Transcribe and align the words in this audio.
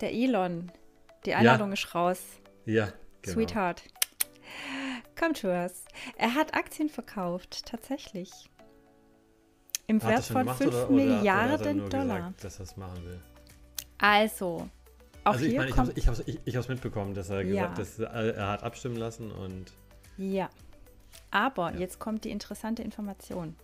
der 0.00 0.12
Elon. 0.12 0.70
Die 1.24 1.34
Einladung 1.34 1.68
Ja. 1.68 1.74
ist 1.74 1.94
raus. 1.94 2.20
Ja, 2.64 2.88
genau. 3.22 3.34
Sweetheart. 3.34 3.82
Come 5.18 5.32
to 5.32 5.48
us. 5.48 5.84
Er 6.16 6.34
hat 6.34 6.54
Aktien 6.54 6.88
verkauft, 6.88 7.64
tatsächlich. 7.66 8.30
Im 9.86 9.96
Hat 10.02 10.04
er 10.04 10.10
Wert 10.16 10.24
von 10.24 10.36
gemacht 10.38 10.58
5 10.58 10.68
oder- 10.74 10.90
oder- 10.90 10.94
oder 10.94 11.02
hat 11.04 11.10
er 11.10 11.16
Milliarden 11.16 11.76
nur 11.78 11.88
Dollar. 11.88 12.16
Gesagt, 12.18 12.44
dass 12.44 12.58
er 12.58 12.62
es 12.64 12.76
machen 12.76 13.04
will. 13.04 13.20
Also, 13.98 14.68
auch 15.24 15.32
also 15.32 15.44
ich 15.44 15.50
hier 15.52 15.58
meine, 15.60 15.70
ich 15.70 15.76
habe 15.78 15.92
ich 15.94 16.08
hab's, 16.08 16.22
ich, 16.26 16.38
ich 16.44 16.56
hab's 16.56 16.68
mitbekommen, 16.68 17.14
dass 17.14 17.30
er 17.30 17.42
Ja. 17.42 17.66
gesagt 17.68 17.98
er, 18.14 18.34
er 18.34 18.48
hat 18.48 18.62
abstimmen 18.62 18.96
lassen 18.96 19.30
und 19.32 19.72
Ja. 20.18 20.50
Aber 21.30 21.72
Ja. 21.72 21.78
jetzt 21.80 21.98
kommt 21.98 22.24
die 22.24 22.30
interessante 22.30 22.82
Information. 22.82 23.56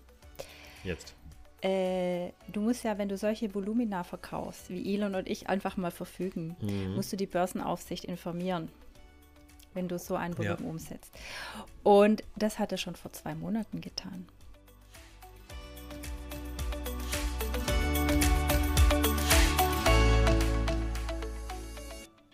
jetzt. 0.84 1.14
Äh, 1.62 2.32
du 2.48 2.60
musst 2.60 2.82
ja, 2.82 2.98
wenn 2.98 3.08
du 3.08 3.16
solche 3.16 3.54
Volumina 3.54 4.02
verkaufst, 4.02 4.68
wie 4.68 4.94
Elon 4.94 5.14
und 5.14 5.28
ich 5.28 5.48
einfach 5.48 5.76
mal 5.76 5.92
verfügen, 5.92 6.56
Mhm. 6.60 6.94
musst 6.96 7.12
du 7.12 7.16
die 7.16 7.26
Börsenaufsicht 7.26 8.04
informieren, 8.04 8.68
wenn 9.72 9.86
du 9.88 9.96
so 9.98 10.16
ein 10.16 10.32
Ja. 10.32 10.38
Volumen 10.38 10.64
umsetzt. 10.72 11.12
Und 11.84 12.24
das 12.36 12.58
hat 12.58 12.72
er 12.72 12.78
schon 12.78 12.96
vor 12.96 13.12
zwei 13.12 13.34
Monaten 13.36 13.80
getan. 13.80 14.26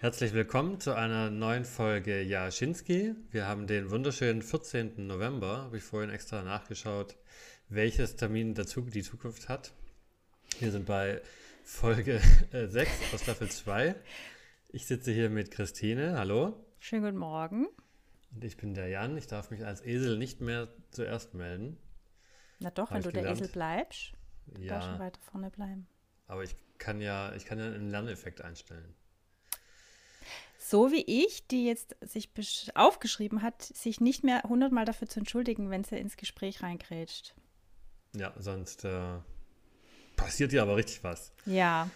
Herzlich 0.01 0.33
willkommen 0.33 0.81
zu 0.81 0.95
einer 0.95 1.29
neuen 1.31 1.65
Folge 1.65 2.23
Jaschinski. 2.23 3.15
Wir 3.33 3.47
haben 3.47 3.67
den 3.67 3.91
wunderschönen 3.91 4.43
14. 4.43 5.07
November, 5.09 5.63
habe 5.65 5.77
ich 5.79 5.83
vorhin 5.83 6.11
extra 6.11 6.43
nachgeschaut, 6.43 7.17
welches 7.69 8.17
Termin 8.17 8.55
dazu 8.55 8.81
die 8.83 9.03
Zukunft 9.03 9.49
hat. 9.49 9.73
Wir 10.59 10.71
sind 10.73 10.87
bei 10.87 11.21
Folge 11.65 12.21
äh, 12.53 12.67
6 12.67 13.15
aus 13.15 13.23
Staffel 13.23 13.51
2. 13.51 13.95
Ich 14.71 14.87
sitze 14.87 15.13
hier 15.13 15.31
mit 15.31 15.51
Christine, 15.51 16.17
hallo. 16.19 16.55
Schönen 16.79 17.05
guten 17.05 17.19
Morgen. 17.19 17.67
Und 18.35 18.45
ich 18.45 18.57
bin 18.57 18.75
der 18.75 18.89
Jan. 18.89 19.17
Ich 19.17 19.27
darf 19.27 19.51
mich 19.51 19.65
als 19.65 19.85
Esel 19.85 20.19
nicht 20.19 20.41
mehr 20.41 20.69
zuerst 20.91 21.35
melden. 21.35 21.79
Na 22.61 22.71
doch, 22.71 22.91
Hab 22.91 22.97
wenn 22.97 23.03
du 23.03 23.13
der 23.13 23.23
gelernt. 23.23 23.41
Esel 23.41 23.53
bleibst, 23.53 24.13
darfst 24.47 24.89
du 24.89 24.93
Ja, 24.95 24.99
weiter 24.99 25.21
vorne 25.31 25.51
bleiben. 25.51 25.87
aber 26.27 26.43
ich 26.43 26.57
kann 26.79 27.01
ja, 27.01 27.35
ich 27.35 27.45
kann 27.45 27.59
ja 27.59 27.67
einen 27.67 27.91
Lerneffekt 27.91 28.41
einstellen. 28.43 28.95
So 30.59 30.91
wie 30.93 31.03
ich, 31.07 31.47
die 31.47 31.67
jetzt 31.67 31.97
sich 32.01 32.31
aufgeschrieben 32.75 33.43
hat, 33.43 33.63
sich 33.63 34.01
nicht 34.01 34.25
mehr 34.25 34.43
hundertmal 34.43 34.85
dafür 34.85 35.09
zu 35.09 35.21
entschuldigen, 35.21 35.71
wenn 35.71 35.85
sie 35.85 35.97
ins 35.97 36.17
Gespräch 36.17 36.63
reingrätscht. 36.63 37.35
Ja, 38.15 38.33
sonst 38.39 38.85
äh, 38.85 39.19
passiert 40.17 40.53
ja 40.53 40.63
aber 40.63 40.77
richtig 40.77 41.05
was. 41.05 41.33
Ja. 41.47 41.91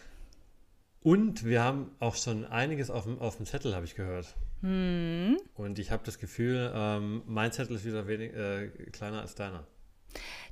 Und 1.02 1.44
wir 1.44 1.62
haben 1.62 1.90
auch 1.98 2.14
schon 2.14 2.44
einiges 2.44 2.90
auf 2.90 3.04
dem, 3.04 3.18
auf 3.18 3.36
dem 3.36 3.46
Zettel, 3.46 3.74
habe 3.74 3.84
ich 3.84 3.94
gehört. 3.94 4.36
Hm. 4.60 5.36
Und 5.54 5.78
ich 5.78 5.90
habe 5.90 6.04
das 6.04 6.18
Gefühl, 6.18 6.70
ähm, 6.74 7.22
mein 7.26 7.50
Zettel 7.52 7.76
ist 7.76 7.84
wieder 7.84 8.06
wenig, 8.06 8.32
äh, 8.34 8.68
kleiner 8.92 9.20
als 9.20 9.34
deiner. 9.34 9.66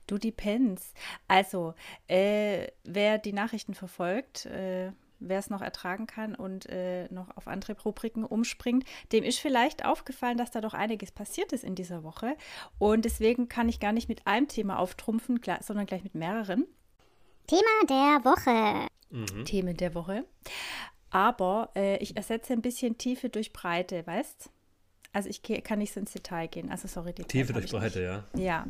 Du 0.07 0.19
depends. 0.19 0.93
Also, 1.29 1.75
äh, 2.09 2.67
wer 2.83 3.19
die 3.19 3.33
Nachrichten 3.33 3.75
verfolgt, 3.75 4.47
äh, 4.47 4.91
wer 5.21 5.39
es 5.39 5.51
noch 5.51 5.61
ertragen 5.61 6.07
kann 6.07 6.35
und 6.35 6.67
äh, 6.69 7.07
noch 7.13 7.37
auf 7.37 7.47
andere 7.47 7.77
Rubriken 7.81 8.25
umspringt, 8.25 8.85
dem 9.13 9.25
ist 9.25 9.39
vielleicht 9.39 9.85
aufgefallen, 9.85 10.39
dass 10.39 10.51
da 10.51 10.61
doch 10.61 10.75
einiges 10.75 11.13
passiert 11.13 11.53
ist 11.53 11.65
in 11.65 11.75
dieser 11.75 12.03
Woche. 12.03 12.37
Und 12.79 13.05
deswegen 13.05 13.49
kann 13.49 13.69
ich 13.69 13.81
gar 13.81 13.93
nicht 13.93 14.09
mit 14.09 14.27
einem 14.27 14.49
Thema 14.49 14.79
auftrumpfen, 14.79 15.41
sondern 15.61 15.87
gleich 15.87 16.03
mit 16.03 16.15
mehreren 16.15 16.67
Thema 17.47 17.87
der 17.89 18.25
Woche. 18.25 18.89
Mhm. 19.11 19.45
Themen 19.45 19.77
der 19.77 19.95
Woche. 19.95 20.25
Aber 21.11 21.71
äh, 21.75 21.97
ich 21.99 22.17
ersetze 22.17 22.53
ein 22.53 22.63
bisschen 22.63 22.99
Tiefe 22.99 23.29
durch 23.29 23.53
Breite, 23.53 24.07
weißt? 24.07 24.51
Also 25.13 25.29
ich 25.29 25.43
kann 25.43 25.81
nicht 25.81 25.93
so 25.93 25.99
ins 25.99 26.13
Detail 26.13 26.47
gehen. 26.47 26.71
Also 26.71 26.87
sorry, 26.87 27.13
Details 27.13 27.33
Tiefe 27.33 27.53
durch. 27.53 27.71
Breite, 27.71 28.03
ja. 28.03 28.25
Ja. 28.41 28.67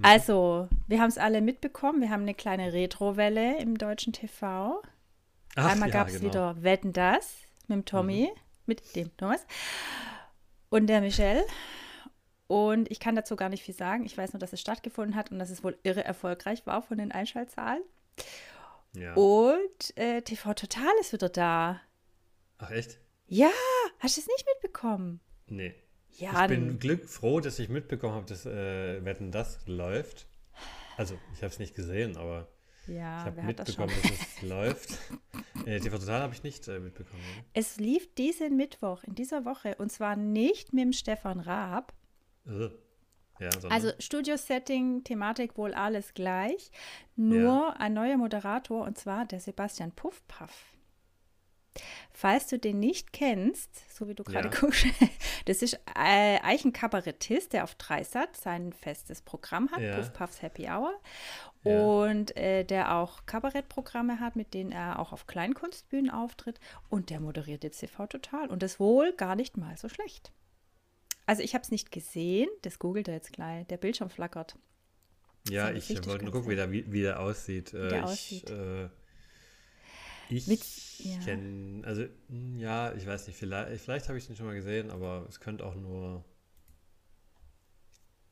Also, 0.00 0.68
wir 0.86 1.00
haben 1.00 1.08
es 1.08 1.18
alle 1.18 1.40
mitbekommen. 1.40 2.00
Wir 2.00 2.10
haben 2.10 2.22
eine 2.22 2.34
kleine 2.34 2.72
Retrowelle 2.72 3.58
im 3.58 3.76
deutschen 3.76 4.12
TV. 4.12 4.80
Ach, 5.56 5.70
Einmal 5.70 5.88
ja, 5.88 5.94
gab 5.94 6.08
es 6.08 6.14
genau. 6.14 6.24
wieder 6.26 6.62
Wetten 6.62 6.92
das 6.92 7.34
mit 7.66 7.76
dem 7.76 7.84
Tommy, 7.84 8.30
mit 8.66 8.96
dem 8.96 9.16
Thomas 9.16 9.46
und 10.70 10.86
der 10.86 11.00
Michelle. 11.00 11.44
Und 12.46 12.90
ich 12.90 12.98
kann 12.98 13.14
dazu 13.14 13.36
gar 13.36 13.50
nicht 13.50 13.62
viel 13.62 13.74
sagen. 13.74 14.06
Ich 14.06 14.16
weiß 14.16 14.32
nur, 14.32 14.40
dass 14.40 14.52
es 14.52 14.60
stattgefunden 14.60 15.14
hat 15.14 15.30
und 15.30 15.38
dass 15.38 15.50
es 15.50 15.62
wohl 15.62 15.76
irre 15.82 16.04
erfolgreich 16.04 16.66
war 16.66 16.82
von 16.82 16.96
den 16.98 17.12
Einschaltzahlen. 17.12 17.82
Ja. 18.94 19.14
Und 19.14 19.96
äh, 19.96 20.22
TV 20.22 20.54
Total 20.54 20.92
ist 21.00 21.12
wieder 21.12 21.28
da. 21.28 21.80
Ach, 22.56 22.70
echt? 22.70 22.98
Ja, 23.26 23.50
hast 23.98 24.16
du 24.16 24.22
es 24.22 24.26
nicht 24.26 24.46
mitbekommen? 24.54 25.20
Nee. 25.46 25.74
Ja, 26.16 26.42
ich 26.44 26.48
bin 26.48 26.78
Glück 26.78 27.08
froh, 27.08 27.40
dass 27.40 27.58
ich 27.58 27.68
mitbekommen 27.68 28.14
habe, 28.14 28.26
dass 28.26 28.46
äh, 28.46 29.04
Wetten 29.04 29.30
das 29.30 29.60
läuft. 29.66 30.26
Also, 30.96 31.16
ich 31.34 31.42
habe 31.42 31.52
es 31.52 31.58
nicht 31.58 31.74
gesehen, 31.74 32.16
aber 32.16 32.48
ich 32.88 32.96
ja, 32.96 33.24
habe 33.24 33.36
wer 33.36 33.44
hat 33.44 33.58
das 33.58 33.74
schon? 33.74 33.86
mitbekommen, 33.86 34.18
dass 34.18 34.36
es 34.36 34.42
läuft. 34.42 34.98
Äh, 35.66 35.80
TV 35.80 35.98
Total 35.98 36.22
habe 36.22 36.34
ich 36.34 36.42
nicht 36.42 36.66
äh, 36.68 36.78
mitbekommen. 36.78 37.22
Es 37.52 37.78
lief 37.78 38.14
diesen 38.14 38.56
Mittwoch 38.56 39.04
in 39.04 39.14
dieser 39.14 39.44
Woche 39.44 39.74
und 39.76 39.90
zwar 39.92 40.16
nicht 40.16 40.72
mit 40.72 40.84
dem 40.84 40.92
Stefan 40.92 41.40
Raab. 41.40 41.92
Äh. 42.46 42.68
Ja, 43.40 43.50
Also 43.68 43.92
Studio-Setting, 43.98 45.04
Thematik 45.04 45.56
wohl 45.56 45.72
alles 45.72 46.12
gleich, 46.12 46.72
nur 47.14 47.78
ein 47.78 47.94
neuer 47.94 48.16
Moderator 48.16 48.84
und 48.84 48.98
zwar 48.98 49.26
der 49.26 49.38
Sebastian 49.38 49.92
Puffpaff. 49.92 50.72
Falls 52.12 52.48
du 52.48 52.58
den 52.58 52.80
nicht 52.80 53.12
kennst, 53.12 53.70
so 53.94 54.08
wie 54.08 54.14
du 54.14 54.24
gerade 54.24 54.48
Ja. 54.48 54.54
guckst, 54.60 54.86
das 55.44 55.62
ist 55.62 55.74
äh, 55.94 56.38
eigentlich 56.40 56.64
ein 56.64 56.72
Kabarettist, 56.72 57.52
der 57.52 57.64
auf 57.64 57.74
Dreisat 57.76 58.36
sein 58.36 58.72
festes 58.72 59.22
Programm 59.22 59.70
hat, 59.70 59.80
Ja. 59.80 59.96
Puffpaffs 59.96 60.42
Happy 60.42 60.68
Hour. 60.68 60.92
Ja. 61.64 61.80
Und 61.80 62.36
äh, 62.36 62.64
der 62.64 62.94
auch 62.96 63.26
Kabarettprogramme 63.26 64.20
hat, 64.20 64.36
mit 64.36 64.54
denen 64.54 64.72
er 64.72 64.98
auch 64.98 65.12
auf 65.12 65.26
Kleinkunstbühnen 65.26 66.10
auftritt. 66.10 66.58
Und 66.88 67.10
der 67.10 67.20
moderiert 67.20 67.64
jetzt 67.64 67.80
TV 67.80 68.06
Total. 68.06 68.48
Und 68.48 68.62
das 68.62 68.80
wohl 68.80 69.12
gar 69.12 69.36
nicht 69.36 69.56
mal 69.56 69.76
so 69.76 69.88
schlecht. 69.88 70.32
Also 71.26 71.42
ich 71.42 71.54
habe 71.54 71.62
es 71.62 71.70
nicht 71.70 71.92
gesehen, 71.92 72.48
das 72.62 72.78
googelt 72.78 73.06
er 73.06 73.14
jetzt 73.14 73.32
gleich. 73.32 73.66
Der 73.66 73.76
Bildschirm 73.76 74.08
flackert. 74.08 74.56
Ja, 75.50 75.70
ich 75.70 75.88
wollte 76.06 76.24
nur 76.24 76.32
gucken, 76.32 76.50
wie 76.50 76.56
der, 76.56 76.70
wie, 76.72 76.90
wie 76.90 77.02
der 77.02 77.20
aussieht. 77.20 77.72
Äh, 77.74 77.88
der 77.88 77.98
ich, 77.98 78.04
aussieht. 78.04 78.50
Äh, 78.50 78.88
ich 80.30 80.46
Mit- 80.46 80.64
ja. 80.98 81.18
kenne, 81.24 81.86
also 81.86 82.02
mh, 82.28 82.60
ja, 82.60 82.92
ich 82.94 83.06
weiß 83.06 83.26
nicht, 83.26 83.36
vielleicht, 83.38 83.80
vielleicht 83.82 84.08
habe 84.08 84.18
ich 84.18 84.26
den 84.26 84.36
schon 84.36 84.46
mal 84.46 84.54
gesehen, 84.54 84.90
aber 84.90 85.24
es 85.28 85.40
könnte 85.40 85.64
auch 85.64 85.74
nur, 85.74 86.24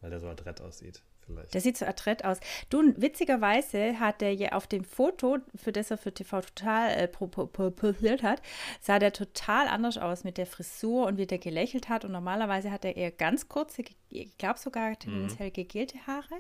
weil 0.01 0.11
der 0.11 0.21
so 0.21 0.29
adrett 0.29 0.61
aussieht, 0.61 1.03
vielleicht. 1.25 1.55
Der 1.55 1.61
sieht 1.61 1.77
so 1.77 1.87
adrett 1.87 2.25
aus. 2.25 2.39
Du, 2.71 2.83
witzigerweise 2.97 3.99
hat 3.99 4.21
er 4.23 4.33
ja 4.35 4.53
auf 4.53 4.67
dem 4.67 4.85
Foto, 4.85 5.39
für 5.55 5.73
das 5.73 5.91
er 5.91 5.99
für 5.99 6.13
TV 6.13 6.41
Total 6.43 6.91
äh, 6.91 7.09
pro- 7.09 7.29
pro- 7.29 7.47
pro- 7.47 7.71
posiert 7.71 8.23
hat, 8.23 8.43
sah 8.81 8.99
der 8.99 9.13
total 9.13 9.69
anders 9.69 9.97
aus 9.99 10.23
mit 10.25 10.37
der 10.39 10.47
Frisur 10.47 11.07
und 11.07 11.17
wie 11.19 11.27
der 11.27 11.39
gelächelt 11.39 11.89
hat. 11.89 12.05
Und 12.05 12.13
normalerweise 12.13 12.71
hat 12.71 12.85
er 12.85 12.97
eher 12.97 13.11
ganz 13.11 13.49
kurze, 13.49 13.83
ich 14.11 14.37
glaube 14.39 14.59
sogar 14.59 14.99
tendenziell 14.99 15.51
gegelte 15.51 15.99
Haare. 16.07 16.35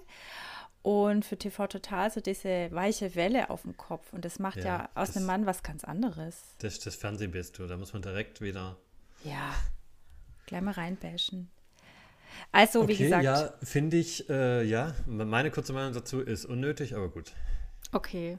Und 0.88 1.24
für 1.24 1.36
TV 1.36 1.66
Total 1.66 2.12
so 2.12 2.20
diese 2.20 2.68
weiche 2.70 3.16
Welle 3.16 3.50
auf 3.50 3.62
dem 3.62 3.76
Kopf. 3.76 4.12
Und 4.12 4.24
das 4.24 4.38
macht 4.38 4.58
ja, 4.58 4.64
Ja, 4.64 4.88
aus 4.94 5.08
das- 5.08 5.16
einem 5.16 5.26
Mann 5.26 5.44
was 5.44 5.64
ganz 5.64 5.82
anderes. 5.82 6.40
Das, 6.58 6.78
das 6.78 6.94
Fernsehbist 6.94 7.58
du, 7.58 7.66
da 7.66 7.76
muss 7.76 7.92
man 7.92 8.02
direkt 8.02 8.40
wieder. 8.40 8.76
Ja, 9.24 9.52
gleich 10.46 10.60
mal 10.62 10.74
reinbashen. 10.74 11.50
Also, 12.52 12.86
wie 12.86 12.96
gesagt, 12.96 13.24
ja, 13.24 13.52
finde 13.64 13.96
ich, 13.96 14.30
äh, 14.30 14.62
ja, 14.62 14.94
meine 15.06 15.50
kurze 15.50 15.72
Meinung 15.72 15.92
dazu 15.92 16.20
ist 16.20 16.44
unnötig, 16.44 16.94
aber 16.94 17.08
gut. 17.08 17.32
Okay. 17.90 18.38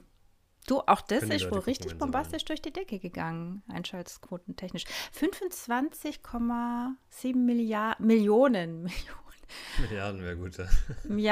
Du, 0.66 0.80
auch 0.80 1.02
das 1.02 1.20
Können 1.20 1.32
ist 1.32 1.50
wohl 1.50 1.58
richtig 1.58 1.98
bombastisch 1.98 2.46
durch 2.46 2.62
die 2.62 2.72
Decke 2.72 2.98
gegangen, 2.98 3.62
einschaltquotentechnisch. 3.68 4.84
25,7 5.12 7.36
Milliarden, 7.36 8.06
Millionen, 8.06 8.82
Millionen. 8.84 9.27
Milliarden 9.80 10.22
wäre 10.22 10.36
gut. 10.36 10.56
Ja. 10.58 10.68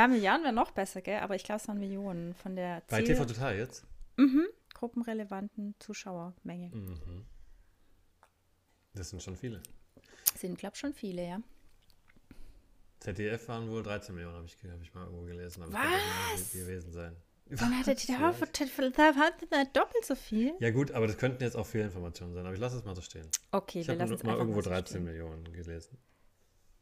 Milliarden 0.09 0.45
wäre 0.45 0.53
noch 0.55 0.71
besser, 0.71 1.01
gell? 1.03 1.21
Aber 1.21 1.35
ich 1.35 1.45
glaube, 1.45 1.61
es 1.61 1.69
waren 1.69 1.79
Millionen 1.79 2.35
von 2.35 2.57
der 2.57 2.83
Bei 2.89 2.99
Ziel 2.99 3.15
TV 3.15 3.25
Total 3.27 3.57
jetzt? 3.57 3.85
mhm, 4.17 4.47
gruppenrelevanten 4.75 5.75
Zuschauermenge. 5.79 6.71
Mhm. 6.75 7.27
Das 8.95 9.11
sind 9.11 9.23
schon 9.23 9.37
viele. 9.37 9.63
Sind, 10.37 10.59
glaube 10.59 10.75
ich, 10.75 10.81
schon 10.81 10.95
viele, 10.95 11.27
ja. 11.27 11.41
ZDF 13.01 13.49
waren 13.49 13.71
wohl 13.71 13.83
13 13.83 14.15
Millionen, 14.15 14.37
habe 14.37 14.47
ich, 14.47 14.57
hab 14.71 14.81
ich 14.83 14.95
mal 14.95 15.05
irgendwo 15.05 15.25
gelesen. 15.25 15.63
Aber 15.63 15.73
Was? 15.75 16.55
mehr 16.55 16.63
gewesen 16.65 16.93
sein. 16.93 17.17
Dann 17.49 17.79
hatte 17.79 17.95
die 17.95 18.07
da 19.49 19.65
doppelt 19.67 20.05
so 20.05 20.17
viel. 20.17 20.55
Ja 20.59 20.71
gut, 20.71 20.91
aber 20.91 21.07
das 21.07 21.17
könnten 21.17 21.43
jetzt 21.45 21.57
auch 21.57 21.67
Fehlinformationen 21.67 22.35
sein, 22.35 22.45
aber 22.45 22.55
ich 22.55 22.61
lasse 22.61 22.77
es 22.79 22.85
mal 22.85 22.97
so 22.97 23.03
stehen. 23.03 23.29
Okay, 23.53 23.81
Ich 23.81 23.87
wir 23.87 23.93
habe 23.93 24.03
lassen 24.03 24.15
es 24.15 24.23
mal 24.25 24.31
einfach 24.33 24.41
irgendwo 24.41 24.63
so 24.63 24.71
13 24.71 24.87
stehen. 24.87 25.05
Millionen 25.05 25.45
gelesen. 25.53 25.97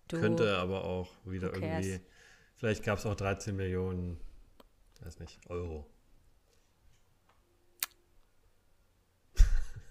Du, 0.08 0.20
Könnte 0.20 0.58
aber 0.58 0.84
auch 0.84 1.10
wieder 1.24 1.54
irgendwie, 1.54 2.00
vielleicht 2.56 2.84
gab 2.84 2.98
es 2.98 3.06
auch 3.06 3.14
13 3.14 3.56
Millionen, 3.56 4.20
weiß 5.00 5.18
nicht, 5.20 5.38
Euro. 5.48 5.86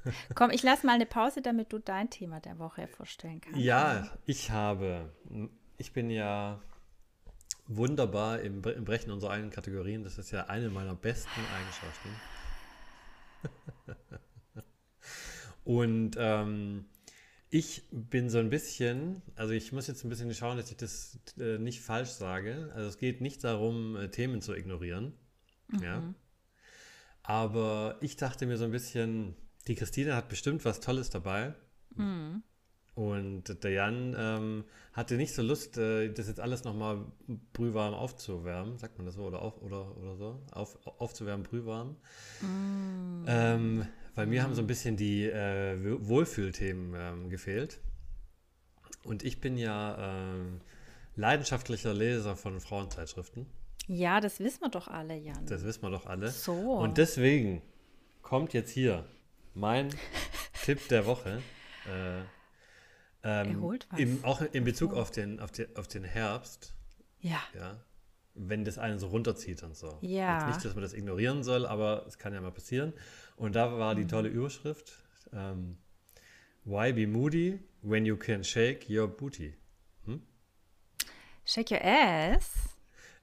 Komm, 0.35 0.51
ich 0.51 0.63
lasse 0.63 0.85
mal 0.85 0.93
eine 0.93 1.05
Pause, 1.05 1.41
damit 1.41 1.73
du 1.73 1.79
dein 1.79 2.09
Thema 2.09 2.39
der 2.39 2.59
Woche 2.59 2.87
vorstellen 2.87 3.41
kannst. 3.41 3.59
Ja, 3.59 4.11
ich 4.25 4.51
habe, 4.51 5.11
ich 5.77 5.93
bin 5.93 6.09
ja 6.09 6.61
wunderbar 7.67 8.41
im, 8.41 8.63
im 8.63 8.85
Brechen 8.85 9.11
unserer 9.11 9.31
eigenen 9.31 9.51
Kategorien. 9.51 10.03
Das 10.03 10.17
ist 10.17 10.31
ja 10.31 10.45
eine 10.45 10.69
meiner 10.69 10.95
besten 10.95 11.29
Eigenschaften. 11.57 12.09
Und 15.63 16.15
ähm, 16.19 16.85
ich 17.53 17.83
bin 17.91 18.31
so 18.31 18.39
ein 18.39 18.49
bisschen, 18.49 19.21
also 19.35 19.53
ich 19.53 19.71
muss 19.71 19.85
jetzt 19.85 20.03
ein 20.03 20.09
bisschen 20.09 20.33
schauen, 20.33 20.57
dass 20.57 20.71
ich 20.71 20.77
das 20.77 21.19
äh, 21.39 21.59
nicht 21.59 21.81
falsch 21.81 22.09
sage. 22.09 22.71
Also 22.73 22.89
es 22.89 22.97
geht 22.97 23.21
nicht 23.21 23.43
darum, 23.43 23.95
äh, 23.95 24.09
Themen 24.09 24.41
zu 24.41 24.55
ignorieren. 24.55 25.13
Mhm. 25.67 25.83
Ja. 25.83 26.13
Aber 27.21 27.99
ich 28.01 28.17
dachte 28.17 28.47
mir 28.47 28.57
so 28.57 28.65
ein 28.65 28.71
bisschen, 28.71 29.35
die 29.67 29.75
Christine 29.75 30.15
hat 30.15 30.29
bestimmt 30.29 30.65
was 30.65 30.79
Tolles 30.79 31.11
dabei. 31.11 31.53
Mhm. 31.95 32.41
Und 32.95 33.63
der 33.63 33.71
Jan 33.71 34.15
ähm, 34.17 34.63
hatte 34.93 35.15
nicht 35.15 35.35
so 35.35 35.43
Lust, 35.43 35.77
äh, 35.77 36.11
das 36.11 36.27
jetzt 36.27 36.39
alles 36.39 36.63
nochmal 36.63 37.05
brühwarm 37.53 37.93
aufzuwärmen, 37.93 38.79
sagt 38.79 38.97
man 38.97 39.05
das 39.05 39.13
so, 39.13 39.25
oder, 39.25 39.43
auf, 39.43 39.61
oder, 39.61 39.95
oder 39.97 40.15
so, 40.15 40.41
auf, 40.51 40.79
aufzuwärmen, 40.99 41.43
brühwarm. 41.43 41.97
Mm. 42.41 43.25
Ähm, 43.27 43.87
weil 44.15 44.27
mir 44.27 44.43
haben 44.43 44.53
so 44.53 44.61
ein 44.61 44.67
bisschen 44.67 44.95
die 44.97 45.25
äh, 45.25 45.77
Wohlfühlthemen 46.01 46.93
ähm, 46.95 47.29
gefehlt. 47.29 47.79
Und 49.03 49.23
ich 49.23 49.41
bin 49.41 49.57
ja 49.57 50.21
äh, 50.21 50.45
leidenschaftlicher 51.15 51.93
Leser 51.93 52.35
von 52.35 52.59
Frauenzeitschriften. 52.59 53.45
Ja, 53.87 54.21
das 54.21 54.39
wissen 54.39 54.61
wir 54.61 54.69
doch 54.69 54.87
alle, 54.87 55.17
Jan. 55.17 55.45
Das 55.45 55.63
wissen 55.63 55.81
wir 55.81 55.89
doch 55.89 56.05
alle. 56.05 56.29
So. 56.29 56.53
Und 56.53 56.97
deswegen 56.97 57.61
kommt 58.21 58.53
jetzt 58.53 58.71
hier 58.71 59.05
mein 59.53 59.89
Tipp 60.63 60.87
der 60.87 61.05
Woche. 61.05 61.41
Äh, 61.85 62.19
ähm, 62.19 63.55
er 63.55 63.61
holt 63.61 63.87
was. 63.89 63.99
Im, 63.99 64.23
auch 64.23 64.41
in 64.41 64.63
Bezug 64.63 64.93
auf, 64.93 65.11
den, 65.11 65.39
auf, 65.39 65.51
den, 65.51 65.75
auf 65.75 65.87
den 65.87 66.03
Herbst. 66.03 66.73
Ja. 67.19 67.41
ja. 67.55 67.77
Wenn 68.35 68.65
das 68.65 68.77
einen 68.77 68.99
so 68.99 69.07
runterzieht 69.07 69.63
und 69.63 69.75
so. 69.75 69.97
Ja. 70.01 70.39
Jetzt 70.39 70.55
nicht, 70.55 70.65
dass 70.65 70.75
man 70.75 70.81
das 70.81 70.93
ignorieren 70.93 71.43
soll, 71.43 71.65
aber 71.65 72.05
es 72.07 72.17
kann 72.17 72.33
ja 72.33 72.41
mal 72.41 72.51
passieren. 72.51 72.93
Und 73.35 73.55
da 73.55 73.77
war 73.77 73.95
die 73.95 74.03
mhm. 74.03 74.09
tolle 74.09 74.29
Überschrift: 74.29 74.93
ähm, 75.33 75.77
Why 76.65 76.93
be 76.93 77.07
moody 77.07 77.59
when 77.81 78.05
you 78.05 78.15
can 78.15 78.43
shake 78.43 78.89
your 78.89 79.07
booty? 79.07 79.53
Hm? 80.05 80.21
Shake 81.45 81.71
your 81.71 81.83
ass? 81.83 82.73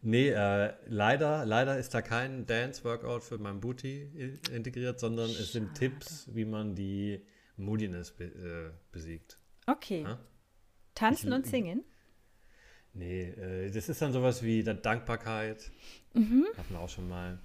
Nee, 0.03 0.31
äh, 0.31 0.73
leider, 0.87 1.45
leider 1.45 1.79
ist 1.79 1.93
da 1.93 2.01
kein 2.01 2.47
Dance-Workout 2.47 3.23
für 3.23 3.39
mein 3.39 3.61
Booty 3.61 4.39
integriert, 4.51 4.99
sondern 4.99 5.29
Schade. 5.29 5.43
es 5.43 5.53
sind 5.53 5.75
Tipps, 5.75 6.29
wie 6.35 6.47
man 6.47 6.75
die 6.75 7.23
Moodiness 7.57 8.11
be 8.11 8.25
äh, 8.25 8.71
besiegt. 8.93 9.39
Okay. 9.67 10.03
Ja? 10.03 10.19
Tanzen 10.95 11.29
ich, 11.29 11.35
und 11.35 11.47
singen? 11.47 11.85
Nee, 12.95 13.23
äh, 13.23 13.71
das 13.71 13.89
ist 13.89 14.01
dann 14.01 14.13
sowas 14.13 14.43
wie 14.43 14.65
Dankbarkeit. 14.65 15.71
Mhm. 16.15 16.47
Hatten 16.57 16.75
wir 16.75 16.81
auch 16.81 16.89
schon 16.89 17.09
mal. 17.09 17.39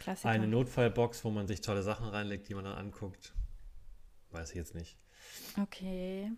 Klassiker. 0.00 0.30
Eine 0.30 0.48
Notfallbox, 0.48 1.24
wo 1.24 1.30
man 1.30 1.46
sich 1.46 1.60
tolle 1.60 1.82
Sachen 1.82 2.08
reinlegt, 2.08 2.48
die 2.48 2.54
man 2.54 2.64
dann 2.64 2.76
anguckt. 2.76 3.34
Weiß 4.30 4.50
ich 4.50 4.56
jetzt 4.56 4.74
nicht. 4.74 4.96
Okay. 5.60 6.32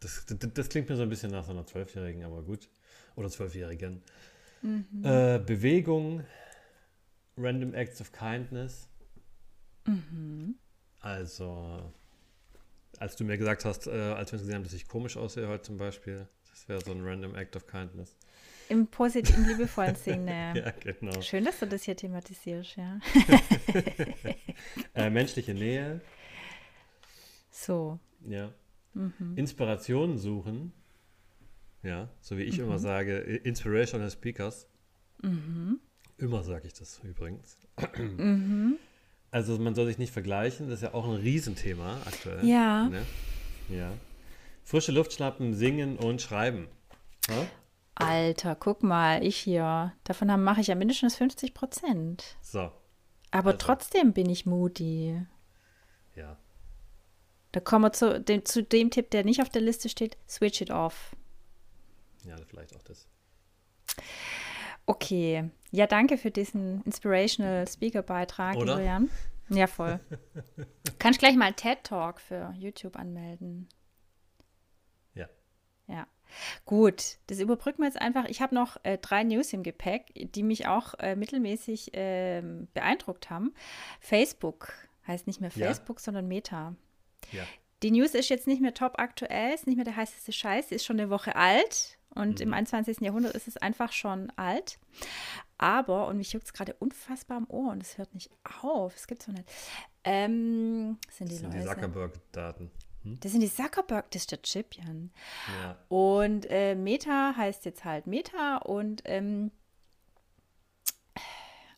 Das, 0.00 0.26
das, 0.26 0.38
das 0.52 0.68
klingt 0.68 0.88
mir 0.88 0.96
so 0.96 1.02
ein 1.02 1.08
bisschen 1.08 1.30
nach 1.30 1.44
so 1.44 1.52
einer 1.52 1.66
Zwölfjährigen, 1.66 2.22
aber 2.22 2.42
gut. 2.42 2.68
Oder 3.16 3.30
Zwölfjährigen. 3.30 4.02
Mhm. 4.60 5.02
Äh, 5.02 5.38
Bewegung, 5.38 6.24
Random 7.36 7.72
Acts 7.74 8.00
of 8.00 8.12
Kindness. 8.12 8.88
Mhm. 9.86 10.56
Also, 11.00 11.92
als 12.98 13.16
du 13.16 13.24
mir 13.24 13.38
gesagt 13.38 13.64
hast, 13.64 13.86
äh, 13.86 13.90
als 13.90 14.32
wir 14.32 14.36
uns 14.36 14.42
gesehen 14.42 14.56
haben, 14.56 14.64
dass 14.64 14.72
ich 14.74 14.86
komisch 14.86 15.16
aussehe 15.16 15.48
heute 15.48 15.62
zum 15.62 15.78
Beispiel, 15.78 16.28
das 16.50 16.68
wäre 16.68 16.82
so 16.82 16.92
ein 16.92 17.02
Random 17.02 17.34
Act 17.34 17.56
of 17.56 17.66
Kindness. 17.66 18.16
Im 18.68 18.86
positiven, 18.86 19.46
liebevollen 19.46 19.94
Sinne. 19.94 20.54
ja, 20.56 20.92
genau. 20.92 21.20
Schön, 21.20 21.44
dass 21.44 21.60
du 21.60 21.66
das 21.66 21.82
hier 21.82 21.96
thematisierst, 21.96 22.76
ja. 22.76 22.98
äh, 24.94 25.10
menschliche 25.10 25.54
Nähe. 25.54 26.00
So. 27.50 27.98
Ja. 28.26 28.52
Mhm. 28.94 29.34
Inspirationen 29.36 30.18
suchen. 30.18 30.72
Ja, 31.82 32.08
so 32.20 32.38
wie 32.38 32.42
ich 32.42 32.58
mhm. 32.58 32.64
immer 32.64 32.78
sage, 32.78 33.18
Inspirational 33.18 34.10
Speakers. 34.10 34.66
Mhm. 35.22 35.78
Immer 36.16 36.42
sage 36.42 36.66
ich 36.66 36.74
das 36.74 37.00
übrigens. 37.02 37.58
Mhm. 37.98 38.78
Also 39.30 39.58
man 39.58 39.74
soll 39.74 39.86
sich 39.86 39.98
nicht 39.98 40.12
vergleichen, 40.12 40.68
das 40.68 40.76
ist 40.76 40.82
ja 40.82 40.94
auch 40.94 41.04
ein 41.06 41.16
Riesenthema 41.16 41.98
aktuell. 42.06 42.46
Ja. 42.46 42.88
Ne? 42.88 43.02
Ja. 43.68 43.92
Frische 44.64 44.92
Luft 44.92 45.12
schnappen, 45.12 45.54
singen 45.54 45.96
und 45.96 46.22
schreiben. 46.22 46.68
Ja? 47.28 47.46
Alter, 47.94 48.56
guck 48.56 48.82
mal, 48.82 49.24
ich 49.24 49.36
hier. 49.36 49.92
Davon 50.04 50.28
mache 50.42 50.60
ich 50.60 50.66
ja 50.66 50.74
mindestens 50.74 51.16
50 51.16 51.54
Prozent. 51.54 52.36
So. 52.40 52.70
Aber 53.30 53.52
also. 53.52 53.58
trotzdem 53.58 54.12
bin 54.12 54.28
ich 54.28 54.46
moody. 54.46 55.24
Ja. 56.16 56.36
Da 57.52 57.60
kommen 57.60 57.84
wir 57.84 57.92
zu 57.92 58.20
dem, 58.20 58.44
zu 58.44 58.62
dem 58.62 58.90
Tipp, 58.90 59.10
der 59.10 59.24
nicht 59.24 59.40
auf 59.40 59.48
der 59.48 59.62
Liste 59.62 59.88
steht: 59.88 60.16
Switch 60.28 60.60
it 60.60 60.70
off. 60.70 61.14
Ja, 62.24 62.36
vielleicht 62.48 62.74
auch 62.74 62.82
das. 62.82 63.06
Okay. 64.86 65.50
Ja, 65.70 65.86
danke 65.86 66.18
für 66.18 66.30
diesen 66.30 66.82
Inspirational 66.82 67.66
Speaker-Beitrag, 67.66 68.56
Julian. 68.56 69.10
Ja, 69.48 69.66
voll. 69.66 70.00
Kannst 70.98 71.18
gleich 71.18 71.36
mal 71.36 71.52
TED 71.52 71.84
Talk 71.84 72.20
für 72.20 72.52
YouTube 72.56 72.96
anmelden. 72.96 73.68
Gut, 76.64 77.18
das 77.26 77.40
überbrücken 77.40 77.82
wir 77.82 77.86
jetzt 77.86 78.00
einfach. 78.00 78.24
Ich 78.26 78.40
habe 78.40 78.54
noch 78.54 78.76
äh, 78.82 78.98
drei 78.98 79.22
News 79.24 79.52
im 79.52 79.62
Gepäck, 79.62 80.12
die 80.14 80.42
mich 80.42 80.66
auch 80.66 80.94
äh, 80.98 81.16
mittelmäßig 81.16 81.94
äh, 81.94 82.42
beeindruckt 82.72 83.30
haben. 83.30 83.54
Facebook 84.00 84.72
heißt 85.06 85.26
nicht 85.26 85.40
mehr 85.40 85.50
Facebook, 85.50 85.98
ja. 85.98 86.04
sondern 86.04 86.28
Meta. 86.28 86.74
Ja. 87.32 87.44
Die 87.82 87.90
News 87.90 88.14
ist 88.14 88.30
jetzt 88.30 88.46
nicht 88.46 88.62
mehr 88.62 88.72
top 88.72 88.98
aktuell, 88.98 89.54
ist 89.54 89.66
nicht 89.66 89.76
mehr 89.76 89.84
der 89.84 89.96
heißeste 89.96 90.32
Scheiß, 90.32 90.72
ist 90.72 90.84
schon 90.84 90.98
eine 90.98 91.10
Woche 91.10 91.36
alt. 91.36 91.98
Und 92.14 92.38
mhm. 92.38 92.46
im 92.46 92.54
21. 92.54 93.00
Jahrhundert 93.00 93.34
ist 93.34 93.48
es 93.48 93.56
einfach 93.56 93.92
schon 93.92 94.30
alt. 94.36 94.78
Aber, 95.58 96.06
und 96.06 96.16
mich 96.16 96.32
juckt 96.32 96.46
es 96.46 96.52
gerade 96.52 96.74
unfassbar 96.74 97.36
am 97.36 97.46
Ohr 97.48 97.72
und 97.72 97.82
es 97.82 97.98
hört 97.98 98.14
nicht 98.14 98.30
auf, 98.62 98.94
es 98.96 99.06
gibt 99.06 99.22
so 99.22 99.32
nicht. 99.32 99.48
Ähm, 100.04 100.98
sind 101.10 101.30
die, 101.30 101.34
das 101.34 101.40
sind 101.40 101.54
die 101.54 101.62
Zuckerberg-Daten. 101.62 102.70
Hm? 103.04 103.20
Das 103.20 103.32
sind 103.32 103.40
die 103.42 103.52
Zuckerberg, 103.52 104.10
das 104.10 104.22
ist 104.22 104.32
der 104.32 104.42
Chip, 104.42 104.74
Jan. 104.74 105.12
Ja. 105.62 105.76
Und 105.88 106.46
äh, 106.50 106.74
Meta 106.74 107.34
heißt 107.36 107.64
jetzt 107.64 107.84
halt 107.84 108.06
Meta 108.06 108.56
und 108.58 109.02
ähm, 109.04 109.50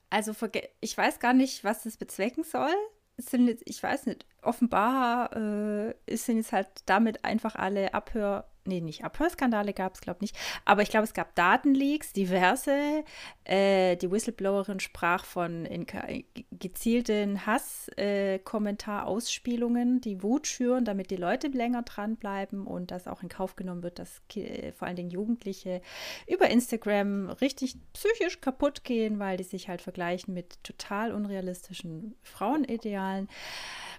also 0.09 0.35
ich 0.81 0.97
weiß 0.97 1.19
gar 1.19 1.35
nicht, 1.35 1.65
was 1.65 1.83
das 1.83 1.97
bezwecken 1.97 2.45
soll. 2.45 2.75
Es 3.19 3.27
sind 3.27 3.49
jetzt, 3.49 3.63
ich 3.67 3.83
weiß 3.83 4.07
nicht, 4.07 4.27
offenbar 4.43 5.35
äh, 5.37 5.95
sind 6.17 6.37
jetzt 6.39 6.53
halt 6.53 6.69
damit 6.87 7.25
einfach 7.25 7.55
alle 7.57 7.93
Abhör- 7.95 8.45
nee, 8.67 8.81
nicht 8.81 9.05
Abhörskandale 9.05 9.73
gab 9.73 9.95
es, 9.95 10.01
glaube 10.01 10.19
ich, 10.19 10.27
nicht. 10.27 10.37
Aber 10.65 10.83
ich 10.83 10.91
glaube, 10.91 11.05
es 11.05 11.15
gab 11.15 11.35
Datenleaks, 11.35 12.13
diverse. 12.13 13.05
Äh, 13.45 13.97
die 13.97 14.11
Whistleblowerin 14.11 14.81
sprach 14.81 15.25
von 15.25 15.67
gezielten 16.51 17.47
Hasskommentar-Ausspielungen, 17.47 19.99
äh, 19.99 20.01
die 20.01 20.23
Wut 20.23 20.47
schüren, 20.47 20.85
damit 20.85 21.11
die 21.11 21.17
Leute 21.17 21.49
länger 21.49 21.83
dranbleiben 21.83 22.67
und 22.67 22.91
dass 22.91 23.09
auch 23.09 23.23
in 23.23 23.29
Kauf 23.29 23.57
genommen 23.57 23.83
wird, 23.83 23.99
dass 23.99 24.23
äh, 24.35 24.73
vor 24.73 24.89
allen 24.89 24.97
Dingen 24.97 25.11
Jugendliche 25.11 25.83
über 26.27 26.49
Instagram 26.49 27.29
richtig 27.31 27.77
psychisch 27.93 28.41
kaputt 28.41 28.85
gehen, 28.85 29.19
weil 29.19 29.37
die 29.37 29.45
sich 29.45 29.69
halt 29.69 29.83
vergleichen 29.83 30.33
mit 30.35 30.65
total 30.65 31.13
unrealistischen 31.13 32.15
Frauenidealen. 32.23 33.29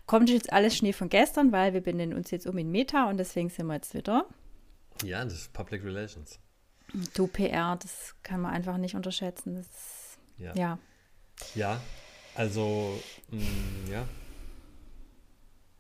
Kommt 0.06 0.30
jetzt 0.30 0.54
alles 0.54 0.76
Schnee 0.76 0.94
von 0.94 1.10
gestern, 1.10 1.52
weil 1.52 1.74
wir 1.74 1.82
benennen 1.82 2.18
uns 2.18 2.32
jetzt 2.32 2.48
um 2.48 2.58
in 2.58 2.72
Meta 2.72 3.10
und 3.10 3.18
deswegen 3.18 3.50
sind 3.50 3.68
wir 3.68 3.76
jetzt 3.76 3.94
wieder 3.94 4.26
ja, 5.04 5.24
das 5.24 5.34
ist 5.34 5.54
Public 5.54 5.84
Relations. 5.84 6.40
Du 7.14 7.28
PR, 7.28 7.78
das 7.82 8.16
kann 8.24 8.42
man 8.42 8.54
einfach 8.54 8.78
nicht 8.78 8.96
unterschätzen. 8.96 9.56
Das, 9.56 9.68
ja. 10.38 10.54
ja. 10.56 10.80
Ja, 11.56 11.82
also, 12.36 13.00
mh, 13.30 13.42
mm, 13.42 13.92
ja. 13.92 14.08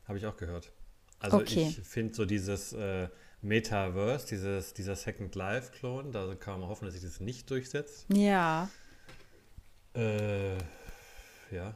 Habe 0.07 0.17
ich 0.17 0.25
auch 0.25 0.37
gehört. 0.37 0.71
Also 1.19 1.37
okay. 1.37 1.67
ich 1.69 1.87
finde 1.87 2.13
so 2.13 2.25
dieses 2.25 2.73
äh, 2.73 3.09
Metaverse, 3.41 4.27
dieses, 4.27 4.73
dieser 4.73 4.95
Second 4.95 5.33
Life-Klon, 5.35 6.11
da 6.11 6.35
kann 6.35 6.59
man 6.59 6.69
hoffen, 6.69 6.85
dass 6.85 6.93
sich 6.93 7.03
das 7.03 7.19
nicht 7.19 7.49
durchsetzt. 7.49 8.05
Ja. 8.13 8.69
Äh, 9.95 10.57
ja. 11.51 11.75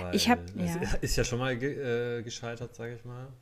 Weil 0.00 0.14
ich 0.14 0.28
habe 0.28 0.42
ja. 0.56 0.76
ist 1.00 1.16
ja 1.16 1.24
schon 1.24 1.38
mal 1.38 1.56
ge 1.56 2.18
äh, 2.18 2.22
gescheitert, 2.22 2.74
sage 2.74 2.94
ich 2.94 3.04
mal. 3.04 3.32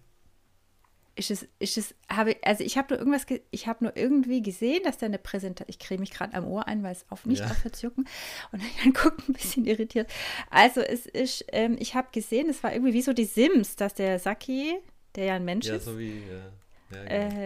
Ist 1.14 1.30
es, 1.30 1.46
ist 1.58 1.76
es, 1.76 1.94
habe 2.10 2.36
also 2.42 2.64
ich 2.64 2.78
habe 2.78 2.94
nur 2.94 2.98
irgendwas, 2.98 3.26
ich 3.50 3.66
habe 3.66 3.84
nur 3.84 3.96
irgendwie 3.96 4.42
gesehen, 4.42 4.82
dass 4.84 4.98
da 4.98 5.06
eine 5.06 5.18
Präsentation, 5.18 5.68
ich 5.68 5.78
kriege 5.78 6.00
mich 6.00 6.10
gerade 6.10 6.34
am 6.34 6.46
Ohr 6.46 6.66
ein, 6.66 6.82
weil 6.82 6.92
es 6.92 7.04
auf 7.10 7.26
nicht 7.26 7.40
ja. 7.40 7.46
aufhört 7.46 7.76
zu 7.76 7.86
jucken 7.86 8.08
und 8.50 8.62
dann 8.82 8.92
guckt 8.92 9.28
ein 9.28 9.34
bisschen 9.34 9.66
irritiert. 9.66 10.10
Also 10.50 10.80
es 10.80 11.06
ist, 11.06 11.44
ähm, 11.48 11.76
ich 11.78 11.94
habe 11.94 12.08
gesehen, 12.12 12.48
es 12.48 12.62
war 12.62 12.72
irgendwie 12.72 12.94
wie 12.94 13.02
so 13.02 13.12
die 13.12 13.24
Sims, 13.24 13.76
dass 13.76 13.94
der 13.94 14.18
Saki, 14.18 14.78
der 15.14 15.24
ja 15.26 15.34
ein 15.34 15.44
Mensch 15.44 15.66
ja, 15.66 15.76
ist, 15.76 15.84
so 15.84 15.98
wie, 15.98 16.22
ja. 16.28 16.52
Ja, 16.94 17.04
genau. 17.04 17.36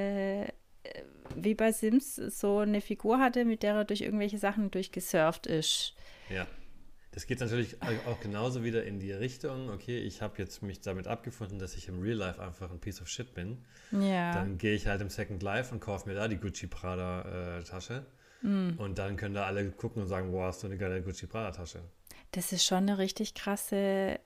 äh, 0.44 0.52
wie 1.34 1.54
bei 1.54 1.72
Sims 1.72 2.16
so 2.16 2.58
eine 2.58 2.80
Figur 2.80 3.18
hatte, 3.18 3.44
mit 3.44 3.62
der 3.62 3.74
er 3.74 3.84
durch 3.84 4.00
irgendwelche 4.00 4.38
Sachen 4.38 4.70
durchgesurft 4.70 5.46
ist. 5.46 5.94
Ja. 6.30 6.46
Das 7.16 7.26
geht 7.26 7.40
natürlich 7.40 7.78
auch 8.06 8.20
genauso 8.20 8.62
wieder 8.62 8.84
in 8.84 9.00
die 9.00 9.10
Richtung, 9.10 9.70
okay, 9.70 9.98
ich 9.98 10.20
habe 10.20 10.34
jetzt 10.36 10.62
mich 10.62 10.82
damit 10.82 11.06
abgefunden, 11.06 11.58
dass 11.58 11.74
ich 11.74 11.88
im 11.88 12.02
Real 12.02 12.18
Life 12.18 12.42
einfach 12.42 12.70
ein 12.70 12.78
Piece 12.78 13.00
of 13.00 13.08
Shit 13.08 13.32
bin. 13.32 13.64
Ja. 13.90 14.34
Dann 14.34 14.58
gehe 14.58 14.74
ich 14.74 14.86
halt 14.86 15.00
im 15.00 15.08
Second 15.08 15.42
Life 15.42 15.72
und 15.72 15.80
kaufe 15.80 16.06
mir 16.10 16.14
da 16.14 16.28
die 16.28 16.36
Gucci 16.36 16.66
Prada 16.66 17.56
äh, 17.58 17.62
Tasche. 17.64 18.04
Mm. 18.42 18.72
Und 18.76 18.98
dann 18.98 19.16
können 19.16 19.34
da 19.34 19.46
alle 19.46 19.70
gucken 19.70 20.02
und 20.02 20.08
sagen, 20.08 20.30
wow, 20.30 20.44
hast 20.44 20.62
du 20.62 20.66
eine 20.66 20.76
geile 20.76 21.00
Gucci 21.00 21.26
Prada 21.26 21.52
Tasche. 21.52 21.80
Das 22.32 22.52
ist 22.52 22.66
schon 22.66 22.80
eine 22.80 22.98
richtig 22.98 23.32
krasse 23.32 24.20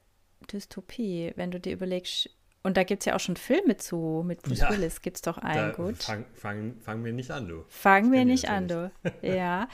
Dystopie, 0.52 1.32
wenn 1.36 1.52
du 1.52 1.60
dir 1.60 1.74
überlegst, 1.74 2.28
und 2.62 2.76
da 2.76 2.84
gibt 2.84 3.02
es 3.02 3.06
ja 3.06 3.16
auch 3.16 3.20
schon 3.20 3.36
Filme 3.36 3.76
zu, 3.78 4.22
mit 4.26 4.42
Bruce 4.42 4.60
ja, 4.60 4.70
Willis 4.70 5.00
gibt 5.00 5.16
es 5.16 5.22
doch 5.22 5.38
einen, 5.38 5.72
gut. 5.72 6.02
Fang, 6.02 6.26
fang, 6.34 6.76
fang 6.80 7.00
mir 7.00 7.12
nicht 7.12 7.30
an, 7.30 7.48
du. 7.48 7.64
Fang 7.68 8.10
mir 8.10 8.24
nicht 8.24 8.48
an, 8.48 8.68
du. 8.68 8.92
Ja, 9.22 9.68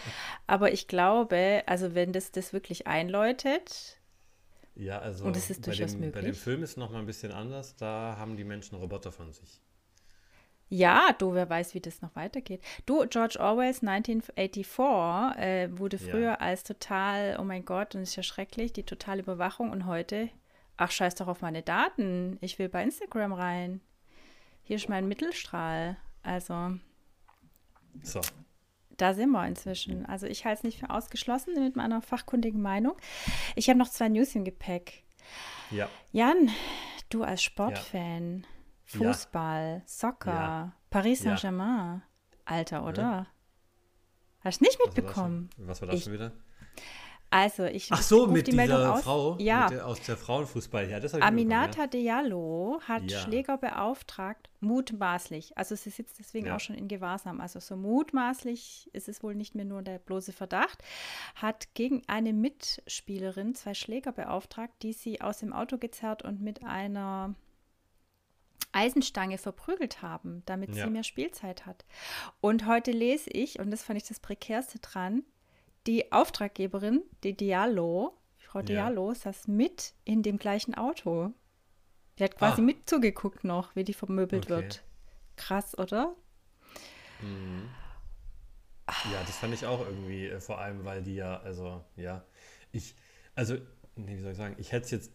aber 0.46 0.72
ich 0.72 0.86
glaube, 0.86 1.62
also 1.66 1.94
wenn 1.94 2.12
das 2.12 2.30
das 2.30 2.52
wirklich 2.52 2.86
einläutet, 2.86 3.98
ja, 4.76 4.98
also 4.98 5.24
und 5.24 5.36
es 5.36 5.50
ist 5.50 5.66
durchaus 5.66 5.92
dem, 5.92 6.00
möglich. 6.00 6.14
Bei 6.14 6.20
dem 6.20 6.34
Film 6.34 6.62
ist 6.62 6.70
es 6.70 6.76
nochmal 6.76 7.00
ein 7.00 7.06
bisschen 7.06 7.32
anders, 7.32 7.76
da 7.76 8.16
haben 8.18 8.36
die 8.36 8.44
Menschen 8.44 8.76
Roboter 8.76 9.10
von 9.10 9.32
sich. 9.32 9.60
Ja, 10.68 11.14
du, 11.18 11.32
wer 11.32 11.48
weiß, 11.48 11.74
wie 11.74 11.80
das 11.80 12.02
noch 12.02 12.14
weitergeht. 12.16 12.60
Du, 12.86 13.06
George 13.06 13.38
Orwells 13.38 13.82
1984 13.82 15.40
äh, 15.40 15.78
wurde 15.78 15.96
früher 15.96 16.20
ja. 16.20 16.34
als 16.34 16.64
total, 16.64 17.38
oh 17.40 17.44
mein 17.44 17.64
Gott, 17.64 17.94
und 17.94 18.02
ist 18.02 18.16
ja 18.16 18.24
schrecklich, 18.24 18.72
die 18.72 18.82
totale 18.82 19.22
Überwachung 19.22 19.70
und 19.70 19.86
heute 19.86 20.28
Ach, 20.76 20.90
scheiß 20.90 21.14
doch 21.14 21.28
auf 21.28 21.40
meine 21.40 21.62
Daten. 21.62 22.38
Ich 22.40 22.58
will 22.58 22.68
bei 22.68 22.82
Instagram 22.82 23.32
rein. 23.32 23.80
Hier 24.62 24.76
ist 24.76 24.88
mein 24.88 25.08
Mittelstrahl. 25.08 25.96
Also. 26.22 26.78
So. 28.02 28.20
Da 28.96 29.14
sind 29.14 29.30
wir 29.30 29.46
inzwischen. 29.46 30.06
Also 30.06 30.26
ich 30.26 30.44
halte 30.44 30.58
es 30.58 30.64
nicht 30.64 30.80
für 30.80 30.90
ausgeschlossen 30.90 31.54
mit 31.62 31.76
meiner 31.76 32.02
fachkundigen 32.02 32.60
Meinung. 32.60 32.96
Ich 33.54 33.68
habe 33.68 33.78
noch 33.78 33.90
zwei 33.90 34.08
News 34.08 34.34
im 34.34 34.44
Gepäck. 34.44 35.04
Ja. 35.70 35.88
Jan, 36.12 36.50
du 37.08 37.22
als 37.22 37.42
Sportfan, 37.42 38.40
ja. 38.40 38.98
Fußball, 38.98 39.78
ja. 39.78 39.82
Soccer, 39.86 40.32
ja. 40.32 40.72
Paris 40.90 41.22
Saint-Germain. 41.22 42.02
Alter, 42.44 42.86
oder? 42.86 43.26
Hast 44.40 44.60
du 44.60 44.64
nicht 44.64 44.78
mitbekommen? 44.84 45.50
Was 45.56 45.58
war 45.58 45.66
das, 45.66 45.68
Was 45.68 45.80
war 45.80 45.88
das 45.88 45.96
ich, 45.96 46.04
schon 46.04 46.12
wieder? 46.12 46.32
Also, 47.28 47.64
ich 47.64 47.90
Ach 47.90 48.00
so, 48.02 48.28
mit 48.28 48.46
die 48.46 48.52
dieser 48.52 48.66
Meldung 48.68 48.86
aus. 48.92 49.02
Frau 49.02 49.36
ja. 49.38 49.68
der, 49.68 49.86
aus 49.86 50.00
der 50.02 50.16
Frauenfußball. 50.16 50.88
Ja, 50.88 51.00
das 51.00 51.12
Aminata 51.14 51.82
ja. 51.82 51.86
Diallo 51.88 52.80
hat 52.86 53.10
Ja. 53.10 53.18
Schläger 53.20 53.58
beauftragt, 53.58 54.48
mutmaßlich. 54.60 55.58
Also 55.58 55.74
sie 55.74 55.90
sitzt 55.90 56.18
deswegen 56.20 56.46
Ja. 56.46 56.56
auch 56.56 56.60
schon 56.60 56.76
in 56.76 56.86
Gewahrsam. 56.88 57.40
Also 57.40 57.58
so 57.58 57.76
mutmaßlich 57.76 58.88
ist 58.92 59.08
es 59.08 59.22
wohl 59.24 59.34
nicht 59.34 59.54
mehr 59.56 59.64
nur 59.64 59.82
der 59.82 59.98
bloße 59.98 60.32
Verdacht. 60.32 60.82
Hat 61.34 61.74
gegen 61.74 62.02
eine 62.06 62.32
Mitspielerin 62.32 63.54
zwei 63.56 63.74
Schläger 63.74 64.12
beauftragt, 64.12 64.74
die 64.82 64.92
sie 64.92 65.20
aus 65.20 65.38
dem 65.38 65.52
Auto 65.52 65.78
gezerrt 65.78 66.22
und 66.22 66.40
mit 66.40 66.64
einer 66.64 67.34
Eisenstange 68.72 69.38
verprügelt 69.38 70.02
haben, 70.02 70.42
damit 70.46 70.74
Ja. 70.74 70.84
sie 70.84 70.90
mehr 70.90 71.04
Spielzeit 71.04 71.66
hat. 71.66 71.84
Und 72.40 72.66
heute 72.66 72.90
lese 72.92 73.30
ich, 73.30 73.58
und 73.58 73.70
das 73.70 73.82
fand 73.82 73.96
ich 74.00 74.06
das 74.06 74.20
Prekärste 74.20 74.78
dran, 74.80 75.24
die 75.86 76.12
Auftraggeberin, 76.12 77.02
die 77.24 77.36
Diallo, 77.36 78.16
Frau 78.38 78.60
Ja. 78.60 78.64
Diallo, 78.64 79.14
saß 79.14 79.48
mit 79.48 79.94
in 80.04 80.22
dem 80.22 80.38
gleichen 80.38 80.74
Auto. 80.74 81.32
Die 82.18 82.24
hat 82.24 82.36
quasi 82.36 82.60
Ah. 82.60 82.62
mit 82.62 82.88
zugeguckt 82.90 83.44
noch, 83.44 83.76
wie 83.76 83.84
die 83.84 83.94
vermöbelt 83.94 84.46
Okay. 84.46 84.50
wird. 84.50 84.84
Krass, 85.36 85.76
oder? 85.78 86.16
Mhm. 87.20 87.74
Ja, 89.02 89.22
das 89.24 89.38
fand 89.38 89.54
ich 89.54 89.66
auch 89.66 89.80
irgendwie, 89.80 90.26
äh, 90.26 90.40
vor 90.40 90.58
allem, 90.58 90.84
weil 90.84 91.02
die 91.02 91.14
ja, 91.14 91.38
also, 91.40 91.84
ja, 91.96 92.24
ich, 92.72 92.94
also, 93.34 93.56
nee, 93.96 94.16
wie 94.16 94.20
soll 94.22 94.32
ich 94.32 94.36
sagen, 94.36 94.56
ich 94.58 94.72
hätte 94.72 94.84
es 94.86 94.90
jetzt 94.90 95.12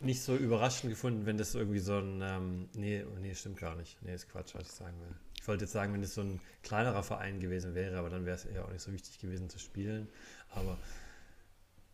nicht 0.00 0.22
so 0.22 0.36
überraschend 0.36 0.90
gefunden, 0.90 1.26
wenn 1.26 1.38
das 1.38 1.54
irgendwie 1.54 1.78
so 1.80 1.98
ein, 1.98 2.20
ähm, 2.22 2.68
nee, 2.74 3.04
nee, 3.20 3.34
stimmt 3.34 3.58
gar 3.58 3.76
nicht. 3.76 4.02
Nee, 4.02 4.14
ist 4.14 4.28
Quatsch, 4.30 4.54
was 4.54 4.64
ich 4.68 4.72
sagen 4.74 5.00
will. 5.00 5.16
Ich 5.40 5.46
wollte 5.48 5.64
jetzt 5.64 5.72
sagen, 5.72 5.94
wenn 5.94 6.02
es 6.02 6.14
so 6.14 6.22
ein 6.22 6.40
kleinerer 6.62 7.02
Verein 7.02 7.40
gewesen 7.40 7.74
wäre, 7.74 7.98
aber 7.98 8.10
dann 8.10 8.26
wäre 8.26 8.36
es 8.36 8.46
ja 8.52 8.64
auch 8.64 8.70
nicht 8.70 8.82
so 8.82 8.92
wichtig 8.92 9.18
gewesen 9.18 9.48
zu 9.48 9.58
spielen. 9.58 10.08
Aber, 10.50 10.78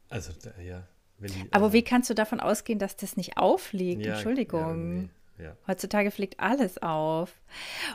also, 0.09 0.33
ja. 0.63 0.83
Die, 1.19 1.29
Aber 1.53 1.67
also, 1.67 1.73
wie 1.73 1.83
kannst 1.83 2.11
du 2.11 2.15
davon 2.15 2.41
ausgehen, 2.41 2.79
dass 2.79 2.97
das 2.97 3.17
nicht 3.17 3.37
aufliegt? 3.39 4.05
ja, 4.05 4.15
Entschuldigung. 4.15 5.11
Ja, 5.39 5.45
ja. 5.45 5.57
Heutzutage 5.67 6.11
fliegt 6.11 6.41
alles 6.41 6.83
auf. 6.83 7.41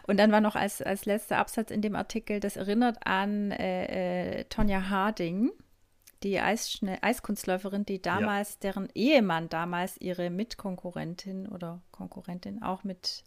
Und 0.07 0.17
dann 0.17 0.31
war 0.31 0.41
noch 0.41 0.55
als, 0.55 0.81
als 0.81 1.05
letzter 1.05 1.37
Absatz 1.37 1.71
in 1.71 1.81
dem 1.81 1.95
Artikel, 1.95 2.39
das 2.39 2.55
erinnert 2.55 3.05
an 3.05 3.51
äh, 3.51 4.39
äh, 4.39 4.43
Tonja 4.45 4.89
Harding, 4.89 5.51
die 6.23 6.39
Eisschne 6.39 7.01
Eiskunstläuferin, 7.01 7.85
die 7.85 8.01
damals, 8.01 8.59
deren 8.59 8.89
Ehemann 8.93 9.49
damals 9.49 9.97
ihre 9.99 10.29
Mitkonkurrentin 10.29 11.47
oder 11.47 11.81
Konkurrentin 11.91 12.61
auch 12.61 12.83
mit 12.83 13.23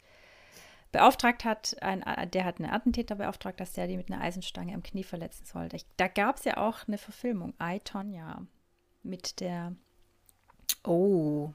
beauftragt 0.92 1.44
hat, 1.44 1.76
ein, 1.82 2.04
der 2.30 2.44
hat 2.44 2.60
einen 2.60 2.70
Attentäter 2.70 3.14
beauftragt, 3.16 3.58
dass 3.60 3.72
der 3.72 3.86
die 3.88 3.96
mit 3.96 4.10
einer 4.12 4.20
Eisenstange 4.22 4.74
am 4.74 4.82
Knie 4.82 5.04
verletzen 5.04 5.44
sollte. 5.46 5.76
Ich, 5.76 5.86
da 5.96 6.06
gab 6.08 6.36
es 6.36 6.44
ja 6.44 6.58
auch 6.58 6.86
eine 6.86 6.98
Verfilmung, 6.98 7.54
I, 7.60 7.80
Tonja, 7.82 8.46
mit 9.02 9.40
der, 9.40 9.74
oh, 10.84 11.52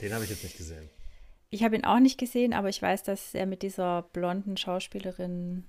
Den 0.00 0.14
habe 0.14 0.24
ich 0.24 0.30
jetzt 0.30 0.44
nicht 0.44 0.56
gesehen. 0.56 0.88
ich 1.50 1.64
habe 1.64 1.74
ihn 1.76 1.84
auch 1.84 1.98
nicht 1.98 2.18
gesehen, 2.18 2.54
aber 2.54 2.68
ich 2.68 2.80
weiß, 2.80 3.02
dass 3.02 3.34
er 3.34 3.46
mit 3.46 3.62
dieser 3.62 4.02
blonden 4.02 4.56
Schauspielerin 4.56 5.64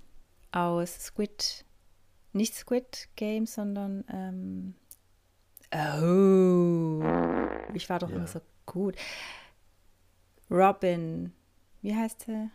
aus 0.52 0.94
Squid, 1.06 1.64
nicht 2.32 2.54
Squid 2.54 3.08
Game, 3.16 3.44
sondern 3.46 4.04
ähm, 4.08 4.74
oh, 5.74 7.02
ich 7.74 7.88
war 7.90 7.98
doch 7.98 8.08
Ja. 8.10 8.16
immer 8.16 8.26
so 8.26 8.40
gut. 8.66 8.96
Robin, 10.50 11.32
wie 11.82 11.94
heißt 11.94 12.22
sie? 12.22 12.50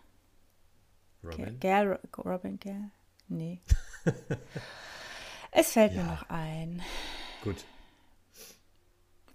Robin? 1.27 1.59
Gal, 1.59 1.99
Robin 2.17 2.59
Gal? 2.59 2.91
Nee. 3.27 3.61
es 5.51 5.71
fällt 5.71 5.93
mir 5.93 5.99
Ja. 6.01 6.05
noch 6.11 6.29
ein. 6.29 6.81
Gut. 7.43 7.65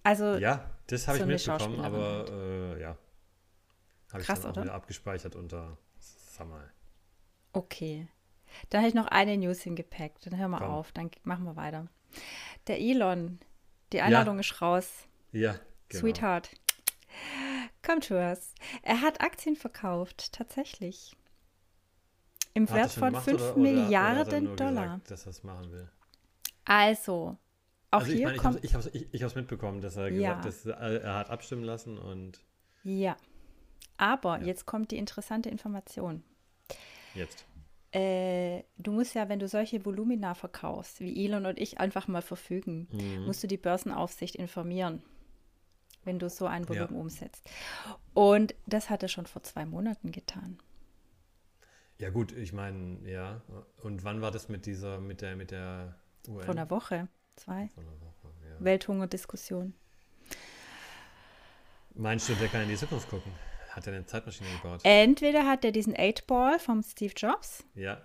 Also, 0.02 0.36
Ja, 0.36 0.70
das 0.86 1.06
habe 1.08 1.18
so 1.18 1.24
ich 1.24 1.28
mitbekommen, 1.46 1.80
aber 1.80 2.26
äh, 2.30 2.80
ja. 2.80 2.96
Habe 4.12 4.22
ich 4.22 4.26
dann 4.26 4.38
auch 4.38 4.44
oder? 4.50 4.62
wieder 4.62 4.74
abgespeichert 4.74 5.36
unter 5.36 5.76
Summer. 5.98 6.70
Okay. 7.52 8.08
Dann 8.70 8.80
habe 8.80 8.88
ich 8.88 8.94
noch 8.94 9.06
eine 9.06 9.36
News 9.36 9.60
hingepackt. 9.62 10.26
Dann 10.26 10.36
hören 10.38 10.50
wir 10.50 10.58
Komm. 10.58 10.70
auf. 10.70 10.92
Dann 10.92 11.10
machen 11.22 11.44
wir 11.44 11.54
weiter. 11.56 11.86
Der 12.66 12.80
Elon. 12.80 13.38
Die 13.92 14.00
Einladung 14.00 14.38
ist 14.40 14.60
raus. 14.62 14.88
Ja, 15.32 15.56
genau. 15.88 16.00
Sweetheart. 16.00 16.50
Come 17.84 18.00
to 18.00 18.14
us. 18.14 18.54
Er 18.82 19.00
hat 19.00 19.20
Aktien 19.20 19.54
verkauft. 19.56 20.32
Tatsächlich. 20.32 21.16
Im 22.54 22.64
Hat 22.64 22.70
er 22.70 22.76
Wert 22.76 22.92
von 22.92 23.08
gemacht 23.08 23.24
5 23.24 23.40
oder- 23.40 23.44
oder- 23.52 23.60
oder 23.60 23.68
er 23.70 23.74
Milliarden 23.84 24.44
nur 24.44 24.56
Dollar. 24.56 24.84
Gesagt, 24.84 25.10
dass 25.10 25.26
er 25.26 25.30
es 25.30 25.42
machen 25.44 25.70
will. 25.72 25.88
Also, 26.64 27.36
auch 27.90 27.98
also 28.00 28.12
ich 28.12 28.18
hier 28.18 28.26
meine, 28.28 28.36
ich 28.62 28.74
habe 28.74 28.84
hab's, 28.84 28.94
ich, 28.94 29.06
ich 29.14 29.22
hab's 29.22 29.34
mitbekommen, 29.34 29.80
dass 29.80 29.96
er 29.96 30.08
Ja. 30.08 30.40
gesagt 30.40 30.76
er, 30.80 31.14
hat 31.14 31.30
abstimmen 31.30 31.64
lassen 31.64 31.98
und 31.98 32.40
Ja. 32.82 33.16
Aber 33.96 34.38
Ja. 34.40 34.46
jetzt 34.46 34.66
kommt 34.66 34.90
die 34.90 34.96
interessante 34.98 35.48
Information. 35.50 36.22
jetzt. 37.14 37.44
Äh, 37.92 38.62
du 38.78 38.92
musst 38.92 39.14
ja, 39.14 39.28
wenn 39.28 39.40
du 39.40 39.48
solche 39.48 39.84
Volumina 39.84 40.34
verkaufst, 40.34 41.00
wie 41.00 41.24
Elon 41.26 41.44
und 41.44 41.58
ich 41.58 41.80
einfach 41.80 42.06
mal 42.06 42.22
verfügen, 42.22 42.86
Mhm. 42.92 43.24
musst 43.26 43.42
du 43.42 43.48
die 43.48 43.56
Börsenaufsicht 43.56 44.36
informieren, 44.36 45.02
wenn 46.04 46.20
du 46.20 46.30
so 46.30 46.46
ein 46.46 46.62
Ja. 46.62 46.68
Volumen 46.68 46.94
umsetzt. 47.00 47.50
Und 48.14 48.54
das 48.66 48.90
hat 48.90 49.02
er 49.02 49.08
schon 49.08 49.26
vor 49.26 49.42
zwei 49.42 49.66
Monaten 49.66 50.12
getan. 50.12 50.58
Ja 52.00 52.08
gut, 52.08 52.32
ich 52.32 52.54
meine, 52.54 52.98
ja. 53.08 53.42
Und 53.82 54.04
wann 54.04 54.22
war 54.22 54.30
das 54.30 54.48
mit 54.48 54.64
dieser, 54.64 54.98
mit 55.00 55.20
der, 55.20 55.36
mit 55.36 55.50
der 55.50 55.94
UN? 56.26 56.42
Vor 56.44 56.54
einer 56.54 56.70
Woche, 56.70 57.08
zwei. 57.36 57.68
Vor 57.74 57.82
einer 57.82 58.00
Woche, 58.00 58.32
ja. 58.48 58.56
Welthungerdiskussion. 58.64 59.74
Meinst 61.94 62.26
du, 62.30 62.34
der 62.36 62.48
kann 62.48 62.62
in 62.62 62.70
die 62.70 62.76
Zukunft 62.76 63.10
gucken? 63.10 63.30
Hat 63.68 63.86
er 63.86 63.92
eine 63.92 64.06
Zeitmaschine 64.06 64.48
gebaut? 64.50 64.80
Entweder 64.84 65.46
hat 65.46 65.62
er 65.62 65.72
diesen 65.72 65.94
8-Ball 65.94 66.58
vom 66.58 66.82
Steve 66.82 67.12
Jobs 67.14 67.64
Ja. 67.74 68.00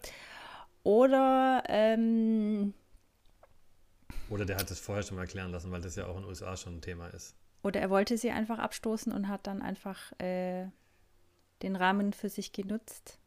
oder 0.83 1.63
ähm, 1.69 2.73
Oder 4.29 4.45
der 4.45 4.57
hat 4.57 4.69
es 4.71 4.79
vorher 4.79 5.03
schon 5.03 5.15
mal 5.15 5.23
erklären 5.23 5.51
lassen, 5.51 5.71
weil 5.71 5.81
das 5.81 5.95
ja 5.95 6.05
auch 6.07 6.15
in 6.17 6.23
den 6.23 6.29
USA 6.29 6.57
schon 6.57 6.77
ein 6.77 6.81
Thema 6.81 7.07
ist. 7.07 7.35
Oder 7.63 7.79
er 7.79 7.89
wollte 7.89 8.17
sie 8.17 8.29
einfach 8.29 8.59
abstoßen 8.59 9.13
und 9.13 9.29
hat 9.29 9.47
dann 9.47 9.61
einfach 9.61 10.11
äh, 10.19 10.67
den 11.61 11.77
Rahmen 11.77 12.11
für 12.11 12.27
sich 12.29 12.51
genutzt. 12.51 13.19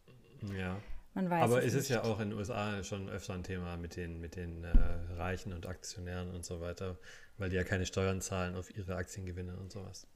Ja. 0.56 0.76
Man 1.14 1.30
weiß 1.30 1.42
Aber 1.42 1.58
es 1.64 1.74
ist 1.74 1.88
nicht. 1.88 1.90
ja 1.90 2.04
auch 2.04 2.20
in 2.20 2.30
den 2.30 2.38
USA 2.38 2.82
schon 2.84 3.08
öfter 3.08 3.34
ein 3.34 3.42
Thema 3.42 3.76
mit 3.76 3.96
den, 3.96 4.20
mit 4.20 4.36
den 4.36 4.62
äh, 4.64 4.70
Reichen 5.16 5.52
und 5.52 5.66
Aktionären 5.66 6.30
und 6.30 6.44
so 6.44 6.60
weiter, 6.60 6.96
weil 7.38 7.50
die 7.50 7.56
ja 7.56 7.64
keine 7.64 7.86
Steuern 7.86 8.20
zahlen 8.20 8.54
auf 8.54 8.74
ihre 8.76 8.94
Aktiengewinne 8.96 9.56
und 9.56 9.72
sowas. 9.72 10.06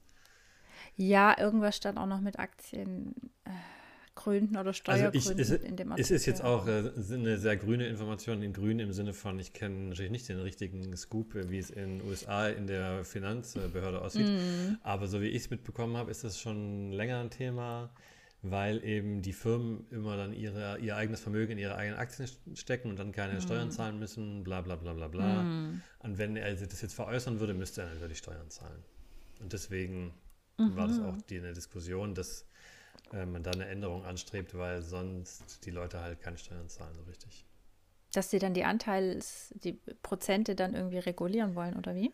Ja, 0.95 1.35
irgendwas 1.37 1.75
stand 1.75 1.97
auch 1.97 2.05
noch 2.05 2.21
mit 2.21 2.39
Aktien. 2.39 3.13
Äh, 3.45 3.49
Gründen 4.15 4.55
oder 4.57 4.67
Also 4.67 4.73
Steuergründen 4.73 5.39
ich, 5.39 5.49
es, 5.49 5.51
in 5.51 5.75
dem 5.75 5.91
es 5.93 6.11
ist 6.11 6.27
jetzt 6.27 6.43
Artikel. 6.43 6.91
auch 6.93 7.09
äh, 7.09 7.13
eine 7.15 7.37
sehr 7.39 7.57
grüne 7.57 7.87
Information, 7.87 8.43
in 8.43 8.53
grün 8.53 8.77
im 8.79 8.93
Sinne 8.93 9.11
von, 9.11 9.39
ich 9.39 9.53
kenne 9.53 9.89
natürlich 9.89 10.11
nicht 10.11 10.29
den 10.29 10.39
richtigen 10.39 10.95
Scoop, 10.95 11.33
wie 11.33 11.57
es 11.57 11.71
in 11.71 11.97
den 11.97 12.07
USA 12.07 12.47
in 12.47 12.67
der 12.67 13.03
Finanzbehörde 13.05 13.99
aussieht, 14.03 14.27
Mhm. 14.27 14.77
aber 14.83 15.07
so 15.07 15.19
wie 15.19 15.29
ich 15.29 15.43
es 15.45 15.49
mitbekommen 15.49 15.97
habe, 15.97 16.11
ist 16.11 16.23
es 16.23 16.39
schon 16.39 16.91
länger 16.91 17.21
ein 17.21 17.31
Thema, 17.31 17.89
weil 18.43 18.83
eben 18.85 19.23
die 19.23 19.33
Firmen 19.33 19.87
immer 19.91 20.17
dann 20.17 20.33
ihre, 20.33 20.79
ihr 20.79 20.95
eigenes 20.97 21.21
Vermögen 21.21 21.53
in 21.53 21.59
ihre 21.59 21.75
eigenen 21.75 21.99
Aktien 21.99 22.29
stecken 22.55 22.89
und 22.91 22.99
dann 22.99 23.11
Mhm. 23.11 23.13
keine 23.13 23.41
Steuern 23.41 23.71
zahlen 23.71 23.99
müssen, 23.99 24.43
bla 24.45 24.61
bla 24.61 24.75
bla 24.77 24.93
bla 24.93 25.09
bla. 25.09 25.51
Und 25.99 26.17
wenn 26.19 26.35
er 26.37 26.53
das 26.55 26.81
jetzt 26.81 26.93
veräußern 26.95 27.39
würde, 27.39 27.55
müsste 27.55 27.81
er 27.83 27.93
natürlich 27.93 28.19
Steuern 28.19 28.49
zahlen. 28.51 28.83
Und 29.39 29.53
deswegen 29.53 30.13
war 30.65 30.87
das 30.87 30.99
auch 30.99 31.17
die 31.17 31.39
eine 31.39 31.53
Diskussion, 31.53 32.15
dass 32.15 32.47
äh, 33.13 33.25
man 33.25 33.43
da 33.43 33.51
eine 33.53 33.67
Änderung 33.67 34.05
anstrebt, 34.05 34.55
weil 34.57 34.83
sonst 34.83 35.65
die 35.65 35.71
Leute 35.71 36.01
halt 36.01 36.21
keine 36.21 36.37
Steuern 36.39 36.69
zahlen, 36.69 36.95
so 36.95 37.03
richtig. 37.03 37.47
Dass 38.13 38.29
sie 38.29 38.39
dann 38.39 38.53
die 38.53 38.63
Anteils, 38.63 39.53
die 39.57 39.73
Prozente 40.03 40.55
dann 40.55 40.73
irgendwie 40.75 40.99
regulieren 40.99 41.53
wollen, 41.55 41.75
oder 41.75 41.95
wie? 41.95 42.13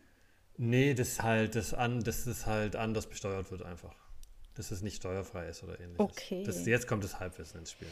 Nee, 0.58 0.94
das 0.94 1.20
halt, 1.22 1.56
das 1.56 1.74
an, 1.74 2.04
dass 2.04 2.26
es 2.26 2.46
halt 2.46 2.76
anders 2.76 3.08
besteuert 3.08 3.50
wird 3.50 3.62
einfach. 3.62 3.96
Dass 4.60 4.70
es 4.72 4.82
nicht 4.82 4.96
steuerfrei 4.96 5.46
ist 5.48 5.62
oder 5.62 5.80
ähnliches. 5.80 5.98
Okay. 6.00 6.42
Das, 6.44 6.66
jetzt 6.66 6.86
kommt 6.86 7.02
das 7.02 7.18
Halbwissen 7.18 7.60
ins 7.60 7.70
Spiel. 7.72 7.88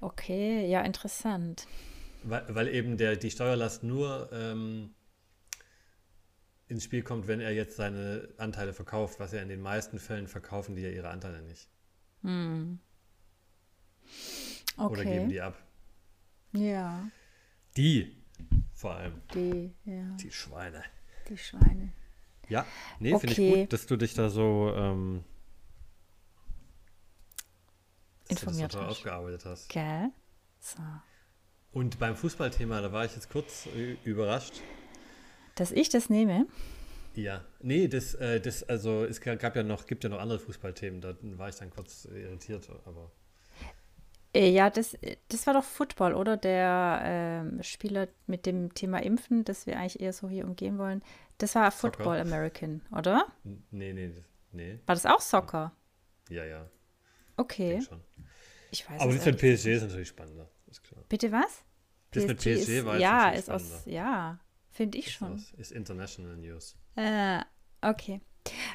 Okay, 0.00 0.64
ja, 0.70 0.82
interessant. 0.82 1.66
Weil, 2.22 2.44
weil 2.54 2.68
eben 2.68 2.96
der, 2.96 3.16
die 3.16 3.32
Steuerlast 3.32 3.82
nur 3.82 4.30
ähm, 4.32 4.94
ins 6.68 6.84
Spiel 6.84 7.02
kommt, 7.02 7.26
wenn 7.26 7.40
er 7.40 7.50
jetzt 7.52 7.74
seine 7.74 8.28
Anteile 8.36 8.72
verkauft, 8.74 9.18
was 9.18 9.32
ja 9.32 9.42
in 9.42 9.48
den 9.48 9.60
meisten 9.60 9.98
Fällen 9.98 10.28
verkaufen 10.28 10.76
die 10.76 10.82
ja 10.82 10.90
ihre 10.90 11.08
Anteile 11.08 11.42
nicht. 11.42 11.68
Oder 12.22 12.68
geben 14.76 15.24
Okay. 15.24 15.28
die 15.28 15.40
ab. 15.40 15.60
Ja, 16.52 17.08
Die 17.76 18.16
vor 18.72 18.94
allem. 18.94 19.20
die, 19.34 19.72
ja, 19.84 20.16
Die 20.20 20.30
Schweine. 20.30 20.84
die 21.28 21.36
Schweine. 21.36 21.92
Ja, 22.48 22.64
nee, 23.00 23.18
finde 23.18 23.32
ich 23.32 23.40
Okay. 23.40 23.62
gut, 23.62 23.72
dass 23.72 23.86
du 23.86 23.96
dich 23.96 24.14
da 24.14 24.30
so 24.30 24.72
ähm, 24.76 25.24
dass 28.28 28.42
Informiert 28.42 28.74
du 28.74 28.78
das 28.78 28.86
hast. 28.86 28.92
aufgearbeitet 28.98 29.44
hast. 29.44 29.68
Gell? 29.68 30.10
So. 30.60 30.82
Und 31.72 31.98
beim 31.98 32.16
Fußballthema, 32.16 32.80
da 32.80 32.92
war 32.92 33.04
ich 33.04 33.14
jetzt 33.14 33.30
kurz 33.30 33.66
äh, 33.66 33.96
überrascht. 34.04 34.54
Dass 35.54 35.70
ich 35.72 35.88
das 35.88 36.08
nehme? 36.10 36.46
Ja, 37.14 37.44
nee, 37.60 37.88
das, 37.88 38.14
äh, 38.14 38.40
das, 38.40 38.62
also 38.62 39.04
es 39.04 39.20
ga- 39.20 39.34
gab 39.34 39.56
ja 39.56 39.62
noch, 39.62 39.86
gibt 39.86 40.04
ja 40.04 40.10
noch 40.10 40.20
andere 40.20 40.38
Fußballthemen, 40.38 41.00
da 41.00 41.14
war 41.36 41.48
ich 41.48 41.56
dann 41.56 41.70
kurz 41.70 42.04
irritiert, 42.06 42.68
aber 42.84 43.10
Äh, 44.34 44.50
Ja, 44.50 44.70
das, 44.70 44.96
das 45.28 45.46
war 45.46 45.54
doch 45.54 45.64
Football, 45.64 46.14
oder? 46.14 46.36
Der 46.36 47.00
ähm, 47.04 47.62
Spieler 47.62 48.08
mit 48.26 48.46
dem 48.46 48.72
Thema 48.74 49.02
Impfen, 49.02 49.44
das 49.44 49.66
wir 49.66 49.78
eigentlich 49.78 50.00
eher 50.00 50.12
so 50.12 50.28
hier 50.28 50.44
umgehen 50.44 50.78
wollen. 50.78 51.02
Das 51.38 51.54
war 51.54 51.70
Soccer. 51.70 51.94
Football 51.96 52.20
American, 52.20 52.82
oder? 52.96 53.26
nee, 53.70 53.92
nee, 53.92 54.12
nee, 54.52 54.78
War 54.86 54.94
das 54.94 55.06
auch 55.06 55.20
Soccer? 55.20 55.72
ja, 56.30 56.44
ja, 56.44 56.68
Okay, 57.38 57.80
schon. 57.80 58.02
ich 58.70 58.88
weiß 58.88 59.00
Aber 59.00 59.14
das 59.14 59.24
mit 59.24 59.38
PSG 59.38 59.66
ist 59.74 59.82
natürlich 59.82 60.08
spannender, 60.08 60.50
ist 60.66 60.82
klar. 60.82 61.02
Bitte 61.08 61.32
was? 61.32 61.64
Das 62.10 62.26
mit 62.26 62.38
PSG 62.38 62.78
ist, 62.80 62.84
war 62.84 62.98
Ja, 62.98 63.30
ist 63.30 63.48
aus, 63.50 63.62
spannender. 63.62 63.90
ja, 63.90 64.40
finde 64.70 64.98
ich 64.98 65.06
Ist 65.06 65.12
schon. 65.14 65.32
aus- 65.34 65.52
Ist 65.56 65.72
International 65.72 66.36
News. 66.36 66.76
Äh, 66.96 67.40
okay. 67.82 68.20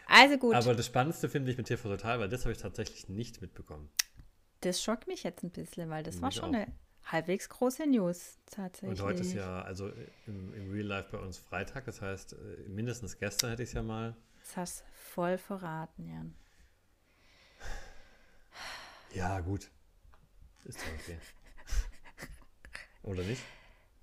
Also 0.08 0.38
gut, 0.38 0.56
Aber 0.56 0.76
das 0.76 0.86
Spannendste 0.86 1.30
finde 1.30 1.52
ich 1.52 1.58
mit 1.58 1.68
TV 1.68 1.90
Total, 1.90 2.20
weil 2.20 2.30
das 2.30 2.42
habe 2.46 2.52
ich 2.52 2.60
tatsächlich 2.60 3.10
nicht 3.10 3.42
mitbekommen. 3.42 3.90
das 4.62 4.82
schockt 4.82 5.08
mich 5.08 5.24
jetzt 5.24 5.44
ein 5.44 5.50
bisschen, 5.52 5.90
weil 5.90 6.04
das 6.04 6.22
war 6.22 6.30
Mich 6.30 6.36
schon 6.36 6.46
auch. 6.46 6.54
eine 6.54 6.68
halbwegs 7.06 7.50
große 7.50 7.86
News 7.86 8.38
tatsächlich. 8.50 9.00
Und 9.02 9.06
heute 9.06 9.22
ist 9.22 9.34
ja, 9.34 9.62
also 9.64 9.90
im, 10.28 10.54
im 10.54 10.72
Real 10.72 10.86
Life 10.86 11.10
bei 11.12 11.18
uns 11.18 11.38
Freitag, 11.38 11.84
das 11.86 12.02
heißt, 12.02 12.34
äh, 12.34 12.70
mindestens 12.70 13.18
gestern 13.18 13.50
hätte 13.50 13.64
ich 13.64 13.70
es 13.70 13.74
ja 13.74 13.82
mal. 13.84 14.16
Das 14.40 14.56
hast 14.58 14.80
du 14.82 14.86
voll 14.94 15.38
verraten, 15.38 16.08
Jan. 16.08 16.36
Ja, 19.14 19.40
gut. 19.42 19.70
Ist 20.66 20.80
doch 20.80 20.94
okay. 21.00 21.18
Oder 23.04 23.24
nicht? 23.24 23.42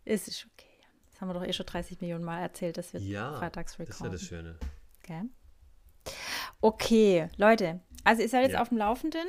Es 0.05 0.29
ist 0.29 0.47
okay. 0.53 0.67
Das 1.11 1.21
haben 1.21 1.29
wir 1.29 1.35
doch 1.35 1.45
eh 1.45 1.53
schon 1.53 1.67
30 1.67 2.01
Millionen 2.01 2.25
Mal 2.25 2.41
erzählt, 2.41 2.77
dass 2.79 2.93
wir 2.93 3.01
Ja, 3.01 3.39
freitags 3.39 3.77
das 3.77 3.89
ist 3.89 4.01
ja 4.01 4.07
recorden. 4.07 4.13
das 4.13 4.23
Schöne. 4.23 4.59
Gell? 5.03 5.25
Okay, 6.61 7.29
Leute. 7.37 7.81
Also 8.05 8.23
ihr 8.23 8.29
seid 8.29 8.43
jetzt 8.45 8.53
Ja. 8.55 8.63
auf 8.63 8.69
dem 8.69 8.79
Laufenden. 8.79 9.27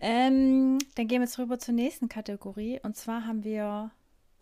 Ähm, 0.00 0.78
dann 0.94 1.08
gehen 1.08 1.20
wir 1.20 1.26
jetzt 1.26 1.38
rüber 1.38 1.58
zur 1.58 1.74
nächsten 1.74 2.08
Kategorie. 2.08 2.80
Und 2.82 2.96
zwar 2.96 3.26
haben 3.26 3.44
wir 3.44 3.90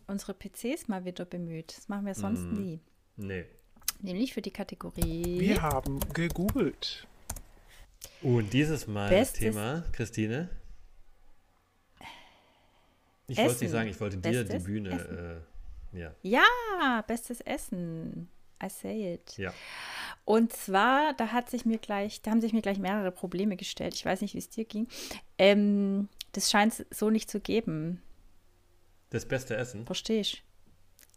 unsere 0.07 0.33
PCs 0.33 0.87
mal 0.87 1.05
wieder 1.05 1.25
bemüht. 1.25 1.75
Das 1.77 1.87
machen 1.89 2.05
wir 2.05 2.15
sonst 2.15 2.41
Mhm. 2.41 2.53
nie. 2.53 2.79
Nee. 3.15 3.45
Nämlich 4.01 4.33
für 4.33 4.41
die 4.41 4.51
Kategorie. 4.51 5.39
Wir 5.39 5.61
haben 5.61 5.99
gegoogelt. 6.13 7.07
Und 8.21 8.53
dieses 8.53 8.87
Mal 8.87 9.09
Bestes- 9.09 9.31
das 9.31 9.39
Thema, 9.39 9.83
Christine. 9.91 10.49
Ich 13.27 13.37
wollte 13.37 13.63
nicht 13.63 13.71
sagen, 13.71 13.89
ich 13.89 13.99
wollte 13.99 14.17
dir 14.17 14.43
Bestes 14.43 14.63
die 14.63 14.69
Bühne. 14.69 15.43
Äh, 15.93 15.97
ja, 15.99 16.15
Ja, 16.23 17.01
bestes 17.07 17.41
Essen. 17.41 18.29
I 18.61 18.69
say 18.69 19.13
it. 19.15 19.37
ja. 19.37 19.53
Und 20.25 20.53
zwar, 20.53 21.13
da 21.13 21.31
hat 21.33 21.49
sich 21.49 21.65
mir 21.65 21.77
gleich, 21.79 22.21
da 22.21 22.31
haben 22.31 22.39
sich 22.39 22.53
mir 22.53 22.61
gleich 22.61 22.79
mehrere 22.79 23.11
Probleme 23.11 23.57
gestellt. 23.57 23.93
Ich 23.93 24.05
weiß 24.05 24.21
nicht, 24.21 24.33
wie 24.35 24.37
es 24.39 24.49
dir 24.49 24.63
ging. 24.63 24.87
Ähm, 25.37 26.07
das 26.31 26.49
scheint 26.49 26.79
es 26.79 26.85
so 26.97 27.09
nicht 27.09 27.29
zu 27.29 27.41
geben. 27.41 28.01
Das 29.09 29.25
beste 29.27 29.55
Essen. 29.57 29.85
Verstehst 29.85 30.41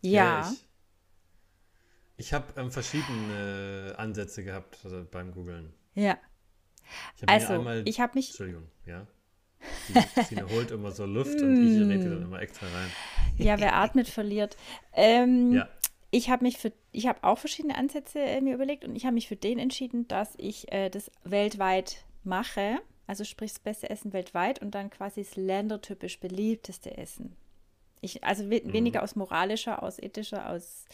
du? 0.03 0.09
Ja. 0.09 0.51
ich 0.53 0.67
ich 2.19 2.33
habe 2.33 2.47
ähm, 2.61 2.71
verschiedene 2.73 3.95
Ansätze 3.97 4.43
gehabt 4.43 4.79
also 4.85 5.05
beim 5.11 5.33
Googlen. 5.33 5.73
Ja. 5.95 6.19
Ich 7.17 7.23
habe 7.23 7.33
Also, 7.33 7.53
einmal. 7.55 7.83
ich 7.87 8.01
habe 8.01 8.13
mich. 8.15 8.29
Entschuldigung, 8.29 8.65
ja. 8.87 9.07
Christine 10.15 10.49
holt 10.51 10.71
immer 10.71 10.93
so 10.93 11.05
Luft 11.07 11.41
und 11.41 11.67
ich 11.67 11.81
rede 11.89 12.11
dann 12.11 12.23
immer 12.23 12.41
extra 12.41 12.67
rein. 12.67 12.91
Ja, 13.39 13.59
wer 13.59 13.75
atmet, 13.77 14.09
verliert. 14.09 14.57
Ähm, 14.93 15.53
Ja. 15.53 15.69
Ich 16.13 16.31
habe 16.31 16.45
mich 16.45 16.57
für, 16.57 16.73
ich 16.93 17.09
habe 17.09 17.23
auch 17.25 17.37
verschiedene 17.37 17.77
Ansätze 17.77 18.21
äh, 18.21 18.41
mir 18.41 18.55
überlegt 18.55 18.85
und 18.85 18.95
ich 18.95 19.05
habe 19.05 19.15
mich 19.15 19.27
für 19.29 19.37
den 19.37 19.59
entschieden, 19.59 20.07
dass 20.09 20.35
ich 20.39 20.73
äh, 20.73 20.89
das 20.89 21.11
weltweit 21.25 22.05
mache. 22.23 22.79
Also 23.09 23.25
sprich 23.25 23.53
das 23.53 23.59
beste 23.61 23.91
Essen 23.91 24.13
weltweit 24.13 24.63
und 24.63 24.75
dann 24.75 24.89
quasi 24.89 25.23
das 25.23 25.37
ländertypisch 25.37 26.21
beliebteste 26.21 26.97
Essen. 26.97 27.37
Ich, 28.01 28.23
also 28.25 28.49
we 28.51 28.63
weniger 28.73 29.03
aus 29.03 29.17
moralischer, 29.17 29.83
aus 29.83 29.99
ethischer, 29.99 30.49
aus 30.49 30.85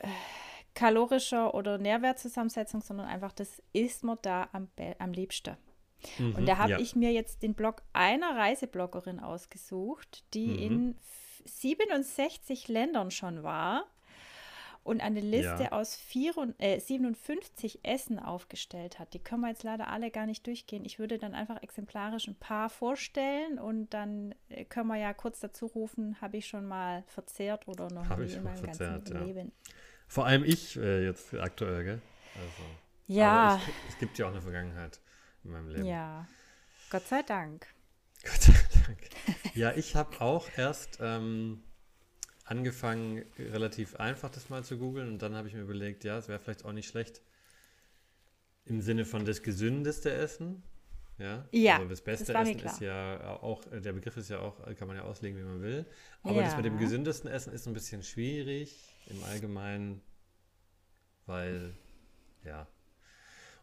äh, 0.00 0.08
kalorischer 0.74 1.54
oder 1.54 1.78
Nährwertzusammensetzung, 1.78 2.80
sondern 2.82 3.06
einfach, 3.06 3.32
das 3.32 3.62
isst 3.72 4.04
man 4.04 4.18
da 4.22 4.48
am, 4.52 4.68
am 4.98 5.12
liebsten. 5.12 5.56
Und 6.18 6.40
Mhm, 6.40 6.46
da 6.46 6.58
habe 6.58 6.70
ja. 6.72 6.78
ich 6.80 6.96
mir 6.96 7.12
jetzt 7.12 7.42
den 7.42 7.54
Blog 7.54 7.82
einer 7.92 8.36
Reisebloggerin 8.36 9.20
ausgesucht, 9.20 10.24
die 10.34 10.48
Mhm. 10.48 10.58
in 10.58 10.90
f- 10.98 11.42
67 11.44 12.68
Ländern 12.68 13.10
schon 13.12 13.42
war 13.44 13.84
und 14.84 15.00
eine 15.00 15.20
Liste 15.20 15.64
Ja. 15.64 15.72
aus 15.72 15.94
vier, 15.94 16.36
und- 16.36 16.60
äh, 16.60 16.80
57 16.80 17.80
Essen 17.84 18.18
aufgestellt 18.18 18.98
hat. 18.98 19.14
Die 19.14 19.20
können 19.20 19.42
wir 19.42 19.48
jetzt 19.48 19.62
leider 19.62 19.88
alle 19.88 20.10
gar 20.10 20.26
nicht 20.26 20.44
durchgehen. 20.46 20.84
Ich 20.84 20.98
würde 20.98 21.18
dann 21.18 21.34
einfach 21.34 21.62
exemplarisch 21.62 22.26
ein 22.26 22.34
paar 22.34 22.68
vorstellen 22.68 23.60
und 23.60 23.90
dann 23.94 24.34
äh, 24.48 24.64
können 24.64 24.88
wir 24.88 24.96
ja 24.96 25.14
kurz 25.14 25.38
dazu 25.38 25.66
rufen, 25.66 26.20
habe 26.20 26.36
ich 26.38 26.46
schon 26.48 26.66
mal 26.66 27.04
verzehrt 27.06 27.68
oder 27.68 27.88
noch 27.92 28.08
Hab 28.08 28.18
nie 28.18 28.32
in 28.32 28.42
mal 28.42 28.54
meinem 28.54 28.64
verzehrt, 28.64 29.04
ganzen 29.04 29.16
ja. 29.16 29.22
Leben. 29.24 29.52
Vor 30.12 30.26
allem 30.26 30.44
ich 30.44 30.76
äh, 30.76 31.06
jetzt 31.06 31.32
aktuell, 31.32 31.84
gell? 31.84 32.02
Also, 32.34 32.62
Ja, 33.06 33.54
Aber 33.54 33.62
ich, 33.66 33.72
es 33.94 33.98
gibt 33.98 34.18
ja 34.18 34.26
auch 34.26 34.30
eine 34.30 34.42
Vergangenheit 34.42 35.00
in 35.42 35.52
meinem 35.52 35.68
Leben. 35.70 35.86
ja. 35.86 36.28
Gott 36.90 37.06
sei 37.08 37.22
Dank. 37.22 37.66
Gott 38.22 38.42
sei 38.42 38.52
Dank. 38.86 38.98
Ja, 39.54 39.72
ich 39.74 39.96
habe 39.96 40.20
auch 40.20 40.50
erst 40.54 40.98
ähm, 41.00 41.62
angefangen, 42.44 43.24
relativ 43.38 43.96
einfach 43.96 44.28
das 44.28 44.50
mal 44.50 44.62
zu 44.62 44.76
googeln 44.76 45.08
und 45.08 45.22
dann 45.22 45.34
habe 45.34 45.48
ich 45.48 45.54
mir 45.54 45.62
überlegt, 45.62 46.04
ja, 46.04 46.18
es 46.18 46.28
wäre 46.28 46.38
vielleicht 46.40 46.66
auch 46.66 46.72
nicht 46.72 46.88
schlecht 46.90 47.22
im 48.66 48.82
Sinne 48.82 49.06
von 49.06 49.24
das 49.24 49.42
gesündeste 49.42 50.12
Essen. 50.12 50.62
Ja, 51.16 51.48
Ja, 51.52 51.76
also 51.76 51.88
das 51.88 52.02
beste 52.02 52.34
das 52.34 52.48
Essen 52.50 52.60
ist 52.60 52.80
ja 52.82 53.38
auch, 53.40 53.64
der 53.64 53.94
Begriff 53.94 54.18
ist 54.18 54.28
ja 54.28 54.40
auch, 54.40 54.58
kann 54.76 54.88
man 54.88 54.98
ja 54.98 55.04
auslegen, 55.04 55.38
wie 55.38 55.42
man 55.44 55.62
will. 55.62 55.86
Aber 56.22 56.42
das 56.42 56.54
mit 56.54 56.66
dem 56.66 56.74
Ja. 56.74 56.80
gesündesten 56.80 57.30
Essen 57.30 57.54
ist 57.54 57.66
ein 57.66 57.72
bisschen 57.72 58.02
schwierig 58.02 58.91
im 59.06 59.22
Allgemeinen, 59.24 60.00
weil, 61.26 61.74
ja. 62.44 62.66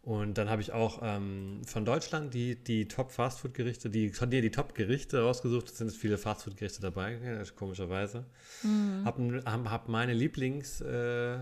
Und 0.02 0.38
dann 0.38 0.50
habe 0.50 0.62
ich 0.62 0.72
auch 0.72 1.02
ähm, 1.04 1.62
von 1.66 1.84
Deutschland 1.84 2.34
die, 2.34 2.56
die 2.64 2.88
Top-Fastfood-Gerichte, 2.88 3.90
die, 3.90 4.14
nee, 4.30 4.42
die 4.42 4.50
Top-Gerichte 4.50 5.22
rausgesucht. 5.22 5.70
Es 5.70 5.78
sind 5.78 5.92
viele 5.92 6.18
Fastfood-Gerichte 6.18 6.82
dabei, 6.82 7.16
äh, 7.16 7.46
komischerweise. 7.56 8.26
Mhm. 8.64 9.04
Habe 9.04 9.44
hab, 9.46 9.70
hab 9.70 9.90
meine 9.90 10.14
Lieblings, 10.14 10.80
äh, 10.82 11.40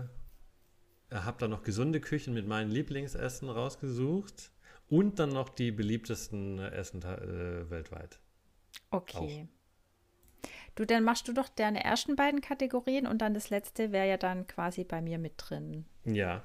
habe 1.10 1.38
da 1.38 1.48
noch 1.48 1.62
gesunde 1.62 2.00
Küchen 2.00 2.34
mit 2.34 2.48
meinen 2.48 2.70
Lieblingsessen 2.70 3.48
rausgesucht 3.48 4.50
und 4.88 5.18
dann 5.20 5.30
noch 5.30 5.50
die 5.50 5.70
beliebtesten 5.70 6.58
Essen 6.58 7.02
äh, 7.02 7.70
weltweit. 7.70 8.20
Okay. 8.90 9.48
Auch. 9.48 9.57
Du, 10.78 10.84
dann 10.84 11.02
machst 11.02 11.26
du 11.26 11.32
doch 11.32 11.48
deine 11.48 11.82
ersten 11.82 12.14
beiden 12.14 12.40
Kategorien 12.40 13.08
und 13.08 13.18
dann 13.18 13.34
das 13.34 13.50
letzte 13.50 13.90
wäre 13.90 14.08
ja 14.08 14.16
dann 14.16 14.46
quasi 14.46 14.84
bei 14.84 15.00
mir 15.00 15.18
mit 15.18 15.32
drin. 15.36 15.86
Ja, 16.04 16.44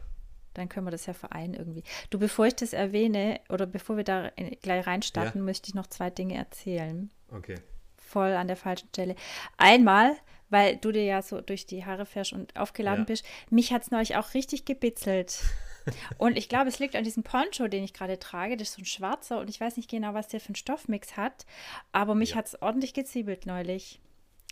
dann 0.54 0.70
können 0.70 0.88
wir 0.88 0.92
das 0.92 1.06
ja 1.06 1.14
vereinen 1.14 1.54
irgendwie. 1.54 1.84
Du, 2.10 2.20
bevor 2.20 2.48
ich 2.48 2.56
das 2.56 2.74
erwähne 2.74 3.40
oder 3.50 3.66
bevor 3.66 3.98
wir 3.98 4.04
da 4.04 4.32
gleich 4.62 4.88
reinstarten, 4.88 5.42
ja. 5.42 5.46
möchte 5.46 5.70
ich 5.70 5.76
noch 5.76 5.88
zwei 5.88 6.10
Dinge 6.10 6.36
erzählen. 6.36 7.12
Okay. 7.32 7.56
Voll 7.98 8.34
an 8.34 8.48
der 8.48 8.58
falschen 8.58 8.90
Stelle. 8.90 9.16
Einmal, 9.58 10.16
weil 10.50 10.78
du 10.78 10.92
dir 10.92 11.04
ja 11.04 11.22
so 11.22 11.42
durch 11.42 11.66
die 11.66 11.86
Haare 11.86 12.06
fährst 12.06 12.34
und 12.34 12.56
aufgeladen 12.56 13.02
ja. 13.02 13.06
bist, 13.06 13.26
mich 13.50 13.74
hat 13.74 13.84
es 13.84 13.92
neulich 13.92 14.16
auch 14.16 14.34
richtig 14.34 14.66
gebitzelt. 14.66 15.42
und 16.18 16.38
ich 16.38 16.50
glaube, 16.50 16.70
es 16.70 16.80
liegt 16.80 16.96
an 16.96 17.04
diesem 17.04 17.24
Poncho, 17.24 17.68
den 17.68 17.84
ich 17.84 17.94
gerade 17.94 18.20
trage. 18.20 18.56
Das 18.56 18.70
ist 18.70 18.76
so 18.76 18.82
ein 18.82 18.86
schwarzer 18.86 19.40
und 19.40 19.50
ich 19.50 19.60
weiß 19.60 19.78
nicht 19.78 19.90
genau, 19.90 20.14
was 20.14 20.28
der 20.28 20.40
für 20.40 20.50
einen 20.50 20.56
Stoffmix 20.56 21.18
hat, 21.18 21.46
aber 21.92 22.14
mich 22.14 22.32
ja. 22.32 22.36
hat 22.38 22.48
es 22.48 22.62
ordentlich 22.62 22.94
geziebelt 22.94 23.46
neulich. 23.46 24.00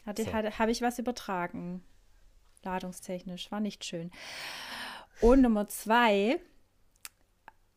So. 0.05 0.33
Habe 0.33 0.71
ich 0.71 0.81
was 0.81 0.99
übertragen. 0.99 1.83
Ladungstechnisch. 2.63 3.51
War 3.51 3.59
nicht 3.59 3.85
schön. 3.85 4.11
Und 5.21 5.41
Nummer 5.41 5.67
zwei, 5.67 6.39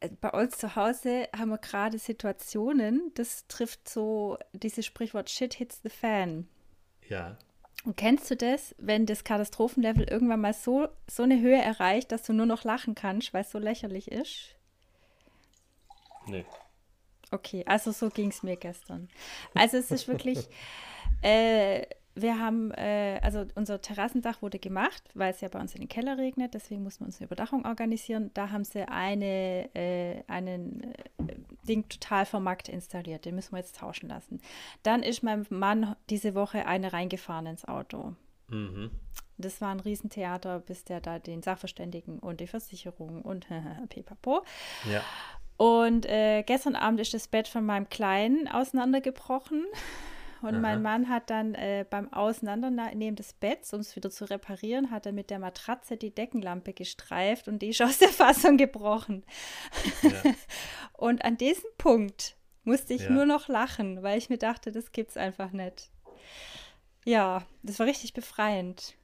äh, 0.01 0.09
bei 0.21 0.31
uns 0.31 0.59
zu 0.59 0.77
Hause 0.77 1.29
haben 1.37 1.51
wir 1.51 1.59
gerade 1.59 1.99
Situationen, 1.99 3.13
das 3.15 3.47
trifft 3.49 3.89
so 3.89 4.39
dieses 4.53 4.87
Sprichwort 4.87 5.31
Shit 5.31 5.55
hits 5.55 5.81
the 5.83 5.91
fan. 5.91 6.49
Ja. 7.09 7.37
Und 7.85 7.99
kennst 7.99 8.31
du 8.31 8.37
das, 8.37 8.75
wenn 8.79 9.05
das 9.05 9.25
Katastrophenlevel 9.25 10.05
irgendwann 10.05 10.41
mal 10.41 10.55
so, 10.55 10.89
so 11.07 11.23
eine 11.23 11.41
Höhe 11.41 11.61
erreicht, 11.61 12.13
dass 12.13 12.23
du 12.23 12.33
nur 12.33 12.47
noch 12.47 12.65
lachen 12.65 12.95
kannst, 12.95 13.35
weil 13.35 13.43
es 13.43 13.51
so 13.51 13.59
lächerlich 13.59 14.11
ist? 14.11 14.57
Nee. 16.27 16.47
Okay, 17.31 17.65
also 17.67 17.93
so 17.93 18.09
ging 18.09 18.31
es 18.31 18.43
mir 18.43 18.57
gestern. 18.57 19.09
Also 19.55 19.77
es 19.77 19.91
ist 19.91 20.09
wirklich, 20.09 20.49
äh, 21.23 21.85
wir 22.15 22.39
haben, 22.39 22.71
äh, 22.73 23.19
also 23.23 23.45
unser 23.55 23.81
Terrassendach 23.81 24.41
wurde 24.41 24.59
gemacht, 24.59 25.03
weil 25.15 25.33
es 25.33 25.41
ja 25.41 25.49
bei 25.49 25.61
uns 25.61 25.75
in 25.75 25.81
den 25.81 25.89
Keller 25.89 26.17
regnet, 26.17 26.55
deswegen 26.55 26.83
mussten 26.83 27.01
wir 27.01 27.07
uns 27.07 27.19
eine 27.19 27.27
Überdachung 27.27 27.65
organisieren. 27.65 28.31
Da 28.35 28.51
haben 28.51 28.65
sie 28.65 28.87
eine, 28.89 29.69
äh, 29.75 30.23
einen 30.29 30.95
äh, 30.95 31.35
Ding 31.67 31.89
total 31.89 32.25
vom 32.27 32.45
Markt 32.45 32.69
installiert, 32.69 33.25
den 33.25 33.35
müssen 33.35 33.53
wir 33.53 33.59
jetzt 33.59 33.77
tauschen 33.77 34.09
lassen. 34.09 34.41
Dann 34.83 35.03
ist 35.03 35.23
mein 35.23 35.45
Mann 35.51 35.97
diese 36.09 36.35
Woche 36.35 36.67
eine 36.67 36.93
reingefahren 36.93 37.47
ins 37.47 37.65
Auto. 37.65 38.15
Mhm. 38.49 38.91
Das 39.37 39.61
war 39.61 39.71
ein 39.71 39.81
Riesentheater, 39.81 40.61
bis 40.61 40.85
der 40.85 41.01
da 41.01 41.19
den 41.19 41.43
Sachverständigen 41.43 42.21
und 42.21 42.41
die 42.41 42.47
Versicherung 42.47 43.23
und 43.23 43.47
pipapo. 43.89 44.45
Ja. 44.89 45.03
Und 45.57 46.07
äh, 46.07 46.43
gestern 46.45 46.77
Abend 46.77 47.01
ist 47.01 47.15
das 47.15 47.29
Bett 47.29 47.49
von 47.49 47.65
meinem 47.65 47.89
Kleinen 47.89 48.49
auseinandergebrochen. 48.49 49.65
Und 50.45 50.57
Aha. 50.57 50.61
mein 50.61 50.83
Mann 50.83 51.09
hat 51.09 51.31
dann 51.31 51.55
äh, 51.55 51.87
beim 51.89 52.13
Auseinandernehmen 52.13 53.17
des 53.17 53.33
Betts, 53.33 53.73
um 53.73 53.81
es 53.81 53.97
wieder 53.97 54.11
zu 54.11 54.27
reparieren, 54.27 54.91
hat 54.91 55.07
er 55.07 55.13
mit 55.13 55.31
der 55.31 55.39
Matratze 55.39 55.97
die 55.97 56.15
Deckenlampe 56.15 56.75
gestreift 56.75 57.49
und 57.49 57.61
die 57.61 57.71
ist 57.71 57.81
aus 57.83 57.97
der 57.97 58.11
Fassung 58.11 58.59
gebrochen. 58.59 59.25
Ja. 60.03 60.11
und 60.93 61.25
an 61.25 61.39
diesem 61.39 61.71
Punkt 61.79 62.37
musste 62.63 62.93
ich 62.93 63.05
ja. 63.05 63.11
nur 63.11 63.25
noch 63.25 63.49
lachen, 63.49 64.03
weil 64.03 64.19
ich 64.19 64.29
mir 64.29 64.37
dachte, 64.37 64.71
das 64.71 64.93
gibt's 64.93 65.17
einfach 65.17 65.53
nicht. 65.53 65.91
Ja, 67.07 67.47
das 67.63 67.79
war 67.79 67.87
richtig 67.87 68.13
befreiend. 68.13 68.95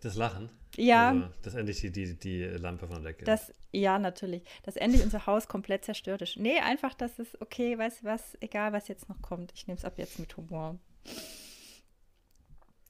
Das 0.00 0.16
Lachen? 0.16 0.50
Ja. 0.76 1.10
Also, 1.10 1.28
dass 1.42 1.54
endlich 1.54 1.80
die, 1.80 1.90
die, 1.90 2.14
die 2.18 2.44
Lampe 2.44 2.86
von 2.86 3.02
der 3.02 3.12
Decke 3.12 3.24
das, 3.24 3.52
Ja, 3.72 3.98
natürlich. 3.98 4.44
Dass 4.62 4.76
endlich 4.76 5.02
unser 5.02 5.26
Haus 5.26 5.48
komplett 5.48 5.84
zerstört 5.84 6.22
ist. 6.22 6.36
Nee, 6.36 6.58
einfach, 6.60 6.94
dass 6.94 7.18
es 7.18 7.40
okay, 7.40 7.76
weißt 7.76 8.02
du 8.02 8.04
was, 8.06 8.36
egal 8.40 8.72
was 8.72 8.88
jetzt 8.88 9.08
noch 9.08 9.20
kommt. 9.22 9.52
Ich 9.54 9.66
nehme 9.66 9.78
es 9.78 9.84
ab 9.84 9.94
jetzt 9.96 10.18
mit 10.18 10.36
Humor. 10.36 10.78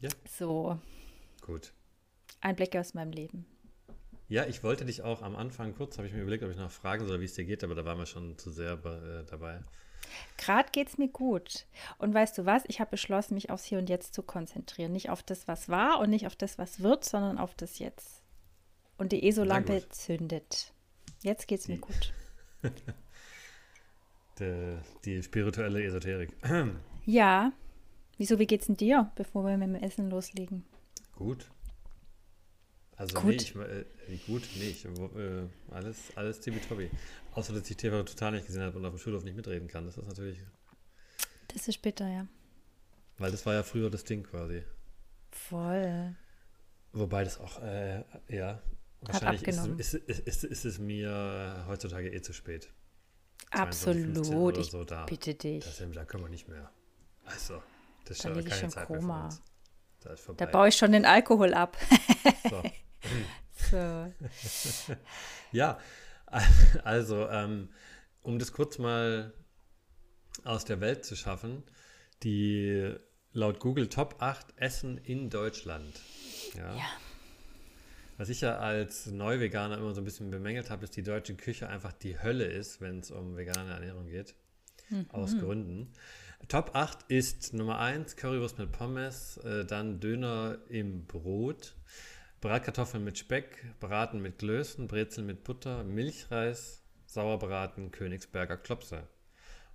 Ja. 0.00 0.10
So. 0.28 0.78
Gut. 1.40 1.72
Ein 2.40 2.56
Blick 2.56 2.76
aus 2.76 2.94
meinem 2.94 3.12
Leben. 3.12 3.46
Ja, 4.28 4.44
ich 4.44 4.62
wollte 4.62 4.84
dich 4.84 5.02
auch 5.02 5.22
am 5.22 5.34
Anfang 5.36 5.74
kurz, 5.74 5.96
habe 5.96 6.06
ich 6.06 6.12
mir 6.12 6.20
überlegt, 6.20 6.44
ob 6.44 6.50
ich 6.50 6.58
noch 6.58 6.70
fragen 6.70 7.06
soll, 7.06 7.20
wie 7.20 7.24
es 7.24 7.32
dir 7.32 7.46
geht, 7.46 7.64
aber 7.64 7.74
da 7.74 7.86
waren 7.86 7.98
wir 7.98 8.04
schon 8.04 8.36
zu 8.36 8.50
sehr 8.50 8.72
äh, 8.72 9.24
dabei. 9.24 9.62
Gerade 10.36 10.70
geht 10.70 10.88
es 10.88 10.98
mir 10.98 11.08
gut. 11.08 11.66
Und 11.98 12.14
weißt 12.14 12.38
du 12.38 12.46
was? 12.46 12.64
Ich 12.66 12.80
habe 12.80 12.90
beschlossen, 12.90 13.34
mich 13.34 13.50
aufs 13.50 13.64
Hier 13.64 13.78
und 13.78 13.88
Jetzt 13.88 14.14
zu 14.14 14.22
konzentrieren. 14.22 14.92
Nicht 14.92 15.10
auf 15.10 15.22
das, 15.22 15.48
was 15.48 15.68
war 15.68 16.00
und 16.00 16.10
nicht 16.10 16.26
auf 16.26 16.36
das, 16.36 16.58
was 16.58 16.80
wird, 16.80 17.04
sondern 17.04 17.38
auf 17.38 17.54
das 17.54 17.78
Jetzt. 17.78 18.22
Und 18.96 19.12
die 19.12 19.26
ESO-Lampe 19.28 19.88
zündet. 19.90 20.72
Jetzt 21.22 21.46
geht 21.46 21.60
es 21.60 21.68
mir 21.68 21.78
gut. 21.78 22.12
die, 24.38 24.78
die 25.04 25.22
spirituelle 25.22 25.82
Esoterik. 25.82 26.36
ja. 27.04 27.52
Wieso, 28.16 28.38
wie 28.40 28.46
geht's 28.46 28.66
denn 28.66 28.76
dir, 28.76 29.12
bevor 29.14 29.44
wir 29.44 29.56
mit 29.56 29.68
dem 29.68 29.76
Essen 29.76 30.10
loslegen? 30.10 30.64
Gut. 31.14 31.48
Also 32.98 33.14
gut. 33.20 33.26
nee, 33.26 33.36
ich, 33.36 33.54
äh, 33.54 33.84
gut, 34.26 34.42
nee, 34.56 34.70
ich, 34.70 34.84
äh, 34.84 35.46
alles, 35.70 35.96
alles 36.16 36.40
tibi-tobi. 36.40 36.90
Außer, 37.32 37.52
dass 37.52 37.70
ich 37.70 37.76
TV 37.76 38.02
total 38.02 38.32
nicht 38.32 38.46
gesehen 38.46 38.62
habe 38.62 38.76
und 38.76 38.84
auf 38.84 38.92
dem 38.92 38.98
Schulhof 38.98 39.22
nicht 39.22 39.36
mitreden 39.36 39.68
kann. 39.68 39.86
Das 39.86 39.96
ist 39.96 40.08
natürlich... 40.08 40.40
Das 41.46 41.68
ist 41.68 41.80
bitter, 41.80 42.08
ja. 42.08 42.26
Weil 43.18 43.30
das 43.30 43.46
war 43.46 43.54
ja 43.54 43.62
früher 43.62 43.88
das 43.88 44.02
Ding 44.02 44.24
quasi. 44.24 44.64
Voll. 45.30 46.16
Wobei 46.92 47.22
das 47.22 47.38
auch, 47.38 47.62
äh, 47.62 48.02
ja, 48.28 48.60
wahrscheinlich 49.02 49.46
ist, 49.46 49.94
ist, 49.94 49.94
ist, 49.94 50.44
ist, 50.44 50.64
es 50.64 50.78
mir 50.80 51.64
heutzutage 51.68 52.12
eh 52.12 52.20
zu 52.20 52.32
spät. 52.32 52.68
Absolut, 53.50 54.58
ich 54.58 54.70
so, 54.70 54.84
da, 54.84 55.04
bitte 55.04 55.34
dich. 55.34 55.64
Das, 55.64 55.80
da 55.92 56.04
können 56.04 56.24
wir 56.24 56.30
nicht 56.30 56.48
mehr. 56.48 56.72
Also, 57.26 57.62
das 58.06 58.16
ist 58.16 58.24
da 58.24 58.30
ja 58.30 58.42
keine 58.42 58.54
schon 58.54 58.70
Zeit 58.70 58.86
Koma. 58.86 59.28
Da, 60.00 60.14
da 60.36 60.46
baue 60.46 60.68
ich 60.68 60.76
schon 60.76 60.90
den 60.90 61.04
Alkohol 61.04 61.54
ab. 61.54 61.76
so. 62.50 62.62
so. 63.70 64.12
ja, 65.52 65.78
also, 66.84 67.28
ähm, 67.28 67.68
um 68.22 68.38
das 68.38 68.52
kurz 68.52 68.78
mal 68.78 69.32
aus 70.44 70.64
der 70.64 70.80
Welt 70.80 71.04
zu 71.04 71.16
schaffen, 71.16 71.62
die 72.22 72.94
laut 73.32 73.60
Google 73.60 73.88
Top 73.88 74.16
8 74.20 74.54
Essen 74.56 74.98
in 74.98 75.30
Deutschland. 75.30 76.00
Ja. 76.56 76.76
ja. 76.76 76.86
Was 78.16 78.28
ich 78.28 78.40
ja 78.40 78.58
als 78.58 79.06
Neuveganer 79.06 79.78
immer 79.78 79.94
so 79.94 80.00
ein 80.00 80.04
bisschen 80.04 80.30
bemängelt 80.30 80.70
habe, 80.70 80.84
ist, 80.84 80.96
die 80.96 81.04
deutsche 81.04 81.36
Küche 81.36 81.68
einfach 81.68 81.92
die 81.92 82.20
Hölle 82.20 82.46
ist, 82.46 82.80
wenn 82.80 82.98
es 82.98 83.12
um 83.12 83.36
vegane 83.36 83.70
Ernährung 83.70 84.08
geht. 84.08 84.34
Mhm. 84.90 85.06
Aus 85.10 85.38
Gründen. 85.38 85.92
Top 86.48 86.74
8 86.74 87.04
ist 87.08 87.52
Nummer 87.54 87.78
1 87.78 88.16
Currywurst 88.16 88.58
mit 88.58 88.72
Pommes, 88.72 89.36
äh, 89.38 89.64
dann 89.64 90.00
Döner 90.00 90.58
im 90.68 91.04
Brot, 91.06 91.74
Bratkartoffeln 92.40 93.02
mit 93.02 93.18
Speck, 93.18 93.64
Braten 93.80 94.22
mit 94.22 94.38
Klößen, 94.38 94.86
Brezeln 94.86 95.26
mit 95.26 95.44
Butter, 95.44 95.82
Milchreis, 95.84 96.82
Sauerbraten, 97.06 97.90
Königsberger 97.90 98.56
Klopse. 98.56 99.08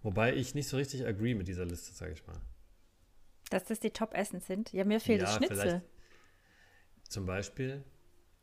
Wobei 0.01 0.35
ich 0.35 0.55
nicht 0.55 0.67
so 0.67 0.77
richtig 0.77 1.05
agree 1.05 1.33
mit 1.33 1.47
dieser 1.47 1.65
Liste, 1.65 1.93
sage 1.93 2.13
ich 2.13 2.25
mal. 2.27 2.39
Dass 3.49 3.65
das 3.65 3.79
die 3.79 3.91
Top-Essen 3.91 4.39
sind? 4.39 4.71
Ja, 4.73 4.85
mir 4.85 4.99
fehlt 4.99 5.21
ja, 5.21 5.25
das 5.25 5.35
Schnitzel. 5.35 5.81
Zum 7.07 7.25
Beispiel. 7.25 7.83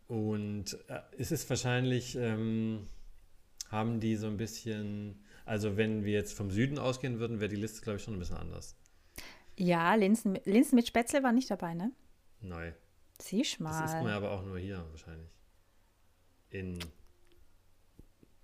Und 0.06 0.78
äh, 0.88 1.00
es 1.18 1.33
ist 1.33 1.48
wahrscheinlich, 1.48 2.16
ähm, 2.16 2.87
haben 3.70 4.00
die 4.00 4.16
so 4.16 4.26
ein 4.26 4.37
bisschen, 4.37 5.24
also 5.44 5.76
wenn 5.76 6.04
wir 6.04 6.12
jetzt 6.12 6.35
vom 6.35 6.50
Süden 6.50 6.78
ausgehen 6.78 7.18
würden, 7.20 7.40
wäre 7.40 7.48
die 7.48 7.56
Liste, 7.56 7.83
glaube 7.83 7.98
ich, 7.98 8.04
schon 8.04 8.14
ein 8.14 8.18
bisschen 8.18 8.37
anders. 8.37 8.76
Ja, 9.56 9.94
Linsen, 9.94 10.38
Linsen 10.44 10.76
mit 10.76 10.87
Spätzle 10.87 11.22
war 11.22 11.33
nicht 11.33 11.50
dabei, 11.50 11.74
ne? 11.74 11.92
Nein. 12.40 12.74
Siehst 13.20 13.61
mal. 13.61 13.83
Das 13.83 13.94
ist 13.94 14.02
man 14.02 14.12
aber 14.12 14.30
auch 14.30 14.42
nur 14.44 14.59
hier 14.59 14.85
wahrscheinlich. 14.90 15.30
In 16.50 16.78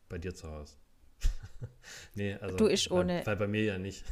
bei 0.08 0.18
dir 0.18 0.34
zu 0.34 0.50
Hause. 0.50 0.76
nee, 2.14 2.34
also 2.34 2.56
du 2.56 2.68
isch 2.68 2.90
ohne. 2.90 3.18
Weil, 3.18 3.26
weil 3.26 3.36
bei 3.36 3.46
mir 3.48 3.64
ja 3.64 3.78
nicht. 3.78 4.04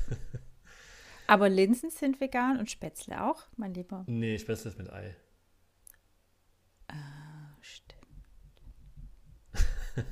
aber 1.26 1.48
Linsen 1.48 1.90
sind 1.90 2.20
vegan 2.20 2.58
und 2.58 2.70
Spätzle 2.70 3.24
auch, 3.24 3.46
mein 3.56 3.74
Lieber. 3.74 4.04
Nee, 4.08 4.38
Spätzle 4.38 4.70
ist 4.70 4.78
mit 4.78 4.90
Ei. 4.90 5.16
Ah, 6.88 7.56
stimmt. 7.60 8.00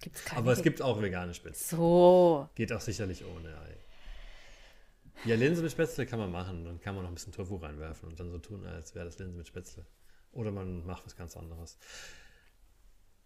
Gibt's 0.00 0.24
keine 0.24 0.40
aber 0.40 0.52
es 0.52 0.62
gibt 0.62 0.82
auch 0.82 1.00
vegane 1.00 1.32
Spätzle. 1.32 1.76
So. 1.76 2.48
Geht 2.54 2.72
auch 2.72 2.80
sicherlich 2.80 3.24
ohne 3.24 3.56
Ei. 3.58 3.81
Ja, 5.24 5.36
Linse 5.36 5.62
mit 5.62 5.70
Spätzle 5.70 6.04
kann 6.06 6.18
man 6.18 6.30
machen. 6.32 6.64
Dann 6.64 6.80
kann 6.80 6.94
man 6.94 7.04
noch 7.04 7.10
ein 7.10 7.14
bisschen 7.14 7.32
Tofu 7.32 7.56
reinwerfen 7.56 8.08
und 8.08 8.18
dann 8.18 8.30
so 8.30 8.38
tun, 8.38 8.66
als 8.66 8.94
wäre 8.94 9.04
das 9.04 9.18
Linse 9.18 9.36
mit 9.36 9.46
Spätzle. 9.46 9.86
Oder 10.32 10.50
man 10.50 10.84
macht 10.86 11.04
was 11.06 11.16
ganz 11.16 11.36
anderes. 11.36 11.78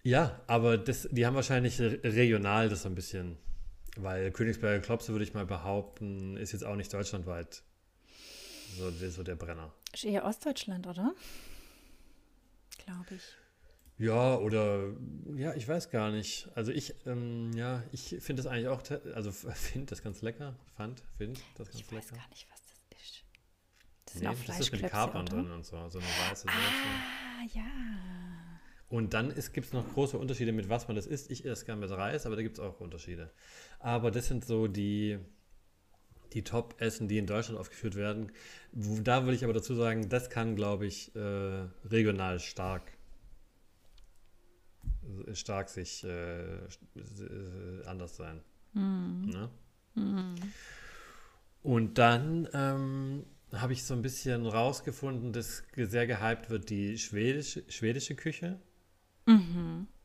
Ja, 0.03 0.41
aber 0.47 0.77
das, 0.79 1.09
die 1.11 1.27
haben 1.27 1.35
wahrscheinlich 1.35 1.81
re- 1.81 2.01
regional 2.05 2.69
das 2.69 2.83
so 2.83 2.89
ein 2.89 2.95
bisschen, 2.95 3.39
weil 3.97 4.31
Königsberger 4.31 4.81
Klopse, 4.81 5.13
würde 5.13 5.25
ich 5.25 5.35
mal 5.35 5.47
behaupten, 5.47 6.37
ist 6.37 6.53
jetzt 6.53 6.65
auch 6.65 6.77
nicht 6.77 6.93
deutschlandweit 6.93 7.63
so, 8.77 8.91
so 8.91 9.23
der 9.23 9.37
Brenner. 9.37 9.73
Ist 9.93 10.05
eher 10.05 10.25
Ostdeutschland, 10.25 10.87
oder? 10.87 11.15
Glaube 12.85 13.15
ich. 13.15 13.23
Ja, 13.99 14.37
oder 14.37 14.93
ja, 15.37 15.55
ich 15.55 15.67
weiß 15.67 15.91
gar 15.91 16.11
nicht. 16.11 16.49
Also 16.55 16.71
ich, 16.73 16.95
ähm, 17.07 17.53
ja, 17.55 17.83
ich 17.93 18.17
finde 18.21 18.43
das 18.43 18.47
eigentlich 18.53 18.69
auch, 18.69 18.83
also 19.15 19.33
finde 19.55 19.87
das 19.87 20.03
ganz 20.03 20.21
lecker. 20.23 20.55
Fand, 20.77 21.03
finde 21.17 21.41
das 21.57 21.69
ganz 21.71 21.81
Ich 21.81 21.87
weiß 21.93 22.11
lecker. 22.11 22.17
gar 22.23 22.29
nicht, 22.29 22.47
was 22.51 22.61
das 22.91 23.01
ist. 23.03 23.25
Das 24.05 24.15
sind 24.15 24.23
Nee, 24.23 24.29
auch 24.29 24.45
das 24.47 24.61
ist 24.61 24.73
mit 24.73 24.83
Kapern 24.91 25.23
oder? 25.23 25.37
drin 25.37 25.51
und 25.51 25.65
so, 25.65 25.77
so 25.89 25.99
eine 25.99 26.07
weiße 26.09 26.43
Soße. 26.43 26.51
Ah, 26.53 27.47
ja. 27.55 27.65
Und 28.89 29.15
dann 29.15 29.35
gibt 29.35 29.67
es 29.67 29.73
noch 29.73 29.93
große 29.95 30.17
Unterschiede, 30.19 30.53
mit 30.53 30.69
was 30.69 30.87
man 30.87 30.95
das 30.95 31.07
isst. 31.07 31.31
Ich 31.31 31.45
esse 31.45 31.65
gerne 31.65 31.81
mit 31.81 31.91
Reis, 31.91 32.25
aber 32.27 32.37
da 32.37 32.43
gibt 32.43 32.59
es 32.59 32.65
auch 32.65 32.81
Unterschiede. 32.81 33.33
Aber 33.81 34.11
das 34.13 34.29
sind 34.29 34.45
so 34.45 34.69
die, 34.69 35.19
die 36.35 36.45
Top-Essen, 36.45 37.09
die 37.09 37.19
in 37.19 37.27
Deutschland 37.27 37.59
aufgeführt 37.59 37.97
werden. 37.97 38.31
Da 38.73 39.25
würde 39.25 39.35
ich 39.35 39.43
aber 39.43 39.55
dazu 39.55 39.75
sagen, 39.75 40.09
das 40.09 40.31
kann, 40.31 40.55
glaube 40.55 40.87
ich, 40.87 41.17
äh, 41.17 41.65
regional 41.85 42.39
stark, 42.39 42.93
stark 45.33 45.69
sich 45.69 46.05
äh, 46.05 46.57
äh, 46.57 47.85
anders 47.87 48.17
sein. 48.17 48.41
Ne? 49.27 49.51
Und 51.63 51.99
dann 51.99 52.49
ähm, 52.53 53.25
habe 53.53 53.73
ich 53.73 53.85
so 53.85 53.95
ein 53.95 54.03
bisschen 54.03 54.47
rausgefunden, 54.47 55.33
dass 55.33 55.65
sehr 55.75 56.07
gehypt 56.07 56.51
wird 56.51 56.71
die 56.71 56.99
schwedische, 56.99 57.65
schwedische 57.69 58.15
Küche 58.15 58.61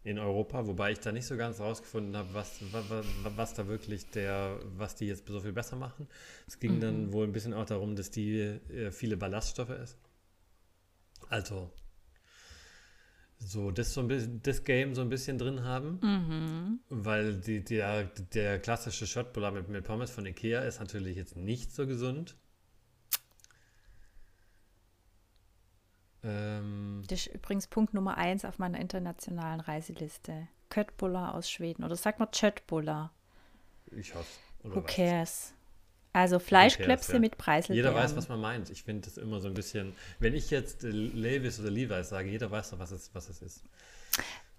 in 0.04 0.18
Europa, 0.18 0.66
wobei 0.66 0.92
ich 0.94 1.00
da 1.00 1.12
nicht 1.12 1.28
so 1.28 1.38
ganz 1.38 1.60
rausgefunden 1.60 2.18
habe, 2.18 2.34
was, 2.34 2.60
wa- 2.74 2.84
wa- 2.90 3.04
wa- 3.24 3.32
was 3.36 3.54
da 3.54 3.68
wirklich 3.68 4.10
der, 4.10 4.60
was 4.78 4.96
die 4.96 5.06
jetzt 5.06 5.28
so 5.28 5.40
viel 5.42 5.54
besser 5.54 5.76
machen. 5.76 6.08
Es 6.48 6.60
ging 6.60 6.80
dann 6.80 7.14
wohl 7.14 7.28
ein 7.28 7.32
bisschen 7.34 7.54
auch 7.54 7.66
darum, 7.66 7.96
dass 7.96 8.10
die 8.10 8.40
äh, 8.40 8.92
viele 8.92 9.16
Ballaststoffe 9.18 9.70
essen. 9.70 10.00
Also 11.30 11.72
so 13.44 13.72
das 13.72 13.94
so 13.94 14.02
ein 14.02 14.08
bisschen, 14.08 14.42
das 14.44 14.64
Game 14.64 14.94
so 14.94 15.02
ein 15.02 15.10
bisschen 15.10 15.38
drin 15.38 15.64
haben. 15.64 16.80
Weil 16.90 17.36
die, 17.40 17.64
der, 17.64 18.04
der 18.34 18.60
klassische 18.60 19.08
Shotbullar 19.08 19.52
mit, 19.52 19.68
mit 19.68 19.84
Pommes 19.84 20.12
von 20.12 20.26
Ikea 20.26 20.62
ist 20.62 20.80
natürlich 20.80 21.18
jetzt 21.18 21.36
nicht 21.36 21.74
so 21.74 21.88
gesund. 21.88 22.36
Ähm, 26.24 27.02
Das 27.08 27.26
ist 27.26 27.34
übrigens 27.34 27.68
Punkt 27.68 27.94
Nummer 27.94 28.18
eins 28.18 28.46
auf 28.46 28.60
meiner 28.60 28.80
internationalen 28.80 29.60
Reiseliste. 29.60 30.48
Köttbullar 30.70 31.34
aus 31.36 31.50
Schweden. 31.50 31.84
Oder 31.84 31.96
sagt 31.96 32.20
man 32.20 32.30
Köttbullar? 32.32 33.12
ich 33.92 34.14
hoffe. 34.16 34.40
Who 34.64 34.82
cares? 34.84 35.54
Also 36.14 36.40
Fleischklöpse 36.40 37.14
ja. 37.14 37.20
mit 37.20 37.38
Preiselbeeren. 37.38 37.94
Jeder 37.94 37.96
weiß, 37.96 38.16
was 38.18 38.28
man 38.28 38.42
meint. 38.42 38.70
Ich 38.70 38.84
finde 38.84 39.02
das 39.02 39.18
immer 39.18 39.40
so 39.40 39.48
ein 39.48 39.54
bisschen. 39.54 39.96
Wenn 40.20 40.34
ich 40.34 40.50
jetzt 40.50 40.84
äh, 40.84 40.90
Levis 40.90 41.60
oder 41.60 41.70
Levi's 41.70 42.10
sage, 42.10 42.30
jeder 42.30 42.52
weiß 42.52 42.72
doch, 42.72 42.80
was 42.80 42.92
es, 42.92 43.14
was 43.14 43.30
es 43.30 43.42
ist. 43.42 43.64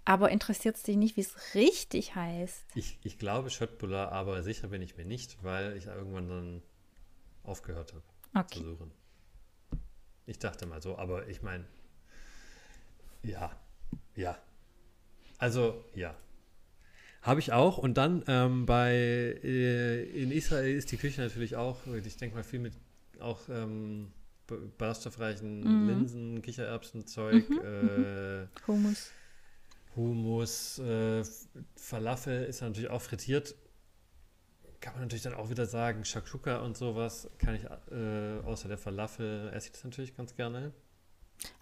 Aber 0.04 0.30
interessiert 0.30 0.76
es 0.76 0.82
dich 0.82 0.96
nicht, 0.96 1.16
wie 1.16 1.20
es 1.20 1.54
richtig 1.54 2.14
heißt? 2.14 2.64
Ich, 2.74 2.98
ich 3.04 3.18
glaube 3.18 3.50
Schöttbullar, 3.50 4.10
aber 4.10 4.42
sicher 4.42 4.68
bin 4.68 4.82
ich 4.82 4.96
mir 4.96 5.04
nicht, 5.04 5.38
weil 5.42 5.76
ich 5.76 5.86
irgendwann 5.86 6.28
dann 6.28 6.62
aufgehört 7.44 7.92
habe 7.92 8.02
zu 8.48 8.60
Okay. 8.60 8.64
suchen. 8.64 8.90
Ich 10.26 10.38
dachte 10.38 10.66
mal 10.66 10.80
so, 10.80 10.96
aber 10.98 11.28
ich 11.28 11.42
meine, 11.42 11.64
ja, 13.22 13.52
ja. 14.16 14.38
Also, 15.38 15.84
ja. 15.94 16.14
Habe 17.22 17.40
ich 17.40 17.52
auch. 17.52 17.78
Und 17.78 17.94
dann 17.94 18.24
ähm, 18.26 18.66
bei 18.66 18.92
äh, 18.92 20.02
in 20.22 20.30
Israel 20.32 20.74
ist 20.76 20.90
die 20.92 20.96
Küche 20.96 21.20
natürlich 21.20 21.56
auch, 21.56 21.78
ich 21.86 22.16
denke 22.16 22.36
mal, 22.36 22.42
viel 22.44 22.58
mit 22.60 22.74
auch 23.20 23.40
ähm, 23.48 24.12
ballaststoffreichen 24.78 25.86
Linsen, 25.86 26.42
Kichererbsenzeug, 26.42 27.48
äh, 27.50 28.46
Hummus. 28.66 29.10
Hummus, 29.94 30.78
äh, 30.80 31.22
Falafel 31.76 32.44
ist 32.44 32.60
natürlich 32.60 32.90
auch 32.90 33.02
frittiert. 33.02 33.54
Kann 34.80 34.94
man 34.94 35.02
natürlich 35.02 35.22
dann 35.22 35.34
auch 35.34 35.48
wieder 35.48 35.66
sagen, 35.66 36.04
Shakshuka 36.04 36.58
und 36.58 36.76
sowas 36.76 37.30
kann 37.38 37.54
ich, 37.54 37.62
äh, 37.92 38.40
außer 38.44 38.66
der 38.68 38.78
Falafel 38.78 39.50
esse 39.54 39.66
ich 39.66 39.72
das 39.72 39.84
natürlich 39.84 40.16
ganz 40.16 40.34
gerne. 40.34 40.72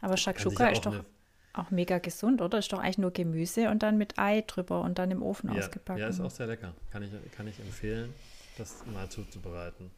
Aber 0.01 0.17
Shakshuka 0.17 0.69
ist 0.71 0.87
doch 0.87 0.93
eine- 0.93 1.05
auch 1.53 1.71
mega 1.71 1.99
gesund, 1.99 2.41
oder? 2.43 2.59
Ist 2.59 2.73
doch 2.73 2.79
eigentlich 2.79 2.99
nur 2.99 3.11
Gemüse 3.11 3.71
und 3.71 3.83
dann 3.83 3.99
mit 3.99 4.19
Ei 4.19 4.43
drüber 4.47 4.81
und 4.83 4.99
dann 4.99 5.11
im 5.11 5.23
Ofen 5.23 5.53
ja, 5.53 5.59
ausgebacken. 5.59 6.01
ja, 6.01 6.09
ist 6.09 6.21
auch 6.21 6.31
sehr 6.31 6.47
lecker. 6.47 6.75
Kann 6.91 7.03
ich, 7.03 7.11
kann 7.37 7.47
ich 7.49 7.59
empfehlen, 7.61 8.13
das 8.59 8.85
mal 8.87 9.09
zuzubereiten. 9.09 9.91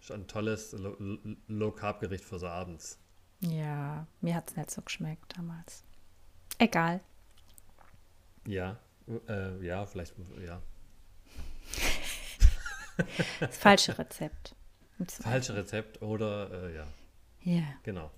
Ist 0.00 0.12
ein 0.12 0.26
tolles 0.26 0.72
Low- 0.72 0.96
Low-Carb-Gericht 1.48 2.24
für 2.24 2.38
so 2.38 2.46
abends. 2.48 2.98
Ja, 3.40 4.06
mir 4.20 4.34
hat 4.36 4.50
es 4.50 4.56
nicht 4.56 4.70
so 4.70 4.82
geschmeckt 4.82 5.36
damals. 5.36 5.82
Egal. 6.58 7.00
Ja, 8.46 8.76
äh, 9.28 9.64
ja, 9.64 9.84
vielleicht, 9.86 10.14
ja. 10.44 10.60
Das 13.40 13.56
falsche 13.58 13.98
Rezept. 13.98 14.54
Falsche 15.20 15.54
Rezept 15.56 16.02
oder, 16.02 16.50
äh, 16.68 16.76
ja. 16.76 16.86
Ja. 17.42 17.62
Genau. 17.82 18.10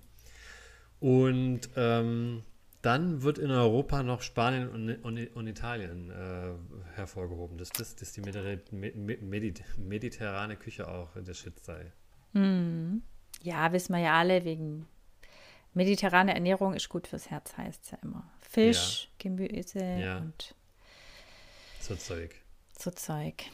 Und 0.99 1.61
ähm, 1.75 2.43
dann 2.85 3.23
wird 3.23 3.37
in 3.37 3.51
Europa 3.51 4.03
noch 4.03 4.21
Spanien 4.21 4.69
und, 4.69 4.95
und, 5.03 5.35
und 5.35 5.47
Italien 5.47 6.11
äh, 6.11 6.53
hervorgehoben, 6.95 7.57
dass 7.57 7.69
das 7.69 7.95
dass 7.95 8.11
die 8.13 8.21
Mediter 8.21 8.57
Me- 8.71 8.91
Me- 8.95 9.17
Medit 9.17 9.63
mediterrane 9.77 10.55
Küche 10.55 10.87
auch 10.87 11.09
der 11.15 11.33
Shit 11.33 11.59
sei. 11.63 11.91
Ja, 13.41 13.71
wissen 13.71 13.93
wir 13.93 13.99
ja 14.01 14.19
alle, 14.19 14.43
wegen 14.43 14.87
mediterrane 15.73 16.33
Ernährung 16.33 16.73
ist 16.73 16.89
gut 16.89 17.07
fürs 17.07 17.29
Herz, 17.29 17.55
heißt 17.57 17.83
es 17.83 17.91
ja 17.91 17.97
immer. 18.03 18.29
Fisch, 18.41 19.09
Gemüse 19.19 19.79
Ja. 19.83 20.17
und 20.19 20.53
So 21.79 21.95
Zeug. 21.95 22.35
so 22.77 22.91
Zeug. 22.91 23.45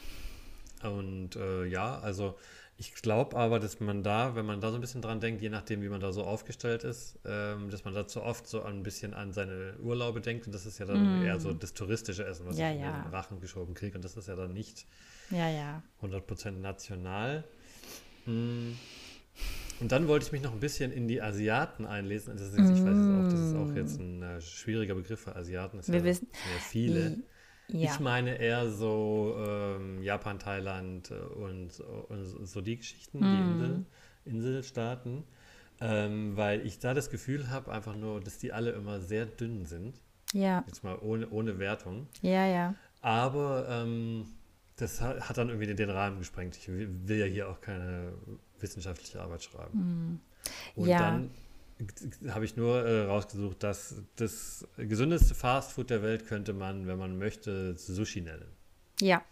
Und 0.82 1.36
äh, 1.36 1.64
ja, 1.66 1.98
also 2.00 2.36
ich 2.84 2.94
glaube 3.00 3.36
aber, 3.36 3.60
dass 3.60 3.78
man 3.78 4.02
da, 4.02 4.34
wenn 4.34 4.44
man 4.44 4.60
da 4.60 4.70
so 4.70 4.74
ein 4.76 4.80
bisschen 4.80 5.02
dran 5.02 5.20
denkt, 5.20 5.40
je 5.40 5.50
nachdem, 5.50 5.82
wie 5.82 5.88
man 5.88 6.00
da 6.00 6.10
so 6.10 6.24
aufgestellt 6.24 6.82
ist, 6.82 7.16
ähm, 7.24 7.70
dass 7.70 7.84
man 7.84 7.94
dazu 7.94 8.22
oft 8.22 8.48
so 8.48 8.62
ein 8.62 8.82
bisschen 8.82 9.14
an 9.14 9.32
seine 9.32 9.74
Urlaube 9.80 10.20
denkt. 10.20 10.46
Und 10.46 10.52
das 10.54 10.66
ist 10.66 10.78
ja 10.80 10.86
dann 10.86 11.22
eher 11.24 11.38
so 11.38 11.52
das 11.52 11.74
touristische 11.74 12.24
Essen, 12.26 12.44
was 12.46 12.56
Mm. 12.56 12.60
Ja, 12.60 12.70
ich 12.70 12.76
in 12.76 12.82
ja. 12.82 13.02
den 13.02 13.10
Rachen 13.12 13.40
geschoben 13.40 13.74
kriege. 13.74 13.94
Und 13.96 14.04
das 14.04 14.16
ist 14.16 14.26
ja 14.26 14.34
dann 14.34 14.52
nicht 14.52 14.86
Ja, 15.30 15.48
ja. 15.48 15.82
100% 16.02 16.50
national. 16.60 17.44
Mm. 18.26 18.72
Und 19.80 19.90
dann 19.92 20.06
wollte 20.08 20.26
ich 20.26 20.32
mich 20.32 20.42
noch 20.42 20.52
ein 20.52 20.60
bisschen 20.60 20.92
in 20.92 21.08
die 21.08 21.22
Asiaten 21.22 21.86
einlesen. 21.86 22.34
Das 22.36 22.42
ist 22.48 22.58
jetzt, 22.58 22.70
ich 22.70 22.84
weiß 22.84 22.96
es 22.96 23.08
auch, 23.16 23.30
das 23.30 23.40
ist 23.40 23.54
auch 23.56 23.74
jetzt 23.76 23.98
ein 24.00 24.22
äh, 24.22 24.40
schwieriger 24.40 24.94
Begriff 24.94 25.20
für 25.20 25.34
Asiaten. 25.36 25.76
Das 25.78 25.88
Wir 25.88 25.98
ja, 25.98 26.04
wissen- 26.04 26.28
ja 26.32 26.60
viele. 26.60 27.18
Ja. 27.72 27.92
Ich 27.92 28.00
meine 28.00 28.36
eher 28.38 28.70
so 28.70 29.34
ähm, 29.38 30.02
Japan, 30.02 30.38
Thailand 30.38 31.10
äh, 31.10 31.14
und, 31.14 31.80
und 31.80 32.46
so 32.46 32.60
die 32.60 32.76
Geschichten, 32.76 33.20
die 33.20 33.26
Insel, 33.26 33.86
Inselstaaten. 34.24 35.24
Ähm, 35.80 36.36
weil 36.36 36.64
ich 36.64 36.78
da 36.78 36.94
das 36.94 37.10
Gefühl 37.10 37.50
habe, 37.50 37.72
einfach 37.72 37.96
nur, 37.96 38.20
dass 38.20 38.38
die 38.38 38.52
alle 38.52 38.70
immer 38.70 39.00
sehr 39.00 39.26
dünn 39.26 39.66
sind. 39.66 40.00
ja, 40.32 40.62
Jetzt 40.68 40.84
mal 40.84 40.96
ohne, 41.00 41.28
ohne 41.30 41.58
Wertung. 41.58 42.06
ja, 42.20 42.46
ja. 42.46 42.74
Aber 43.00 43.66
ähm, 43.68 44.26
das 44.76 45.00
hat, 45.00 45.28
hat 45.28 45.38
dann 45.38 45.48
irgendwie 45.48 45.74
den, 45.74 45.90
Rahmen 45.90 46.18
gesprengt. 46.18 46.56
Ich 46.56 46.68
will, 46.68 46.88
will 47.08 47.18
ja 47.18 47.26
hier 47.26 47.48
auch 47.48 47.60
keine 47.60 48.12
wissenschaftliche 48.60 49.20
Arbeit 49.20 49.42
schreiben. 49.42 50.20
Und 50.76 50.88
Ja. 50.88 50.98
dann 50.98 51.30
habe 52.28 52.44
ich 52.44 52.56
nur 52.56 52.84
äh, 52.84 53.04
rausgesucht, 53.06 53.62
dass 53.62 54.02
das 54.16 54.66
gesündeste 54.76 55.34
Fastfood 55.34 55.90
der 55.90 56.02
Welt 56.02 56.26
könnte 56.26 56.52
man, 56.52 56.86
wenn 56.86 56.98
man 56.98 57.18
möchte, 57.18 57.76
Sushi 57.76 58.20
nennen. 58.20 58.46
Ja, 59.00 59.22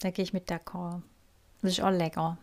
da 0.00 0.10
gehe 0.10 0.22
ich 0.22 0.32
mit 0.32 0.50
d'accord. 0.50 1.02
Das 1.62 1.72
ist 1.72 1.80
auch 1.80 1.90
lecker. 1.90 2.38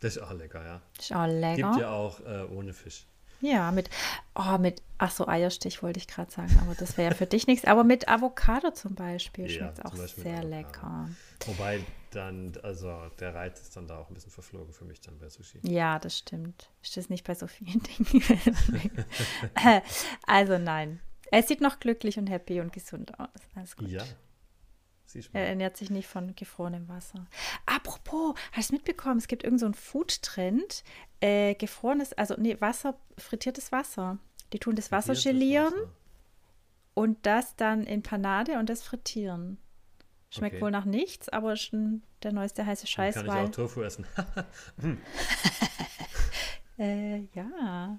Das 0.00 0.16
ist 0.16 0.22
auch 0.22 0.32
lecker, 0.32 0.64
ja. 0.64 0.82
Das 0.96 1.06
ist 1.06 1.16
auch 1.16 1.26
lecker. 1.26 1.70
Gibt 1.70 1.80
ja 1.80 1.90
auch 1.90 2.20
äh, 2.20 2.44
ohne 2.50 2.72
Fisch. 2.72 3.06
Ja, 3.40 3.70
mit, 3.72 3.88
oh, 4.34 4.58
mit, 4.58 4.82
ach 4.98 5.10
so, 5.10 5.26
Eierstich 5.26 5.82
wollte 5.82 5.98
ich 5.98 6.06
gerade 6.06 6.30
sagen, 6.30 6.58
aber 6.62 6.74
das 6.74 6.96
wäre 6.96 7.10
ja 7.10 7.16
für 7.16 7.26
dich 7.26 7.46
nichts. 7.46 7.64
Aber 7.64 7.84
mit 7.84 8.08
Avocado 8.08 8.70
zum 8.70 8.94
Beispiel 8.94 9.50
Ja, 9.50 9.50
schmeckt 9.50 9.78
es 9.78 9.90
zum 9.90 10.00
auch 10.00 10.06
sehr 10.06 10.44
lecker. 10.44 11.08
Wobei 11.46 11.80
dann, 12.10 12.52
also 12.62 12.94
der 13.18 13.34
Reiz 13.34 13.60
ist 13.60 13.76
dann 13.76 13.86
da 13.86 13.98
auch 13.98 14.10
ein 14.10 14.14
bisschen 14.14 14.32
verflogen 14.32 14.72
für 14.72 14.84
mich 14.84 15.00
dann 15.00 15.18
bei 15.18 15.28
Sushi. 15.28 15.60
Ja, 15.62 15.98
das 15.98 16.18
stimmt. 16.18 16.70
Ist 16.82 16.96
das 16.96 17.08
nicht 17.08 17.26
bei 17.26 17.34
so 17.34 17.46
vielen 17.46 17.82
Dingen? 17.98 19.04
Äh, 19.64 19.80
also 20.26 20.58
nein. 20.58 21.00
Er 21.30 21.42
sieht 21.42 21.60
noch 21.60 21.78
glücklich 21.78 22.18
und 22.18 22.26
happy 22.26 22.60
und 22.60 22.72
gesund 22.72 23.18
aus. 23.18 23.28
Alles 23.54 23.76
gut. 23.76 23.88
Ja. 23.88 24.04
Er 25.32 25.48
ernährt 25.48 25.76
sich 25.76 25.90
nicht 25.90 26.06
von 26.06 26.36
gefrorenem 26.36 26.88
Wasser. 26.88 27.26
Apropos, 27.66 28.34
hast 28.52 28.70
du 28.70 28.74
mitbekommen, 28.74 29.18
es 29.18 29.26
gibt 29.26 29.42
irgendeinen 29.42 29.58
so 29.58 29.66
einen 29.66 29.74
Food-Trend, 29.74 30.84
äh, 31.20 31.54
gefrorenes, 31.54 32.12
also 32.14 32.34
nee, 32.38 32.56
Wasser, 32.60 32.94
frittiertes 33.18 33.72
Wasser. 33.72 34.18
Die 34.52 34.58
tun 34.58 34.74
das 34.74 34.90
Wasser 34.90 35.14
gelieren 35.14 35.72
Wasser. 35.72 35.90
und 36.94 37.24
das 37.26 37.56
dann 37.56 37.84
in 37.84 38.02
Panade 38.02 38.58
und 38.58 38.68
das 38.68 38.82
frittieren. 38.82 39.58
Schmeckt 40.30 40.56
Okay. 40.56 40.64
wohl 40.64 40.70
nach 40.70 40.84
nichts, 40.84 41.28
aber 41.28 41.54
ist 41.54 41.62
schon 41.62 42.02
der 42.22 42.32
neueste 42.32 42.64
heiße 42.64 42.86
Scheiß, 42.86 43.16
Kann 43.16 43.26
ich 43.26 43.32
auch 43.32 43.48
Tofu 43.50 43.82
essen? 43.82 44.06
äh, 46.78 47.18
ja. 47.34 47.98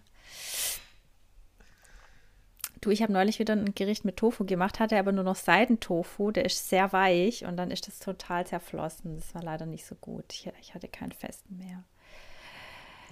Du, 2.80 2.90
ich 2.90 3.04
habe 3.04 3.14
neulich 3.14 3.38
wieder 3.38 3.54
ein 3.54 3.76
Gericht 3.76 4.06
mit 4.06 4.18
Tofu 4.18 4.44
gemacht, 4.46 4.80
hatte 4.80 4.98
aber 4.98 5.12
nur 5.12 5.24
noch 5.24 5.36
Seidentofu, 5.36 6.32
der 6.32 6.46
ist 6.46 6.68
sehr 6.68 6.92
weich 6.94 7.46
und 7.46 7.58
dann 7.58 7.70
ist 7.70 7.86
das 7.88 8.00
total 8.00 8.48
zerflossen. 8.48 9.18
Das 9.18 9.36
war 9.36 9.44
leider 9.44 9.68
nicht 9.68 9.86
so 9.86 9.94
gut. 9.96 10.34
Ich, 10.34 10.50
ich 10.60 10.74
hatte 10.74 10.88
keinen 10.88 11.12
festen 11.12 11.58
mehr. 11.58 11.84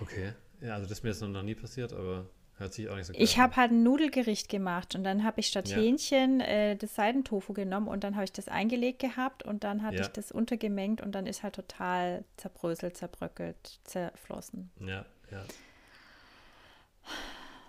Okay. 0.02 0.34
Ja, 0.62 0.74
also 0.76 0.88
das 0.88 1.00
ist 1.00 1.04
mir 1.04 1.10
jetzt 1.12 1.22
noch 1.22 1.44
nie 1.44 1.56
passiert, 1.56 1.94
aber 1.94 2.26
hört 2.58 2.74
sich 2.74 2.90
auch 2.90 2.96
nicht 2.96 3.06
so 3.06 3.14
geil 3.14 3.22
Ich 3.22 3.38
habe 3.38 3.56
halt 3.56 3.72
ein 3.72 3.84
Nudelgericht 3.84 4.50
gemacht 4.50 4.94
und 4.96 5.04
dann 5.04 5.24
habe 5.24 5.40
ich 5.40 5.48
statt 5.48 5.70
Ja. 5.70 5.78
Hähnchen 5.78 6.42
äh, 6.42 6.76
das 6.76 6.96
Seidentofu 6.96 7.54
genommen 7.54 7.88
und 7.88 8.04
dann 8.04 8.16
habe 8.16 8.26
ich 8.26 8.34
das 8.34 8.50
eingelegt 8.50 9.00
gehabt 9.00 9.44
und 9.44 9.64
dann 9.64 9.82
hatte 9.84 9.96
Ja. 9.98 10.02
ich 10.02 10.08
das 10.10 10.32
untergemengt 10.32 11.00
und 11.02 11.14
dann 11.14 11.26
ist 11.28 11.44
halt 11.44 11.56
total 11.56 12.26
zerbröselt, 12.38 12.98
zerbröckelt, 12.98 13.80
zerflossen. 13.86 14.72
Ja, 14.82 15.06
ja. 15.32 15.46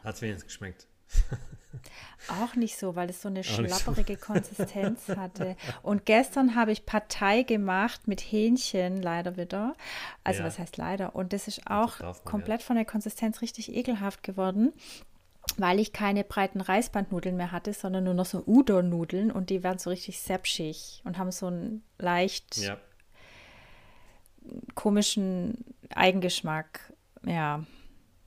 Hat 0.02 0.14
es 0.16 0.22
wenigstens 0.22 0.46
geschmeckt. 0.46 0.86
Auch 2.28 2.54
nicht 2.54 2.76
so, 2.78 2.94
weil 2.96 3.08
es 3.10 3.22
so 3.22 3.28
eine 3.28 3.40
Auch 3.40 3.44
nicht 3.44 3.56
so. 3.56 3.64
schlapperige 3.64 4.16
Konsistenz 4.16 5.08
hatte. 5.08 5.56
Und 5.82 6.04
gestern 6.04 6.54
habe 6.54 6.70
ich 6.72 6.84
Partei 6.86 7.42
gemacht 7.42 8.06
mit 8.06 8.20
Hähnchen, 8.20 9.00
leider 9.02 9.36
wieder. 9.36 9.74
Also 10.22 10.40
Ja. 10.40 10.46
was 10.46 10.58
heißt 10.58 10.76
leider? 10.76 11.14
Und 11.14 11.32
das 11.32 11.48
ist 11.48 11.66
auch 11.66 11.96
darf 11.98 12.00
man, 12.00 12.14
ja. 12.14 12.30
komplett 12.30 12.62
von 12.62 12.76
der 12.76 12.84
Konsistenz 12.84 13.40
richtig 13.40 13.74
ekelhaft 13.74 14.22
geworden, 14.22 14.72
weil 15.56 15.80
ich 15.80 15.92
keine 15.92 16.22
breiten 16.22 16.60
Reisbandnudeln 16.60 17.36
mehr 17.36 17.52
hatte, 17.52 17.72
sondern 17.72 18.04
nur 18.04 18.14
noch 18.14 18.26
so 18.26 18.44
Udon-Nudeln 18.46 19.30
und 19.32 19.48
die 19.50 19.64
waren 19.64 19.78
so 19.78 19.90
richtig 19.90 20.20
sepschig 20.20 21.00
und 21.04 21.16
haben 21.18 21.32
so 21.32 21.46
einen 21.46 21.82
leicht 21.98 22.58
Ja. 22.58 22.76
komischen 24.74 25.64
Eigengeschmack. 25.94 26.92
Ja, 27.24 27.64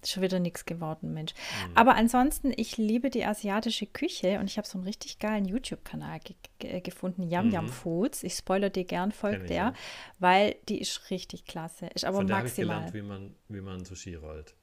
schon 0.07 0.23
wieder 0.23 0.39
nichts 0.39 0.65
geworden, 0.65 1.13
Mensch. 1.13 1.33
Mhm. 1.33 1.77
Aber 1.77 1.95
ansonsten, 1.95 2.51
ich 2.55 2.77
liebe 2.77 3.09
die 3.09 3.25
asiatische 3.25 3.85
Küche 3.85 4.39
und 4.39 4.45
ich 4.49 4.57
habe 4.57 4.67
so 4.67 4.77
einen 4.77 4.85
richtig 4.87 5.19
geilen 5.19 5.45
YouTube-Kanal 5.45 6.19
ge 6.19 6.35
ge 6.59 6.81
gefunden, 6.81 7.23
Yum 7.29 7.51
Yum 7.51 7.67
Foods. 7.69 8.23
Ich 8.23 8.33
spoilere 8.35 8.69
dir 8.71 8.85
gern, 8.85 9.09
Mhm. 9.09 9.13
Folgt 9.13 9.49
der, 9.49 9.55
ja. 9.55 9.73
weil 10.19 10.55
die 10.69 10.79
ist 10.79 11.09
richtig 11.09 11.45
klasse. 11.45 11.87
Ist 11.93 12.05
aber 12.05 12.17
Von 12.17 12.27
der 12.27 12.37
habe 12.37 12.47
ich 12.47 12.53
maximal. 12.57 12.77
gelernt, 12.77 12.93
wie 12.93 13.01
man, 13.01 13.35
wie 13.49 13.61
man 13.61 13.85
Sushi 13.85 14.15
rollt. 14.15 14.53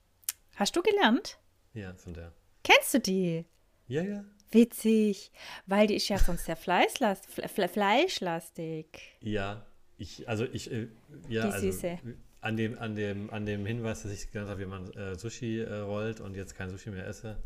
Hast 0.57 0.77
du 0.77 0.83
gelernt? 0.83 1.39
Ja, 1.75 1.95
von 1.95 2.15
der. 2.15 2.33
Kennst 2.65 2.93
du 2.95 3.01
die? 3.01 3.45
Ja, 3.87 4.03
ja. 4.03 4.25
Witzig, 4.53 5.31
weil 5.67 5.87
die 5.87 5.95
ist 5.95 6.09
ja 6.09 6.19
sonst 6.19 6.45
sehr 6.45 6.57
fleischlast, 6.57 7.25
fle 7.27 7.49
fle 7.49 7.69
fleischlastig. 7.69 8.87
Ja, 9.21 9.65
ich, 9.97 10.29
also 10.29 10.45
ich, 10.45 10.71
äh, 10.73 10.89
ja, 11.29 11.47
Die 11.47 11.53
also 11.53 11.71
Süße. 11.71 11.99
An 12.41 12.57
dem, 12.57 12.79
an 12.79 12.95
dem, 12.95 13.31
an 13.31 13.47
dem 13.47 13.67
Hinweis, 13.67 14.03
dass 14.03 14.13
ich 14.13 14.31
gelernt 14.31 14.51
habe, 14.51 14.61
wie 14.61 14.67
man 14.67 14.91
äh, 14.93 15.15
Sushi 15.17 15.61
äh, 15.61 15.75
rollt 15.77 16.21
und 16.21 16.35
jetzt 16.35 16.55
kein 16.55 16.71
Sushi 16.71 16.91
mehr 16.91 17.07
esse. 17.07 17.43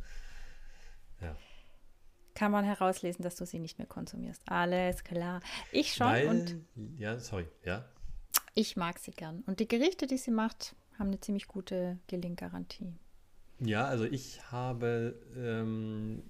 Ja. 1.20 1.37
Kann 2.35 2.50
man 2.50 2.64
herauslesen, 2.64 3.22
dass 3.22 3.37
du 3.37 3.46
sie 3.46 3.59
nicht 3.59 3.78
mehr 3.78 3.87
konsumierst. 3.87 4.42
Alles 4.46 5.04
klar. 5.04 5.40
Ich 5.70 5.94
schon 5.94 6.07
Weil, 6.09 6.28
und 6.28 6.64
ja, 6.98 7.18
sorry, 7.18 7.46
ja. 7.64 7.85
ich 8.54 8.76
mag 8.76 8.98
sie 8.98 9.12
gern. 9.12 9.42
Und 9.46 9.61
die 9.61 9.68
Gerichte, 9.68 10.07
die 10.07 10.18
sie 10.18 10.33
macht, 10.33 10.74
haben 10.98 11.09
eine 11.09 11.20
ziemlich 11.20 11.46
gute 11.46 11.98
Gelinggarantie. 12.09 12.94
Ja, 13.61 13.87
also 13.87 14.04
ich 14.04 14.50
habe 14.50 15.14
ähm, 15.37 16.24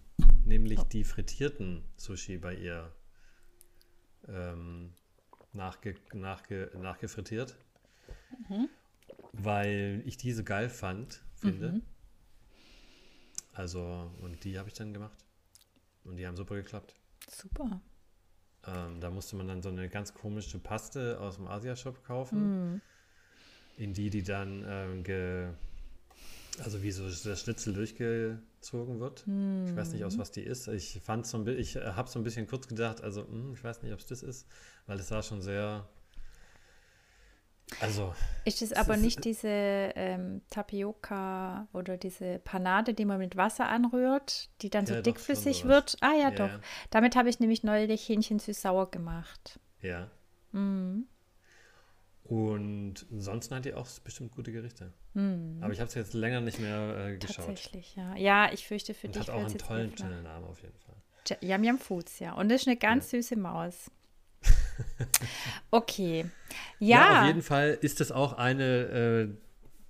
nämlich 0.44 0.82
die 0.84 1.04
frittierten 1.04 1.82
Sushi 1.96 2.36
bei 2.36 2.54
ihr 2.54 2.92
ähm, 4.28 4.92
nachge, 5.52 5.96
nachge, 6.12 6.70
nachgefrittiert, 6.78 7.56
weil 9.32 10.02
ich 10.06 10.16
diese 10.16 10.44
geil 10.44 10.68
fand, 10.68 11.22
finde. 11.34 11.80
Also, 13.52 14.10
und 14.20 14.42
die 14.44 14.58
habe 14.58 14.68
ich 14.68 14.74
dann 14.74 14.92
gemacht. 14.92 15.24
Und 16.04 16.16
die 16.16 16.26
haben 16.26 16.36
super 16.36 16.56
geklappt. 16.56 16.94
Super. 17.30 17.80
Ähm, 18.66 19.00
da 19.00 19.10
musste 19.10 19.36
man 19.36 19.48
dann 19.48 19.62
so 19.62 19.68
eine 19.68 19.88
ganz 19.88 20.14
komische 20.14 20.58
Paste 20.58 21.20
aus 21.20 21.36
dem 21.36 21.46
Asia-Shop 21.46 22.02
kaufen, 22.04 22.80
in 23.76 23.92
die 23.92 24.10
die 24.10 24.22
dann 24.22 24.64
ähm, 24.66 25.04
ge, 25.04 25.48
also 26.62 26.82
wie 26.82 26.90
so 26.90 27.08
der 27.28 27.36
Schnitzel 27.36 27.74
durchgezogen 27.74 29.00
wird. 29.00 29.24
Ich 29.66 29.76
weiß 29.76 29.92
nicht, 29.92 30.04
aus 30.04 30.18
was 30.18 30.30
die 30.30 30.42
ist. 30.42 30.68
Ich 30.68 31.00
fand 31.02 31.26
so 31.26 31.38
ein 31.38 31.46
ich 31.48 31.76
habe 31.76 32.08
so 32.08 32.18
ein 32.18 32.24
bisschen 32.24 32.46
kurz 32.46 32.66
gedacht, 32.68 33.02
also 33.02 33.26
hm, 33.26 33.54
ich 33.54 33.62
weiß 33.62 33.82
nicht, 33.82 33.92
ob 33.92 34.00
es 34.00 34.06
das 34.06 34.22
ist, 34.22 34.46
weil 34.86 34.98
es 34.98 35.10
war 35.10 35.22
schon 35.22 35.42
sehr, 35.42 35.88
also 37.80 38.14
Ist 38.44 38.62
es 38.62 38.72
aber 38.72 38.94
ist- 38.94 39.00
nicht 39.02 39.24
diese 39.24 39.48
ähm, 39.48 40.42
Tapioca 40.50 41.66
oder 41.72 41.96
diese 41.96 42.38
Panade, 42.40 42.94
die 42.94 43.04
man 43.04 43.18
mit 43.18 43.36
Wasser 43.36 43.68
anrührt, 43.68 44.48
die 44.62 44.70
dann 44.70 44.86
so 44.86 44.92
Ja, 44.92 44.98
schon 44.98 45.04
dickflüssig 45.04 45.64
wird? 45.64 45.96
Ah 46.00 46.12
ja, 46.12 46.18
Ja, 46.28 46.30
doch. 46.30 46.48
ja. 46.48 46.60
Damit 46.90 47.16
habe 47.16 47.28
ich 47.28 47.40
nämlich 47.40 47.62
neulich 47.64 48.08
Hähnchen 48.08 48.38
süß-sauer 48.38 48.90
gemacht. 48.90 49.58
ja. 49.80 50.10
Mhm. 50.52 51.06
Und 52.24 53.04
ansonsten 53.12 53.54
hat 53.54 53.64
die 53.66 53.74
auch 53.74 53.86
bestimmt 54.02 54.32
gute 54.32 54.50
Gerichte. 54.50 54.92
Aber 55.14 55.72
ich 55.72 55.78
habe 55.80 55.88
es 55.88 55.94
jetzt 55.94 56.14
länger 56.14 56.40
nicht 56.40 56.58
mehr 56.58 56.96
äh, 57.08 57.16
geschaut. 57.18 57.46
Mhm. 57.48 57.54
Tatsächlich, 57.54 57.96
ja. 57.96 58.16
Ja, 58.16 58.50
ich 58.52 58.66
fürchte 58.66 58.94
für 58.94 59.08
Und 59.08 59.14
dich 59.16 59.22
hat 59.22 59.30
auch 59.30 59.44
einen 59.44 59.58
tollen. 59.58 59.94
Channelnamen 59.94 60.48
auf 60.48 60.60
jeden 60.62 60.78
Fall. 60.78 60.94
Ja- 61.28 61.56
Yum 61.56 61.64
Yum 61.64 61.78
Foods, 61.78 62.18
ja. 62.20 62.32
Und 62.32 62.48
das 62.50 62.62
ist 62.62 62.66
eine 62.68 62.76
ganz 62.78 63.10
süße 63.10 63.36
Maus. 63.36 63.90
Okay. 65.70 66.26
Ja, 66.78 67.20
auf 67.20 67.26
jeden 67.26 67.42
Fall 67.42 67.78
ist 67.80 68.00
es 68.00 68.12
auch 68.12 68.34
eine, 68.34 68.64
äh, 68.64 69.28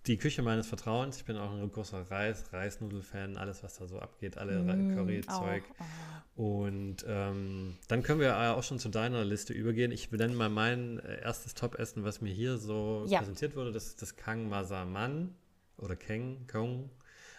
die 0.07 0.17
Küche 0.19 0.43
meines 0.43 0.67
Vertrauens. 0.67 1.17
Ich 1.19 1.25
bin 1.25 1.37
auch 1.37 1.51
ein 1.53 1.71
großer 1.71 2.11
Reis, 2.11 2.53
Reisnudel-Fan, 2.53 3.37
alles, 3.37 3.63
was 3.63 3.77
da 3.79 3.87
so 3.87 3.99
abgeht, 3.99 4.37
alle 4.39 4.63
Mm, 4.63 4.95
Curry-Zeug. 4.95 5.63
auch. 5.65 6.37
Und 6.37 7.05
ähm, 7.07 7.77
dann 7.89 8.03
können 8.03 8.21
wir 8.21 8.37
auch 8.57 8.63
schon 8.63 8.79
zu 8.79 8.89
deiner 8.89 9.25
Liste 9.25 9.53
übergehen. 9.53 9.93
Ich 9.93 10.11
will 10.11 10.19
dann 10.19 10.35
mal 10.35 10.49
mein 10.49 10.99
äh, 11.01 11.21
erstes 11.23 11.55
Top-Essen, 11.55 12.05
was 12.05 12.21
mir 12.21 12.33
hier 12.33 12.59
so 12.59 13.05
Ja. 13.09 13.19
präsentiert 13.19 13.55
wurde, 13.57 13.73
das 13.73 13.87
ist 13.87 14.03
das 14.03 14.17
Kang 14.17 14.49
Masaman 14.49 15.35
oder 15.79 15.97
Keng 15.97 16.47
Kong 16.51 16.91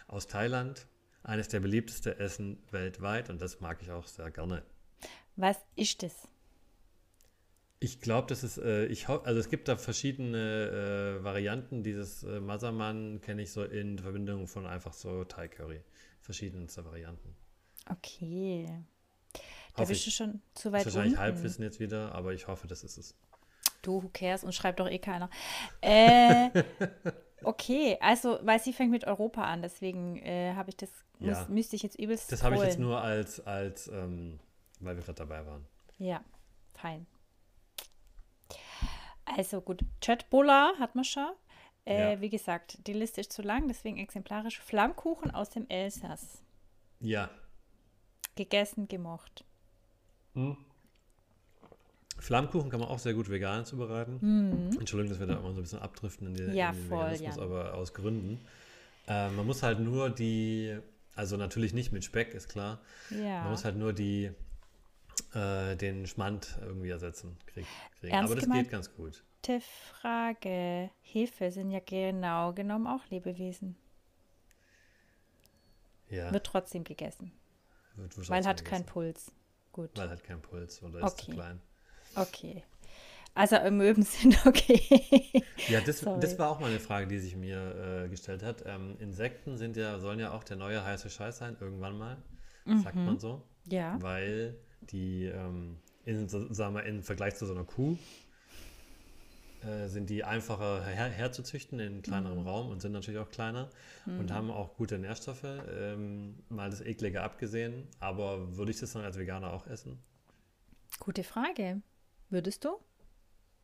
aus 0.08 0.26
Thailand. 0.26 0.86
Eines 1.22 1.48
der 1.48 1.60
beliebtesten 1.60 2.18
Essen 2.18 2.62
weltweit 2.70 3.30
und 3.30 3.40
das 3.42 3.60
mag 3.60 3.82
ich 3.82 3.90
auch 3.90 4.06
sehr 4.06 4.30
gerne. 4.30 4.62
Was 5.36 5.58
ist 5.76 6.02
das? 6.02 6.28
Ich 7.78 8.00
glaube, 8.00 8.26
das 8.28 8.42
ist, 8.42 8.56
äh, 8.58 8.86
ich 8.86 9.08
hoffe, 9.08 9.26
also 9.26 9.38
es 9.38 9.50
gibt 9.50 9.68
da 9.68 9.76
verschiedene 9.76 11.18
äh, 11.20 11.24
Varianten. 11.24 11.82
Dieses 11.82 12.22
äh, 12.24 12.40
Masaman 12.40 13.20
kenne 13.20 13.42
ich 13.42 13.52
so 13.52 13.64
in 13.64 13.98
Verbindung 13.98 14.46
von 14.46 14.66
einfach 14.66 14.94
so 14.94 15.24
Thai 15.24 15.48
Curry. 15.48 15.82
Verschiedenste 16.22 16.84
Varianten. 16.84 17.36
Okay. 17.90 18.66
Da 19.74 19.82
Hoffe 19.82 19.88
bist 19.92 20.06
du 20.06 20.08
ich. 20.08 20.14
schon 20.16 20.40
zu 20.54 20.70
Das 20.70 20.86
ist 20.86 20.86
weit 20.86 20.86
wahrscheinlich 20.86 21.12
unten. 21.12 21.20
Halbwissen 21.20 21.64
jetzt 21.64 21.78
wieder, 21.80 22.12
aber 22.14 22.32
ich 22.32 22.48
hoffe, 22.48 22.66
das 22.66 22.82
ist 22.82 22.96
es. 22.96 23.14
Du, 23.82 24.02
who 24.02 24.08
cares? 24.12 24.42
Und 24.42 24.54
schreibt 24.54 24.80
doch 24.80 24.88
eh 24.88 24.98
keiner. 24.98 25.28
Äh, 25.82 26.48
okay, 27.44 27.98
also, 28.00 28.38
weil 28.42 28.58
sie 28.58 28.72
fängt 28.72 28.90
mit 28.90 29.04
Europa 29.06 29.44
an, 29.44 29.60
deswegen 29.62 30.16
äh, 30.16 30.54
habe 30.54 30.70
ich 30.70 30.76
das, 30.78 30.88
Ja. 31.20 31.40
muss, 31.40 31.48
müsste 31.50 31.76
ich 31.76 31.82
jetzt 31.82 31.98
übelst 31.98 32.32
Das 32.32 32.42
habe 32.42 32.56
ich 32.56 32.62
jetzt 32.62 32.78
nur 32.78 33.00
als, 33.02 33.38
als 33.46 33.86
ähm, 33.88 34.40
weil 34.80 34.96
wir 34.96 35.04
gerade 35.04 35.18
dabei 35.18 35.44
waren. 35.46 35.66
Ja, 35.98 36.24
fein. 36.74 37.06
Also 39.26 39.60
gut, 39.60 39.80
Chatbulla 40.00 40.72
hat 40.78 40.94
man 40.94 41.04
schon. 41.04 41.30
Äh, 41.84 42.12
Ja. 42.14 42.20
Wie 42.20 42.30
gesagt, 42.30 42.78
die 42.86 42.92
Liste 42.92 43.20
ist 43.20 43.32
zu 43.32 43.42
lang, 43.42 43.68
deswegen 43.68 43.98
exemplarisch. 43.98 44.60
Flammkuchen 44.60 45.30
aus 45.30 45.50
dem 45.50 45.68
Elsass. 45.68 46.42
Ja. 47.00 47.28
Gegessen, 48.36 48.88
gemocht. 48.88 49.44
Flammkuchen 52.18 52.70
kann 52.70 52.80
man 52.80 52.88
auch 52.88 52.98
sehr 52.98 53.14
gut 53.14 53.30
vegan 53.30 53.64
zubereiten. 53.64 54.70
Entschuldigung, 54.78 55.10
dass 55.10 55.20
wir 55.20 55.26
da 55.26 55.34
immer 55.38 55.52
so 55.52 55.60
ein 55.60 55.62
bisschen 55.62 55.80
abdriften 55.80 56.28
in, 56.28 56.34
die, 56.34 56.42
Mhm. 56.42 56.54
Ja, 56.54 56.70
in 56.70 56.76
den 56.76 56.88
voll, 56.88 56.98
Veganismus, 57.10 57.36
Jan. 57.36 57.44
aber 57.44 57.74
aus 57.74 57.94
Gründen. 57.94 58.40
Äh, 59.06 59.30
man 59.30 59.46
muss 59.46 59.62
halt 59.62 59.80
nur 59.80 60.10
die, 60.10 60.76
also 61.14 61.36
natürlich 61.36 61.72
nicht 61.74 61.92
mit 61.92 62.04
Speck, 62.04 62.34
ist 62.34 62.48
klar. 62.48 62.80
Ja. 63.10 63.42
Man 63.42 63.50
muss 63.52 63.64
halt 63.64 63.76
nur 63.76 63.92
die, 63.92 64.30
äh, 65.36 65.76
den 65.76 66.06
Schmand 66.06 66.58
irgendwie 66.60 66.90
ersetzen 66.90 67.36
krieg, 67.46 67.66
kriegen. 68.00 68.12
Ernst 68.12 68.32
Aber 68.32 68.40
das 68.40 68.50
geht 68.50 68.70
ganz 68.70 68.94
gut. 68.94 69.22
Frage. 69.60 70.90
Hefe 71.02 71.52
sind 71.52 71.70
ja 71.70 71.78
genau 71.78 72.52
genommen 72.52 72.86
auch 72.88 73.06
Lebewesen. 73.10 73.76
Ja, 76.08 76.32
Wird 76.32 76.46
trotzdem 76.46 76.84
gegessen, 76.84 77.32
wird 77.96 78.16
wird 78.16 78.28
weil 78.28 78.42
trotzdem 78.42 78.50
hat 78.50 78.64
keinen 78.64 78.78
gegessen. 78.80 78.86
Puls. 78.92 79.32
Gut, 79.72 79.90
Weil 79.96 80.08
hat 80.10 80.24
keinen 80.24 80.40
Puls 80.42 80.82
oder 80.82 81.00
ist 81.04 81.18
zu 81.18 81.24
Okay. 81.24 81.32
klein. 81.34 81.60
okay. 82.14 82.64
Also 83.34 83.56
im 83.56 83.76
Möben 83.76 84.02
sind 84.02 84.38
okay. 84.46 85.42
Ja, 85.68 85.80
das, 85.82 86.00
das 86.00 86.38
war 86.38 86.48
auch 86.50 86.58
mal 86.58 86.70
eine 86.70 86.80
Frage, 86.80 87.06
die 87.06 87.18
sich 87.18 87.36
mir 87.36 88.04
äh, 88.04 88.08
gestellt 88.08 88.42
hat. 88.42 88.62
Ähm, 88.66 88.96
Insekten 88.98 89.58
sind 89.58 89.76
ja, 89.76 89.98
sollen 89.98 90.18
ja 90.18 90.32
auch 90.32 90.42
der 90.44 90.56
neue 90.56 90.82
heiße 90.82 91.10
Scheiß 91.10 91.38
sein, 91.38 91.56
irgendwann 91.60 91.98
mal. 91.98 92.16
Sagt 92.82 92.96
Mhm. 92.96 93.04
man 93.04 93.18
so. 93.18 93.42
Ja. 93.68 94.00
weil 94.00 94.56
die, 94.80 95.26
ähm, 95.26 95.78
in, 96.04 96.28
sagen 96.28 96.74
wir, 96.74 96.84
im 96.84 97.02
Vergleich 97.02 97.36
zu 97.36 97.46
so 97.46 97.54
einer 97.54 97.64
Kuh, 97.64 97.98
äh, 99.62 99.88
sind 99.88 100.10
die 100.10 100.22
einfacher 100.24 100.84
her 100.84 101.08
herzuzüchten 101.08 101.78
in 101.80 102.02
kleinerem 102.02 102.40
Mhm. 102.40 102.46
Raum 102.46 102.70
und 102.70 102.80
sind 102.82 102.92
natürlich 102.92 103.20
auch 103.20 103.30
kleiner 103.30 103.70
und 104.18 104.30
haben 104.30 104.50
auch 104.50 104.76
gute 104.76 104.98
Nährstoffe. 104.98 105.44
Ähm, 105.44 106.42
mal 106.48 106.70
das 106.70 106.80
Eklige 106.80 107.22
abgesehen, 107.22 107.88
aber 107.98 108.56
würde 108.56 108.70
ich 108.70 108.78
das 108.80 108.92
dann 108.92 109.02
als 109.04 109.18
Veganer 109.18 109.52
auch 109.52 109.66
essen? 109.66 109.98
Gute 111.00 111.24
Frage. 111.24 111.80
Würdest 112.28 112.64
du? 112.64 112.78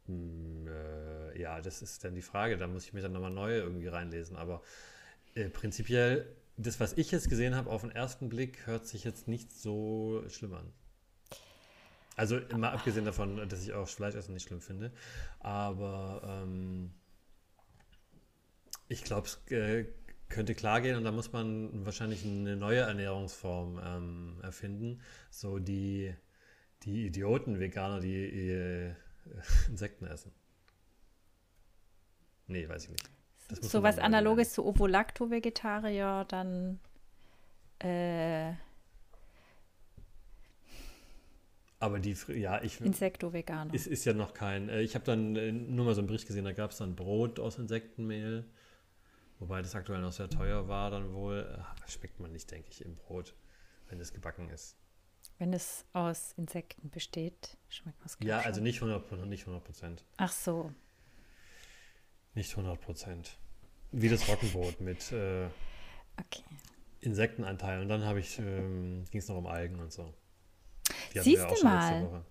Hm, 0.07 0.67
äh, 0.67 1.41
ja, 1.41 1.61
das 1.61 1.83
ist 1.83 2.05
dann 2.05 2.15
die 2.15 2.23
Frage. 2.23 2.57
Da 2.57 2.67
muss 2.67 2.85
ich 2.85 2.93
mich 2.93 3.03
dann 3.03 3.13
nochmal 3.13 3.31
neu 3.31 3.57
irgendwie 3.57 3.89
reinlesen. 3.89 4.37
Aber 4.37 4.63
äh, 5.35 5.49
prinzipiell, 5.49 6.37
das, 6.57 6.81
was 6.81 6.95
ich 6.95 7.11
jetzt 7.11 7.29
gesehen 7.29 7.55
habe, 7.55 7.71
auf 7.71 7.83
den 7.83 7.91
ersten 7.91 8.29
Blick, 8.29 8.67
hört 8.67 8.87
sich 8.87 9.05
jetzt 9.05 9.29
nicht 9.29 9.53
so 9.53 10.25
schlimm 10.29 10.55
an. 10.55 10.73
Also 12.17 12.41
mal 12.57 12.71
abgesehen 12.71 13.05
davon, 13.05 13.49
dass 13.49 13.63
ich 13.63 13.73
auch 13.73 13.89
Fleischessen 13.89 14.35
nicht 14.35 14.47
schlimm 14.47 14.61
finde. 14.61 14.93
Aber 15.41 16.43
ähm, 16.45 16.93
ich 18.89 19.03
glaube, 19.05 19.27
es 19.27 19.51
äh, 19.51 19.87
könnte 20.29 20.55
klar 20.55 20.81
gehen 20.81 20.97
und 20.97 21.05
da 21.05 21.13
muss 21.13 21.33
man 21.33 21.85
wahrscheinlich 21.85 22.25
eine 22.25 22.57
neue 22.57 22.81
Ernährungsform 22.81 23.81
ähm, 23.85 24.41
erfinden. 24.43 25.01
So 25.31 25.59
die, 25.59 26.15
die 26.83 27.07
Idioten-Veganer, 27.07 28.01
die 28.01 28.51
äh, 28.51 28.95
Insekten 29.69 30.07
essen. 30.07 30.33
Nee, 32.47 32.69
weiß 32.69 32.85
ich 32.85 32.91
nicht. 32.91 33.11
So 33.61 33.83
was 33.83 33.99
Analoges 33.99 34.53
zu 34.53 34.65
Ovo-Lacto-Vegetarier, 34.65 36.25
dann 36.29 36.81
äh, 37.79 38.53
Aber 41.83 41.99
die, 41.99 42.17
ja, 42.29 42.63
ich, 42.63 42.81
Insekto-Veganer. 42.81 43.75
es 43.75 43.89
ist 43.89 44.05
ja 44.05 44.13
noch 44.13 44.35
kein, 44.35 44.69
äh, 44.69 44.83
ich 44.83 44.95
habe 44.95 45.05
dann 45.05 45.35
äh, 45.35 45.51
nur 45.51 45.85
mal 45.85 45.95
so 45.97 46.01
einen 46.01 46.07
Bericht 46.07 46.29
gesehen, 46.29 46.45
da 46.45 46.53
gab 46.53 46.71
es 46.71 46.77
dann 46.77 46.95
Brot 46.95 47.41
aus 47.41 47.59
Insektenmehl, 47.59 48.45
wobei 49.41 49.63
das 49.63 49.75
aktuell 49.75 50.01
noch 50.01 50.13
sehr 50.13 50.31
teuer 50.31 50.69
war 50.69 50.93
dann 50.93 51.13
wohl. 51.13 51.41
Äh, 51.59 51.91
Schmeckt 51.91 52.21
man 52.21 52.31
nicht, 52.31 52.49
denke 52.53 52.69
ich, 52.71 52.85
im 52.85 52.95
Brot, 52.95 53.35
wenn 53.89 53.99
es 53.99 54.13
gebacken 54.13 54.49
ist. 54.49 54.77
Wenn 55.39 55.53
es 55.53 55.85
aus 55.93 56.35
Insekten 56.37 56.89
besteht, 56.89 57.59
schmeckt 57.69 57.99
es 58.07 58.17
Ja, 58.21 58.39
also 58.39 58.61
nicht 58.61 58.81
100, 58.81 59.27
nicht 59.27 59.43
100 59.43 59.65
Prozent. 59.65 60.05
Ach 60.19 60.31
so. 60.31 60.73
Nicht 62.35 62.53
100 62.57 62.81
Prozent. 62.81 63.39
Wie 63.91 64.09
das 64.09 64.29
Roggenbrot 64.29 64.81
mit 64.81 65.11
äh, 65.11 65.47
Okay. 66.17 66.45
Insektenanteilen. 67.01 67.83
Und 67.83 67.89
dann 67.89 68.05
habe 68.05 68.21
ich, 68.21 68.39
ähm, 68.39 69.05
ging 69.11 69.19
es 69.21 69.27
noch 69.27 69.37
um 69.37 69.49
Algen 69.49 69.81
und 69.81 69.93
so. 69.93 70.15
Siehst 71.21 71.45
du 71.61 71.65
mal. 71.65 72.25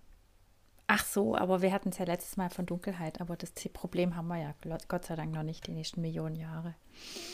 Ach 0.87 1.05
so, 1.05 1.37
aber 1.37 1.61
wir 1.61 1.71
hatten 1.71 1.89
es 1.89 1.97
ja 1.99 2.05
letztes 2.05 2.35
Mal 2.35 2.49
von 2.49 2.65
Dunkelheit, 2.65 3.21
aber 3.21 3.37
das 3.37 3.53
Problem 3.71 4.15
haben 4.17 4.27
wir 4.27 4.37
ja 4.41 4.53
Gott 4.89 5.05
sei 5.05 5.15
Dank 5.15 5.31
noch 5.33 5.43
nicht 5.43 5.65
die 5.67 5.71
nächsten 5.71 6.01
Millionen 6.01 6.35
Jahre. 6.35 6.75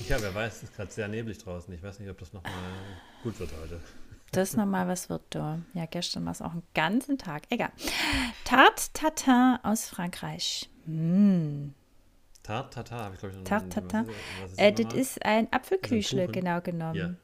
Ja, 0.07 0.21
wer 0.21 0.35
weiß, 0.35 0.57
es 0.57 0.63
ist 0.63 0.75
gerade 0.75 0.91
sehr 0.91 1.07
neblig 1.07 1.39
draußen. 1.39 1.73
Ich 1.73 1.81
weiß 1.81 1.99
nicht, 1.99 2.09
ob 2.09 2.19
das 2.19 2.33
nochmal 2.33 2.51
gut 3.23 3.39
wird 3.39 3.49
heute. 3.59 3.81
Das 4.31 4.55
nochmal, 4.55 4.87
was 4.87 5.09
wird 5.09 5.23
da? 5.31 5.59
Ja, 5.73 5.85
gestern 5.87 6.25
war 6.25 6.33
es 6.33 6.41
auch 6.41 6.51
einen 6.51 6.61
ganzen 6.75 7.17
Tag. 7.17 7.43
Egal. 7.49 7.71
Tarte 8.43 8.83
Tatin 8.93 9.57
aus 9.63 9.87
Frankreich. 9.89 10.69
Mm. 10.85 11.69
Tart 12.43 12.73
Tata 12.73 12.95
habe 13.05 13.13
ich 13.15 13.19
glaube 13.19 13.33
ich 13.33 13.39
noch 13.39 13.45
Tarte 13.47 13.67
was 13.67 13.87
Tatin. 13.87 14.09
ist- 14.09 14.17
was 14.43 14.51
ist 14.51 14.59
Äh, 14.59 14.71
das 14.73 14.93
ist 14.93 15.25
ein 15.25 15.51
Apfelküchle, 15.51 16.27
genau 16.27 16.61
genommen. 16.61 17.17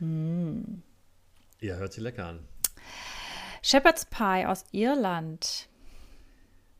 Ja. 0.00 1.66
Ja, 1.68 1.76
hört 1.76 1.92
sich 1.92 2.02
lecker 2.02 2.26
an. 2.26 2.40
Shepherd's 3.62 4.06
Pie 4.06 4.46
aus 4.46 4.64
Irland. 4.72 5.68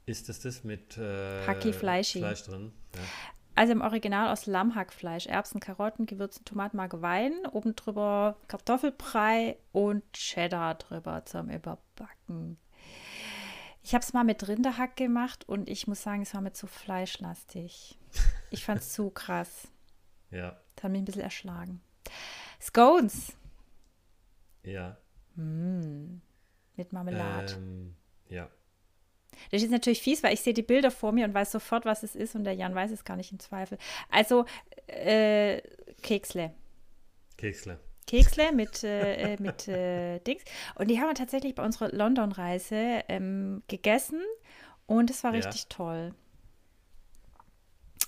Ist 0.06 0.28
das 0.28 0.40
das 0.40 0.64
mit 0.64 0.96
äh, 0.98 1.46
Hacki. 1.46 1.72
Fleisch 2.18 2.44
drin? 2.44 2.72
Ja. 2.94 3.00
Also 3.54 3.72
im 3.72 3.82
Original 3.82 4.32
aus 4.32 4.46
Lammhackfleisch, 4.46 5.26
Erbsen, 5.26 5.60
Karotten, 5.60 6.06
Gewürzen, 6.06 6.44
Tomaten, 6.44 6.76
Marke, 6.76 7.02
Wein, 7.02 7.34
oben 7.52 7.76
drüber 7.76 8.36
Kartoffelbrei 8.48 9.58
und 9.72 10.02
Cheddar 10.12 10.76
drüber 10.76 11.24
zum 11.26 11.50
Überbacken. 11.50 12.58
Ich 13.82 13.94
habe 13.94 14.02
es 14.02 14.12
mal 14.12 14.24
mit 14.24 14.46
Rinderhack 14.48 14.96
gemacht 14.96 15.48
und 15.48 15.68
ich 15.68 15.86
muss 15.86 16.02
sagen, 16.02 16.22
es 16.22 16.34
war 16.34 16.40
mir 16.40 16.52
zu 16.52 16.66
fleischlastig. 16.66 17.98
Ich 18.50 18.64
fand 18.64 18.80
es 18.80 18.92
zu 18.92 19.10
krass. 19.10 19.68
ja, 20.30 20.58
Das 20.76 20.84
hat 20.84 20.92
mich 20.92 21.02
ein 21.02 21.04
bisschen 21.06 21.22
erschlagen. 21.22 21.82
Scones 22.60 23.34
ja. 24.62 24.96
Mit 26.80 26.92
Marmelade. 26.92 27.52
Ähm, 27.54 27.94
ja. 28.28 28.48
Das 29.50 29.62
ist 29.62 29.70
natürlich 29.70 30.02
fies, 30.02 30.22
weil 30.22 30.34
ich 30.34 30.40
sehe 30.40 30.52
die 30.54 30.62
Bilder 30.62 30.90
vor 30.90 31.12
mir 31.12 31.24
und 31.24 31.34
weiß 31.34 31.52
sofort, 31.52 31.84
was 31.84 32.02
es 32.02 32.14
ist 32.16 32.34
und 32.34 32.44
der 32.44 32.54
Jan 32.54 32.74
weiß 32.74 32.90
es 32.90 33.04
gar 33.04 33.16
nicht 33.16 33.32
im 33.32 33.38
Zweifel. 33.38 33.78
Also 34.10 34.44
äh, 34.86 35.60
Keksle. 36.02 36.52
Keksle. 37.36 37.78
Keksle 38.06 38.52
mit, 38.52 38.82
äh, 38.82 39.34
äh, 39.34 39.36
mit 39.40 39.68
äh, 39.68 40.18
Dings. 40.26 40.42
Und 40.74 40.88
die 40.90 40.98
haben 40.98 41.08
wir 41.08 41.14
tatsächlich 41.14 41.54
bei 41.54 41.64
unserer 41.64 41.90
London-Reise 41.92 43.02
ähm, 43.08 43.62
gegessen 43.68 44.20
und 44.86 45.10
es 45.10 45.22
war 45.22 45.32
Ja. 45.34 45.40
richtig 45.40 45.68
toll. 45.68 46.14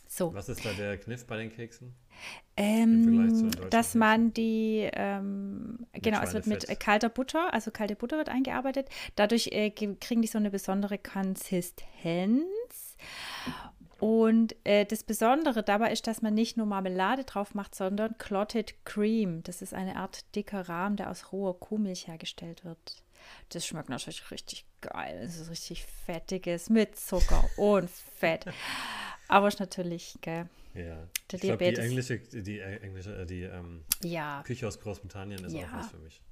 So, 0.08 0.34
Was 0.34 0.48
ist 0.48 0.64
da 0.64 0.72
der 0.72 0.98
Kniff 0.98 1.26
bei 1.26 1.36
den 1.38 1.50
Keksen? 1.50 1.94
Ähm, 2.56 3.50
dass 3.70 3.94
man 3.94 4.34
die, 4.34 4.88
ähm, 4.92 5.86
genau, 5.92 6.20
es 6.20 6.34
wird 6.34 6.46
mit 6.46 6.80
kalter 6.80 7.08
Butter, 7.08 7.52
also 7.52 7.70
kalte 7.70 7.96
Butter 7.96 8.18
wird 8.18 8.28
eingearbeitet. 8.28 8.88
Dadurch 9.16 9.48
äh, 9.52 9.70
ge- 9.70 9.96
kriegen 10.00 10.20
die 10.22 10.28
so 10.28 10.38
eine 10.38 10.50
besondere 10.50 10.98
Konsistenz. 10.98 12.44
Und 13.98 14.56
äh, 14.64 14.84
das 14.84 15.04
Besondere 15.04 15.62
dabei 15.62 15.92
ist, 15.92 16.08
dass 16.08 16.22
man 16.22 16.34
nicht 16.34 16.56
nur 16.56 16.66
Marmelade 16.66 17.22
drauf 17.22 17.54
macht, 17.54 17.74
sondern 17.74 18.18
Clotted 18.18 18.84
Cream. 18.84 19.42
Das 19.44 19.62
ist 19.62 19.72
eine 19.74 19.94
Art 19.96 20.24
dicker 20.34 20.68
Rahmen, 20.68 20.96
der 20.96 21.08
aus 21.08 21.32
roher 21.32 21.58
Kuhmilch 21.58 22.08
hergestellt 22.08 22.64
wird. 22.64 23.02
Das 23.50 23.64
schmeckt 23.64 23.88
natürlich 23.88 24.28
richtig 24.32 24.64
geil. 24.80 25.22
Es 25.24 25.38
ist 25.38 25.50
richtig 25.50 25.86
fettiges 26.04 26.68
mit 26.68 26.98
Zucker 26.98 27.44
und 27.56 27.88
Fett. 27.88 28.46
Aber 29.28 29.46
ist 29.46 29.60
natürlich, 29.60 30.18
gell? 30.20 30.48
Ja. 30.74 30.82
Der 30.82 31.06
ich 31.32 31.40
glaube, 31.40 31.64
die 31.64 31.74
Diabetes. 31.74 31.84
englische, 31.84 32.18
die 32.42 32.58
äh, 32.60 32.76
englische, 32.80 33.14
äh, 33.22 33.26
die 33.26 33.42
ähm, 33.42 33.84
Ja, 34.02 34.42
Küche 34.44 34.66
aus 34.66 34.80
Großbritannien 34.80 35.44
ist 35.44 35.52
Ja. 35.52 35.66
auch 35.68 35.72
was 35.74 35.90
für 35.90 35.98
mich. 35.98 36.22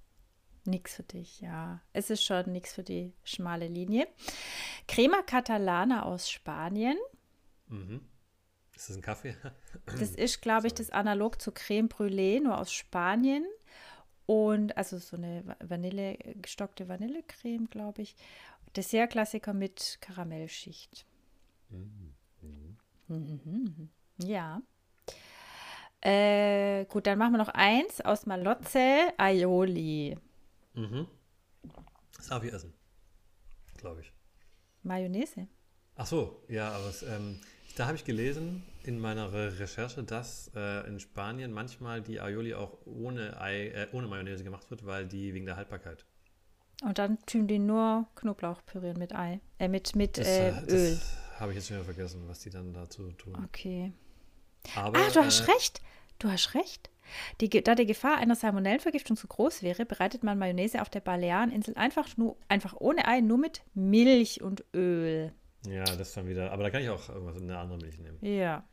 nix 0.64 0.95
für 0.95 1.03
dich, 1.03 1.41
ja. 1.41 1.80
Es 1.93 2.11
ist 2.11 2.22
schon 2.24 2.51
nix 2.53 2.72
für 2.74 2.82
die 2.82 3.12
schmale 3.24 3.68
Linie. 3.68 4.07
Crema 4.88 5.22
Catalana 5.22 6.05
aus 6.05 6.30
Spanien. 6.30 6.97
Mhm. 7.68 8.01
Ist 8.74 8.88
das 8.91 8.97
ein 8.97 9.03
Kaffee? 9.03 9.34
Das 9.99 10.11
ist, 10.12 10.41
glaube 10.41 10.66
ich, 10.68 10.74
das 10.74 10.91
analog 10.91 11.41
zu 11.41 11.53
Creme 11.53 11.88
Brûlée, 11.88 12.41
nur 12.41 12.59
aus 12.59 12.72
Spanien. 12.72 13.45
Und 14.26 14.76
also 14.76 14.97
so 14.99 15.16
eine 15.16 15.45
Va- 15.47 15.57
Vanille, 15.61 16.16
gestockte 16.41 16.88
Vanillecreme, 16.88 17.68
glaube 17.68 18.03
ich. 18.03 18.14
Dessertklassiker 18.76 19.53
mit 19.53 19.99
Karamellschicht. 20.01 21.05
Mhm. 21.68 22.14
Ja. 24.22 24.62
Äh, 26.02 26.86
gut, 26.86 27.06
dann 27.06 27.18
machen 27.18 27.32
wir 27.32 27.38
noch 27.38 27.48
eins 27.48 28.00
aus 28.00 28.26
Malotze 28.26 29.12
Aioli. 29.18 30.16
mhm. 30.74 31.06
Das 32.16 32.28
darf 32.28 32.42
ich 32.44 32.52
essen. 32.52 32.72
Glaube 33.76 34.00
ich. 34.02 34.12
Mayonnaise. 34.82 35.46
Ach 35.96 36.06
so, 36.06 36.42
ja, 36.48 36.70
aber 36.70 36.86
es, 36.88 37.02
ähm, 37.02 37.40
da 37.76 37.86
habe 37.86 37.96
ich 37.96 38.04
gelesen 38.04 38.62
in 38.84 38.98
meiner 38.98 39.32
Re 39.32 39.58
Recherche, 39.58 40.02
dass 40.02 40.50
äh, 40.54 40.86
in 40.86 41.00
Spanien 41.00 41.52
manchmal 41.52 42.00
die 42.00 42.20
Aioli 42.20 42.54
auch 42.54 42.78
ohne, 42.86 43.38
Ei, 43.40 43.68
äh, 43.68 43.88
ohne 43.92 44.06
Mayonnaise 44.06 44.42
gemacht 44.44 44.70
wird, 44.70 44.86
weil 44.86 45.06
die 45.06 45.34
wegen 45.34 45.44
der 45.46 45.56
Haltbarkeit. 45.56 46.04
Und 46.82 46.96
dann 46.98 47.18
tun 47.26 47.46
die 47.46 47.58
nur 47.58 48.06
Knoblauch 48.14 48.64
pürieren 48.64 48.98
mit 48.98 49.14
Ei. 49.14 49.40
Äh, 49.58 49.68
mit 49.68 49.94
mit 49.96 50.16
Das, 50.16 50.26
äh, 50.26 50.48
äh, 50.48 50.52
Öl. 50.68 50.90
das 50.94 51.16
habe 51.38 51.52
ich 51.52 51.56
jetzt 51.56 51.68
schon 51.68 51.76
wieder 51.76 51.84
vergessen, 51.84 52.22
was 52.26 52.40
die 52.40 52.50
dann 52.50 52.72
dazu 52.72 53.12
tun. 53.12 53.34
Okay. 53.44 53.92
Aber, 54.76 54.98
Ah, 54.98 55.11
du 55.11 55.24
hast 55.24 55.40
äh, 55.48 55.52
recht. 55.52 55.80
Du 56.18 56.30
hast 56.30 56.54
recht. 56.54 56.90
Die, 57.40 57.48
da 57.48 57.74
die 57.74 57.86
Gefahr 57.86 58.18
einer 58.18 58.36
Salmonellenvergiftung 58.36 59.16
zu 59.16 59.26
groß 59.26 59.62
wäre, 59.62 59.84
bereitet 59.84 60.22
man 60.22 60.38
Mayonnaise 60.38 60.80
auf 60.80 60.88
der 60.90 61.00
Baleareninsel 61.00 61.74
einfach 61.76 62.16
nur 62.16 62.36
einfach 62.48 62.74
ohne 62.78 63.06
Ei, 63.06 63.20
nur 63.20 63.38
mit 63.38 63.62
Milch 63.74 64.42
und 64.42 64.64
Öl. 64.74 65.32
Ja, 65.66 65.84
das 65.84 66.08
ist 66.08 66.16
dann 66.16 66.28
wieder. 66.28 66.52
Aber 66.52 66.62
da 66.62 66.70
kann 66.70 66.82
ich 66.82 66.88
auch 66.88 67.08
irgendwas 67.08 67.36
in 67.36 67.50
eine 67.50 67.58
andere 67.58 67.78
Milch 67.78 67.98
nehmen. 67.98 68.18
Ja. 68.24 68.64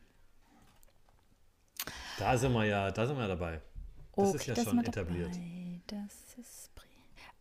Da 2.19 2.37
sind 2.37 2.53
wir 2.53 2.65
ja, 2.65 2.91
da 2.91 3.05
sind 3.07 3.15
wir 3.17 3.23
ja 3.23 3.27
dabei. 3.29 3.61
Das 4.15 4.33
ist 4.33 4.45
ja 4.45 4.53
da 4.53 4.63
schon 4.63 4.79
etabliert. 4.83 5.33
dabei. 5.33 5.81
Das 5.87 6.37
ist 6.37 6.71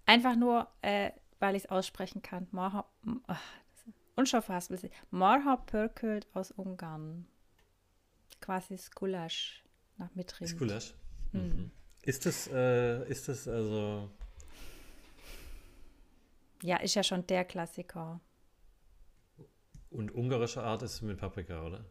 einfach 0.06 0.36
nur, 0.36 0.68
äh, 0.82 1.10
weil 1.40 1.56
ich 1.56 1.64
es 1.64 1.70
aussprechen 1.70 2.22
kann. 2.22 2.46
Marha, 2.52 2.86
das 3.26 3.38
ist 3.86 3.94
unscharfhaspel. 4.14 4.90
Marha 5.10 5.56
Pörkölt 5.56 6.26
aus 6.34 6.52
Ungarn. 6.52 7.26
Quasi 8.40 8.76
das 8.76 8.90
Gulasch 8.90 9.64
nach 9.96 10.14
Mitrind. 10.14 10.50
Ist 10.50 10.58
Gulasch. 10.58 10.94
Mhm. 11.32 11.70
Ist 12.02 12.26
das, 12.26 12.48
äh, 12.48 13.08
ist 13.08 13.28
das 13.28 13.48
also 13.48 14.10
Ja, 16.62 16.76
ist 16.78 16.94
ja 16.94 17.02
schon 17.02 17.26
der 17.26 17.44
Klassiker. 17.44 18.20
Und 19.90 20.14
ungarische 20.14 20.62
Art 20.62 20.82
ist 20.82 21.02
mit 21.02 21.18
Paprika, 21.18 21.64
oder? 21.64 21.84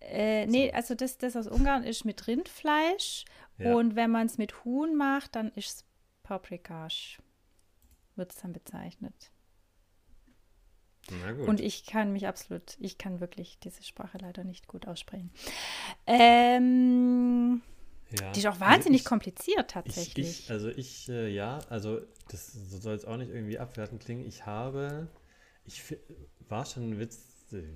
Äh, 0.00 0.46
nee, 0.46 0.72
also 0.72 0.94
das, 0.94 1.18
das 1.18 1.36
aus 1.36 1.46
Ungarn 1.48 1.84
ist 1.84 2.04
mit 2.04 2.26
Rindfleisch. 2.26 3.24
Ja. 3.58 3.74
Und 3.74 3.96
wenn 3.96 4.10
man 4.10 4.26
es 4.26 4.38
mit 4.38 4.64
Huhn 4.64 4.94
macht, 4.96 5.36
dann 5.36 5.50
ist 5.52 5.68
es 5.68 5.84
Paprikasch. 6.22 7.20
Wird 8.16 8.32
es 8.32 8.40
dann 8.40 8.52
bezeichnet. 8.52 9.30
Und 11.46 11.60
ich 11.60 11.86
kann 11.86 12.12
mich 12.12 12.26
absolut, 12.26 12.76
ich 12.80 12.98
kann 12.98 13.20
wirklich 13.20 13.58
diese 13.60 13.82
Sprache 13.82 14.18
leider 14.18 14.44
nicht 14.44 14.66
gut 14.68 14.86
aussprechen. 14.86 15.30
Ähm, 16.06 17.62
ja. 18.18 18.32
die 18.32 18.40
ist 18.40 18.46
auch 18.46 18.52
Also 18.52 18.60
wahnsinnig 18.60 19.00
ich- 19.02 19.06
kompliziert 19.06 19.66
Ich, 19.68 19.72
tatsächlich. 19.74 20.40
ich, 20.44 20.50
also 20.50 20.68
ich, 20.68 21.08
äh, 21.08 21.28
ja, 21.28 21.58
also 21.68 22.00
das 22.30 22.52
soll 22.52 22.94
jetzt 22.94 23.06
auch 23.06 23.16
nicht 23.16 23.30
irgendwie 23.30 23.58
abwertend 23.58 24.02
klingen. 24.02 24.26
Ich 24.26 24.46
habe, 24.46 25.08
ich 25.64 25.82
war 26.48 26.64
schon 26.66 26.98
witz, 26.98 27.20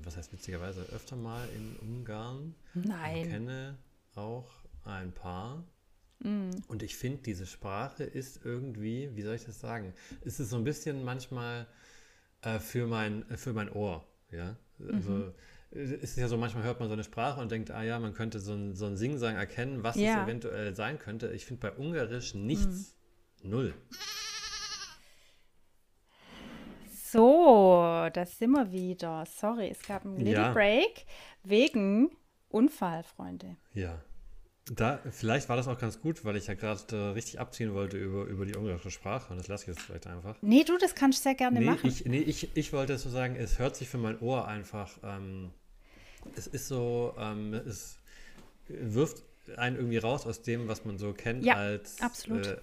was 0.05 0.17
heißt 0.17 0.33
witzigerweise, 0.33 0.83
öfter 0.93 1.17
mal 1.17 1.49
in 1.57 1.77
Ungarn. 1.89 2.55
Nein. 2.75 3.29
kenne 3.29 3.79
auch 4.15 4.51
ein 4.85 5.13
paar. 5.13 5.65
Mm. 6.21 6.51
Und 6.69 6.83
ich 6.83 6.97
finde, 6.97 7.23
diese 7.23 7.47
Sprache 7.47 8.05
ist 8.05 8.45
irgendwie, 8.45 9.11
wie 9.15 9.23
soll 9.23 9.35
ich 9.35 9.45
das 9.45 9.59
sagen? 9.61 9.95
Es 10.25 10.39
ist 10.41 10.51
so 10.51 10.57
ein 10.57 10.65
bisschen 10.65 11.05
manchmal 11.05 11.67
äh, 12.43 12.59
für, 12.59 12.87
mein, 12.87 13.25
für 13.37 13.53
mein 13.53 13.71
Ohr. 13.71 14.05
Ja? 14.31 14.57
Also, 14.93 15.11
Mhm. 15.11 15.35
Es 15.75 15.91
ist 15.91 16.19
ja 16.19 16.29
so, 16.29 16.37
manchmal 16.37 16.65
hört 16.65 16.81
man 16.81 16.89
so 16.91 16.93
eine 16.93 17.03
Sprache 17.03 17.41
und 17.41 17.51
denkt, 17.51 17.71
ah 17.71 17.83
ja, 17.83 17.99
man 17.99 18.13
könnte 18.13 18.41
so 18.41 18.53
ein, 18.53 18.75
so 18.75 18.85
ein 18.85 18.99
Singsang 18.99 19.37
erkennen, 19.37 19.83
was 19.83 19.97
Ja. 19.97 20.19
es 20.19 20.25
eventuell 20.25 20.75
sein 20.75 20.99
könnte. 20.99 21.29
Ich 21.33 21.47
finde 21.47 21.61
bei 21.63 21.73
Ungarisch 21.73 22.35
nichts. 22.35 22.95
Mhm. 23.43 23.51
Null. 23.51 23.75
So, 27.11 28.09
da 28.13 28.25
sind 28.27 28.51
wir 28.53 28.71
wieder. 28.71 29.25
Sorry, 29.27 29.69
es 29.71 29.83
gab 29.83 30.05
einen 30.05 30.17
Little 30.19 30.33
Ja. 30.45 30.53
Break 30.53 31.05
wegen 31.43 32.11
Unfall, 32.49 33.03
Freunde. 33.03 33.57
Ja. 33.75 33.99
Da, 34.71 35.01
vielleicht 35.11 35.49
war 35.49 35.57
das 35.57 35.67
auch 35.67 35.79
ganz 35.79 36.01
gut, 36.01 36.25
weil 36.25 36.37
ich 36.37 36.47
ja 36.47 36.55
gerade 36.55 36.81
äh, 36.97 36.97
richtig 37.11 37.41
abziehen 37.41 37.75
wollte 37.75 37.97
über, 37.97 38.25
über 38.25 38.47
die 38.47 38.55
ungarische 38.55 38.93
Sprache 38.93 39.33
und 39.33 39.39
das 39.39 39.49
lasse 39.49 39.65
ich 39.65 39.69
jetzt 39.77 39.83
vielleicht 39.83 40.07
einfach. 40.07 40.37
Nee, 40.41 40.63
du, 40.63 40.79
das 40.79 40.95
kannst 40.95 41.19
du 41.19 41.23
sehr 41.25 41.35
gerne 41.35 41.61
Nee, 41.61 41.67
machen. 41.67 41.89
ich, 41.89 42.05
nee 42.05 42.21
ich, 42.21 42.57
ich 42.57 42.73
wollte 42.73 42.97
so 42.97 43.11
sagen, 43.11 43.35
es 43.35 43.59
hört 43.59 43.75
sich 43.75 43.89
für 43.89 43.99
mein 43.99 44.21
Ohr 44.21 44.47
einfach, 44.47 44.91
ähm, 45.03 45.51
es 46.37 46.47
ist 46.47 46.69
so, 46.69 47.15
ähm, 47.19 47.55
es 47.55 47.97
wirft 48.69 49.25
einen 49.57 49.77
irgendwie 49.77 49.99
raus 49.99 50.27
aus 50.27 50.43
dem, 50.43 50.69
was 50.69 50.85
man 50.85 50.97
so 50.97 51.13
kennt 51.13 51.45
Ja, 51.45 51.55
als 51.57 52.01
absolut. 52.01 52.47
Äh, 52.47 52.57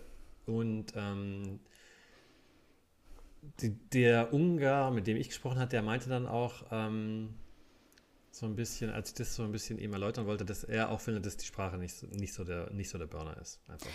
und 0.46 0.94
ähm, 0.96 1.60
die, 3.62 3.72
der 3.94 4.34
Ungar, 4.34 4.92
mit 4.92 5.08
dem 5.08 5.18
ich 5.18 5.28
gesprochen 5.30 5.60
habe, 5.60 5.70
der 5.70 5.82
meinte 5.82 6.10
dann 6.10 6.28
auch 6.28 6.66
ähm, 6.72 7.34
so 8.40 8.46
ein 8.46 8.56
bisschen, 8.56 8.90
als 8.90 9.10
ich 9.10 9.16
das 9.16 9.36
so 9.36 9.44
ein 9.44 9.52
bisschen 9.52 9.78
ihm 9.80 9.94
erläutern 9.94 10.26
wollte, 10.26 10.46
dass 10.46 10.64
er 10.64 10.90
auch 10.90 11.02
findet, 11.02 11.26
dass 11.26 11.38
die 11.38 11.46
Sprache 11.46 11.78
nicht, 11.78 11.96
so- 11.96 12.08
nicht, 12.08 12.34
so, 12.34 12.44
der, 12.44 12.72
nicht 12.72 12.90
so 12.90 12.98
der 12.98 13.08
Burner 13.08 13.38
ist. 13.42 13.60
Einfach. 13.68 13.90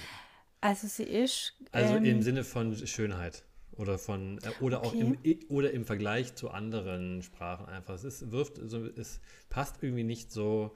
Also 0.61 0.87
sie 0.87 1.05
ist. 1.05 1.55
Also 1.73 1.97
ähm, 1.97 2.05
im 2.05 2.23
Sinne 2.23 2.45
von 2.45 2.75
Schönheit 2.87 3.45
oder 3.73 3.99
von 3.99 4.39
äh, 4.39 4.51
oder 4.63 4.83
auch 4.83 4.95
im, 4.95 5.19
oder 5.49 5.73
im 5.73 5.85
Vergleich 5.85 6.35
zu 6.37 6.51
anderen 6.51 7.23
Sprachen 7.23 7.67
einfach. 7.67 7.95
Es 7.95 8.05
ist, 8.05 8.31
wirft 8.31 8.61
so, 8.63 8.87
es 8.87 9.21
passt 9.51 9.83
irgendwie 9.83 10.05
nicht 10.05 10.31
so 10.31 10.75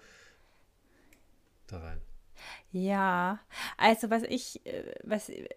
da 1.66 1.78
rein. 1.78 2.00
Ja, 2.72 3.40
also 3.76 4.10
was 4.10 4.22
ich, 4.22 4.64
äh, 4.66 4.94
was, 5.04 5.28
äh, 5.28 5.48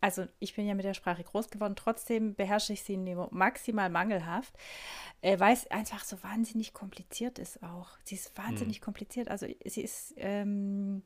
also 0.00 0.26
ich 0.38 0.54
bin 0.54 0.66
ja 0.66 0.74
mit 0.74 0.84
der 0.84 0.94
Sprache 0.94 1.24
groß 1.24 1.50
geworden, 1.50 1.74
trotzdem 1.76 2.34
beherrsche 2.34 2.72
ich 2.72 2.82
sie 2.82 2.96
maximal 2.96 3.90
mangelhaft, 3.90 4.54
äh, 5.22 5.38
weil 5.40 5.52
es 5.54 5.70
einfach 5.70 6.04
so 6.04 6.22
wahnsinnig 6.22 6.72
kompliziert 6.72 7.38
ist 7.38 7.62
auch. 7.62 7.90
Sie 8.04 8.14
ist 8.14 8.36
wahnsinnig 8.36 8.80
kompliziert. 8.80 9.28
Also 9.28 9.46
sie 9.64 9.82
ist 9.82 10.14
ähm, 10.16 11.02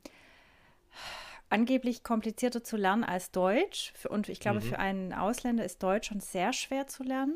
angeblich 1.53 2.03
komplizierter 2.03 2.63
zu 2.63 2.77
lernen 2.77 3.03
als 3.03 3.31
Deutsch. 3.31 3.93
Und 4.09 4.27
ich 4.27 4.39
glaube, 4.39 4.59
für 4.61 4.79
einen 4.79 5.13
Ausländer 5.13 5.63
ist 5.63 5.83
Deutsch 5.83 6.07
schon 6.09 6.19
sehr 6.19 6.51
schwer 6.51 6.87
zu 6.87 7.03
lernen. 7.03 7.35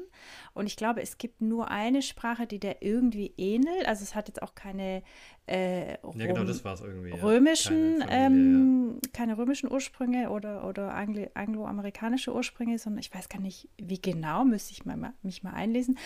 Und 0.55 0.65
ich 0.65 0.75
glaube, 0.75 1.01
es 1.03 1.19
gibt 1.19 1.39
nur 1.39 1.69
eine 1.69 2.01
Sprache, 2.01 2.47
die 2.47 2.59
der 2.59 2.81
irgendwie 2.81 3.33
ähnelt. 3.37 3.87
Also 3.87 4.03
es 4.03 4.15
hat 4.15 4.27
jetzt 4.27 4.41
auch 4.41 4.55
keine 4.55 5.03
äh, 5.45 5.91
Ja, 5.91 5.97
genau, 6.13 6.43
das 6.43 6.63
irgendwie. 6.81 7.11
römischen, 7.11 7.99
Keine 7.99 8.11
Familie, 8.11 8.57
ähm, 8.57 8.99
keine 9.13 9.37
römischen 9.37 9.71
Ursprünge 9.71 10.31
oder, 10.31 10.67
oder 10.67 10.95
angli- 10.95 11.29
angloamerikanische 11.35 12.33
Ursprünge, 12.33 12.79
sondern 12.79 12.99
ich 12.99 13.13
weiß 13.13 13.29
gar 13.29 13.39
nicht, 13.39 13.69
wie 13.77 14.01
genau, 14.01 14.43
müsste 14.45 14.73
ich 14.73 14.83
mal, 14.83 15.13
mich 15.21 15.43
mal 15.43 15.53
einlesen. 15.53 15.97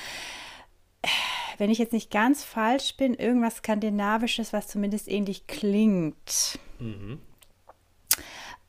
Äh, 1.01 1.07
Wenn 1.57 1.69
ich 1.69 1.77
jetzt 1.77 1.93
nicht 1.93 2.11
ganz 2.11 2.43
falsch 2.43 2.97
bin, 2.97 3.13
irgendwas 3.13 3.57
Skandinavisches, 3.57 4.51
was 4.51 4.67
zumindest 4.67 5.07
ähnlich 5.07 5.47
klingt. 5.47 6.59
Mhm. 6.79 7.19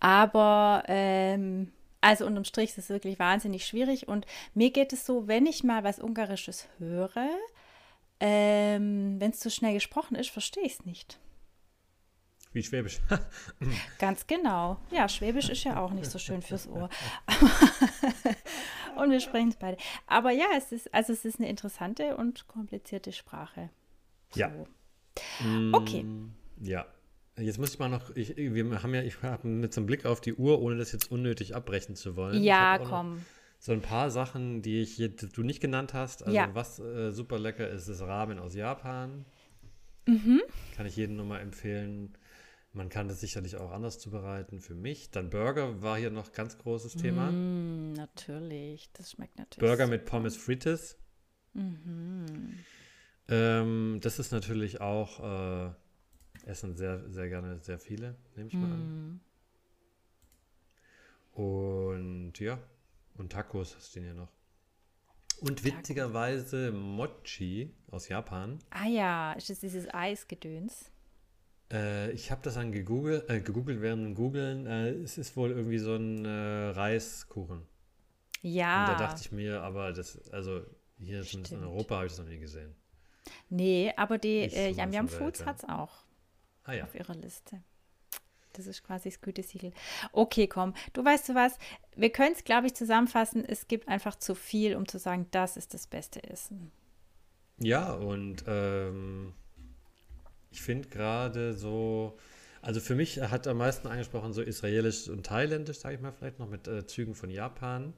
Aber 0.03 0.83
ähm, 0.89 1.71
also 2.01 2.27
unterm 2.27 2.43
Strich 2.45 2.71
ist 2.71 2.79
es 2.79 2.89
wirklich 2.89 3.21
wahnsinnig 3.21 3.65
schwierig. 3.65 4.09
Und 4.09 4.27
mir 4.53 4.73
geht 4.73 4.93
es 4.93 5.07
so, 5.07 5.29
wenn 5.29 5.47
ich 5.47 5.63
mal 5.63 5.85
was 5.85 6.01
Ungarisches 6.01 6.67
höre, 6.79 7.29
ähm, 8.19 9.21
wenn 9.21 9.31
es 9.31 9.39
zu 9.39 9.49
schnell 9.49 9.75
gesprochen 9.75 10.17
ist, 10.17 10.31
verstehe 10.31 10.65
ich 10.65 10.73
es 10.73 10.85
nicht. 10.85 11.21
Wie 12.53 12.65
Schwäbisch. 12.65 13.01
Ganz 14.01 14.27
genau. 14.27 14.79
Ja, 14.91 15.09
Schwäbisch 15.09 15.49
ist 15.49 15.63
ja 15.63 15.81
auch 15.81 15.93
nicht 15.93 16.11
so 16.11 16.19
schön 16.19 16.43
fürs 16.43 16.67
Ohr. 16.67 16.91
und 18.97 19.13
wir 19.13 19.21
sprechen 19.21 19.51
es 19.51 19.57
beide. 19.57 19.77
Aber 20.09 20.33
ja, 20.33 20.47
es 20.57 20.73
ist, 20.73 20.93
also 20.93 21.13
es 21.13 21.25
ist 21.25 21.39
eine 21.39 21.49
interessante 21.49 22.17
und 22.17 22.49
komplizierte 22.49 23.13
Sprache. 23.13 23.71
Ja. 24.35 24.51
So. 24.51 24.67
Okay. 25.73 26.03
Mm, 26.03 26.35
Ja. 26.61 26.87
Jetzt 27.39 27.59
muss 27.59 27.73
ich 27.73 27.79
mal 27.79 27.89
noch, 27.89 28.15
ich, 28.15 28.37
wir 28.37 28.83
haben 28.83 28.95
ja, 28.95 29.03
ich 29.03 29.23
habe 29.23 29.49
mit 29.49 29.73
so 29.73 29.81
einem 29.81 29.87
Blick 29.87 30.05
auf 30.05 30.21
die 30.21 30.35
Uhr, 30.35 30.61
ohne 30.61 30.77
das 30.77 30.93
jetzt 30.93 31.11
unnötig 31.11 31.55
abbrechen 31.55 31.97
zu 31.97 32.15
wollen. 32.17 32.43
Ja, 32.43 32.79
komm. 32.79 33.25
So 33.59 33.73
ein 33.73 33.81
paar 33.81 34.11
Sachen, 34.11 34.61
die 34.61 34.83
ich 34.83 34.93
hier, 34.93 35.09
die 35.09 35.29
du 35.29 35.43
nicht 35.43 35.61
genannt 35.61 35.95
hast. 35.95 36.25
Also 36.25 36.37
Ja. 36.37 36.51
was 36.55 36.79
äh, 36.81 37.11
super 37.13 37.39
lecker 37.39 37.69
ist, 37.69 37.89
ist 37.89 38.03
Ramen 38.03 38.39
aus 38.39 38.55
Japan. 38.55 39.25
Mhm. 40.07 40.43
Kann 40.77 40.85
ich 40.87 40.97
jedem 40.97 41.17
nur 41.17 41.25
mal 41.25 41.39
empfehlen. 41.39 42.19
Man 42.75 42.89
kann 42.89 43.07
das 43.09 43.21
sicherlich 43.21 43.57
auch 43.57 43.71
anders 43.71 43.99
zubereiten 43.99 44.61
für 44.61 44.75
mich. 44.75 45.11
Dann 45.11 45.31
Burger 45.31 45.83
war 45.83 45.99
hier 45.99 46.11
noch 46.11 46.33
ganz 46.33 46.59
großes 46.59 46.95
Thema. 46.97 47.31
Mm, 47.31 47.93
natürlich, 47.93 48.91
das 48.95 49.13
schmeckt 49.13 49.39
natürlich. 49.39 49.61
Burger 49.61 49.87
mit 49.87 50.07
Pommes 50.07 50.37
frites. 50.37 50.97
Mhm. 51.53 52.59
Ähm, 53.29 53.99
das 54.03 54.19
ist 54.19 54.33
natürlich 54.33 54.81
auch, 54.81 55.21
äh, 55.69 55.71
essen 56.47 56.77
sehr, 56.77 57.09
sehr 57.11 57.29
gerne 57.29 57.59
sehr 57.61 57.79
viele, 57.79 58.17
nehme 58.37 58.49
ich 58.49 58.55
mal 58.55 58.73
an. 58.73 59.21
Mm. 61.37 61.41
Und 61.41 62.39
ja, 62.39 62.59
und 63.15 63.33
Tacos 63.33 63.75
hast 63.77 63.95
du 63.95 64.01
den 64.01 64.09
ja 64.09 64.15
noch. 64.15 64.33
Und 65.41 65.65
witzigerweise 65.65 66.71
Mochi 66.71 67.75
aus 67.91 68.09
Japan. 68.09 68.59
Ah 68.71 68.87
ja, 68.87 69.33
ist 69.33 69.51
das 69.51 69.61
dieses 69.61 69.93
Eisgedöns? 69.93 70.93
Äh, 71.73 72.13
ich 72.13 72.31
habe 72.31 72.43
das 72.43 72.55
dann 72.55 72.71
gegoogelt, 72.71 73.29
äh, 73.29 73.41
gegoogelt 73.41 73.81
während 73.81 74.05
dem 74.05 74.15
Googlen. 74.15 74.67
Äh, 74.67 74.91
es 74.91 75.19
ist 75.19 75.37
wohl 75.37 75.51
irgendwie 75.51 75.79
so 75.79 75.97
ein 75.97 76.25
äh, 76.25 76.69
Reiskuchen. 76.71 77.63
Ja. 78.43 78.83
Und 78.83 78.93
da 78.93 79.07
dachte 79.07 79.23
ich 79.23 79.33
mir, 79.33 79.63
aber 79.63 79.93
das, 79.93 80.31
also 80.31 80.63
hier 80.99 81.25
in. 81.33 81.63
Europa 81.63 81.97
habe 81.97 82.07
ich 82.07 82.13
das 82.13 82.21
noch 82.21 82.29
nie 82.29 82.39
gesehen. 82.39 82.75
Nee, 83.49 83.93
aber 83.97 84.19
die 84.19 84.43
äh, 84.43 84.71
Yam 84.71 84.93
Yam 84.93 85.09
Foods 85.09 85.41
ja. 85.41 85.47
hat 85.47 85.59
es 85.59 85.65
auch 85.65 86.05
Ah 86.65 86.75
ja. 86.75 86.85
auf 86.85 86.95
ihrer 86.95 87.15
Liste. 87.15 87.63
Das 88.53 88.67
ist 88.67 88.85
quasi 88.85 89.09
das 89.09 89.21
Gütesiegel. 89.21 89.73
Okay, 90.13 90.47
komm. 90.47 90.75
Du 90.93 91.05
weißt 91.05 91.31
du 91.31 91.35
was? 91.35 91.59
Wir 91.97 92.11
können 92.11 92.35
es, 92.35 92.45
glaube 92.45 92.67
ich, 92.67 92.75
zusammenfassen. 92.75 93.45
Es 93.45 93.67
gibt 93.67 93.89
einfach 93.89 94.17
zu 94.17 94.35
viel, 94.35 94.77
um 94.77 94.87
zu 94.87 94.99
sagen, 94.99 95.27
das 95.31 95.57
ist 95.57 95.73
das 95.75 95.87
beste 95.87 96.23
Essen. 96.25 96.71
Ja, 97.59 97.93
und 97.93 98.45
ähm, 98.47 99.33
ich 100.51 100.61
finde 100.61 100.89
gerade 100.89 101.55
so, 101.55 102.19
also 102.61 102.81
für 102.81 102.95
mich 102.95 103.21
hat 103.21 103.47
am 103.47 103.59
meisten 103.59 103.89
angesprochen 103.89 104.33
so 104.33 104.43
israelisch 104.43 105.09
und 105.09 105.25
thailändisch, 105.25 105.79
sage 105.79 105.95
ich 105.95 106.01
mal 106.01 106.13
vielleicht 106.13 106.39
noch 106.39 106.49
mit 106.49 106.69
äh, 106.69 106.87
Zügen 106.87 107.15
von 107.15 107.31
Japan. 107.31 107.95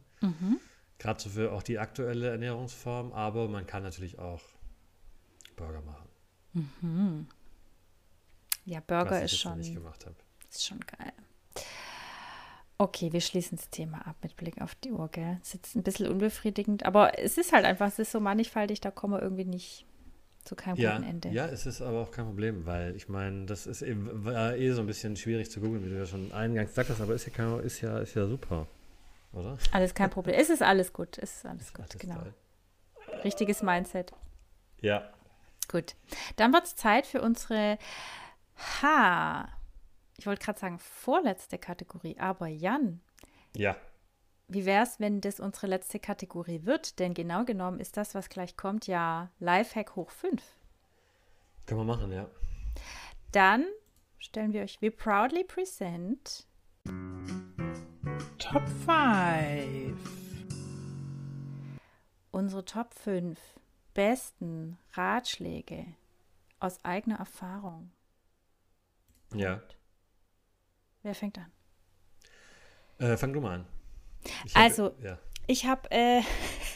Gerade 0.99 1.21
so 1.21 1.31
für 1.31 1.53
auch 1.53 1.63
die 1.63 1.79
aktuelle 1.79 2.31
Ernährungsform, 2.31 3.13
aber 3.13 3.49
man 3.49 3.67
kann 3.67 3.83
natürlich 3.83 4.19
auch 4.19 4.41
Burger 5.57 5.83
machen, 5.83 6.09
Ja, 8.65 8.81
Burger 8.81 9.23
ist 9.23 9.39
schon, 9.39 9.61
ist 9.61 10.67
schon 10.67 10.81
geil. 10.81 11.13
Okay, 12.77 13.13
wir 13.13 13.21
schließen 13.21 13.57
das 13.57 13.71
Thema 13.71 13.99
ab 14.07 14.17
mit 14.23 14.37
Blick 14.37 14.61
auf 14.61 14.75
die 14.77 14.91
Uhr, 14.91 15.09
gell? 15.09 15.39
Es 15.43 15.49
ist 15.49 15.55
jetzt 15.55 15.77
ein 15.77 15.83
bisschen 15.83 16.09
unbefriedigend, 16.09 16.85
aber 16.85 17.19
es 17.19 17.39
ist 17.39 17.53
halt 17.53 17.65
einfach, 17.65 17.87
es 17.89 17.99
ist 17.99 18.11
so 18.11 18.19
mannigfaltig, 18.21 18.81
da 18.81 18.91
kommen 18.91 19.15
wir 19.15 19.23
irgendwie 19.23 19.45
nicht 19.45 19.87
zu 20.45 20.57
keinem 20.57 20.77
Ja, 20.77 20.97
guten 20.97 21.09
Ende. 21.09 21.29
ja, 21.31 21.47
es 21.47 21.67
ist 21.67 21.81
aber 21.81 22.03
auch 22.03 22.11
kein 22.11 22.25
Problem, 22.27 22.67
weil 22.67 22.97
ich 22.97 23.09
meine, 23.09 23.47
das 23.47 23.67
ist 23.67 23.83
eben, 23.83 24.25
war 24.25 24.57
eh 24.57 24.73
so 24.73 24.81
ein 24.81 24.87
bisschen 24.87 25.17
schwierig 25.17 25.51
zu 25.51 25.61
googeln, 25.61 25.85
wie 25.85 25.91
du 25.91 25.97
ja 25.99 26.05
schon 26.07 26.33
eingangs 26.33 26.71
gesagt 26.71 26.91
hast, 26.91 27.01
aber 27.01 27.15
ist 27.15 27.27
ja, 27.27 27.33
kein, 27.33 27.61
ist 27.61 27.81
ja, 27.81 27.99
ist 27.99 28.15
ja 28.15 28.27
super. 28.27 28.67
oder? 29.33 29.57
Alles 29.73 29.95
kein 29.95 30.11
Problem. 30.11 30.37
Es 30.39 30.51
ist 30.51 30.61
alles 30.63 30.93
gut. 30.93 31.17
Es 31.19 31.37
ist 31.37 31.47
alles 31.47 31.73
gut, 31.73 31.85
Alles 31.89 31.99
genau. 31.99 32.17
toll. 32.17 32.35
Richtiges 33.23 33.63
Mindset. 33.63 34.13
Ja. 34.81 35.09
Gut. 35.69 35.95
Dann 36.37 36.53
wird 36.53 36.65
es 36.67 36.77
Zeit 36.77 37.07
für 37.07 37.23
unsere 37.23 37.79
Ha. 38.83 39.49
Ich 40.17 40.27
wollte 40.27 40.45
gerade 40.45 40.59
sagen, 40.59 40.79
vorletzte 40.79 41.59
Kategorie. 41.59 42.19
Aber 42.19 42.47
Jan, 42.47 43.01
Ja. 43.57 43.77
wie 44.49 44.65
wäre 44.65 44.85
es, 44.85 45.01
wenn 45.01 45.21
das 45.21 45.41
unsere 45.41 45.67
letzte 45.67 45.99
Kategorie 45.99 46.65
wird? 46.65 46.99
Denn 46.99 47.15
genau 47.15 47.45
genommen 47.45 47.81
ist 47.81 47.97
das, 47.97 48.15
was 48.15 48.29
gleich 48.29 48.57
kommt, 48.57 48.87
ja 48.87 49.31
Lifehack 49.41 49.97
hoch 49.97 50.11
5. 50.11 50.43
Können 51.67 51.81
wir 51.81 51.85
machen, 51.85 52.13
ja. 52.13 52.29
Dann 53.33 53.65
stellen 54.19 54.53
wir 54.53 54.63
euch 54.63 54.81
We 54.81 54.91
proudly 54.91 55.45
present 55.45 56.47
Top 58.39 58.63
5. 58.87 59.99
unsere 62.31 62.65
Top 62.65 62.93
5 62.95 63.39
besten 63.95 64.79
Ratschläge 64.93 65.87
aus 66.61 66.85
eigener 66.85 67.17
Erfahrung. 67.19 67.91
Ja. 69.39 69.63
Wer 71.03 71.15
fängt 71.15 71.39
an? 71.39 71.51
Äh, 72.99 73.17
fang 73.17 73.33
du 73.33 73.41
mal 73.41 73.57
an. 73.57 73.67
Ich 74.45 74.57
Also- 74.57 74.87
Hab, 74.87 75.03
ja. 75.05 75.19
Ich 75.47 75.67
habe, 75.67 75.91
äh, 75.91 76.23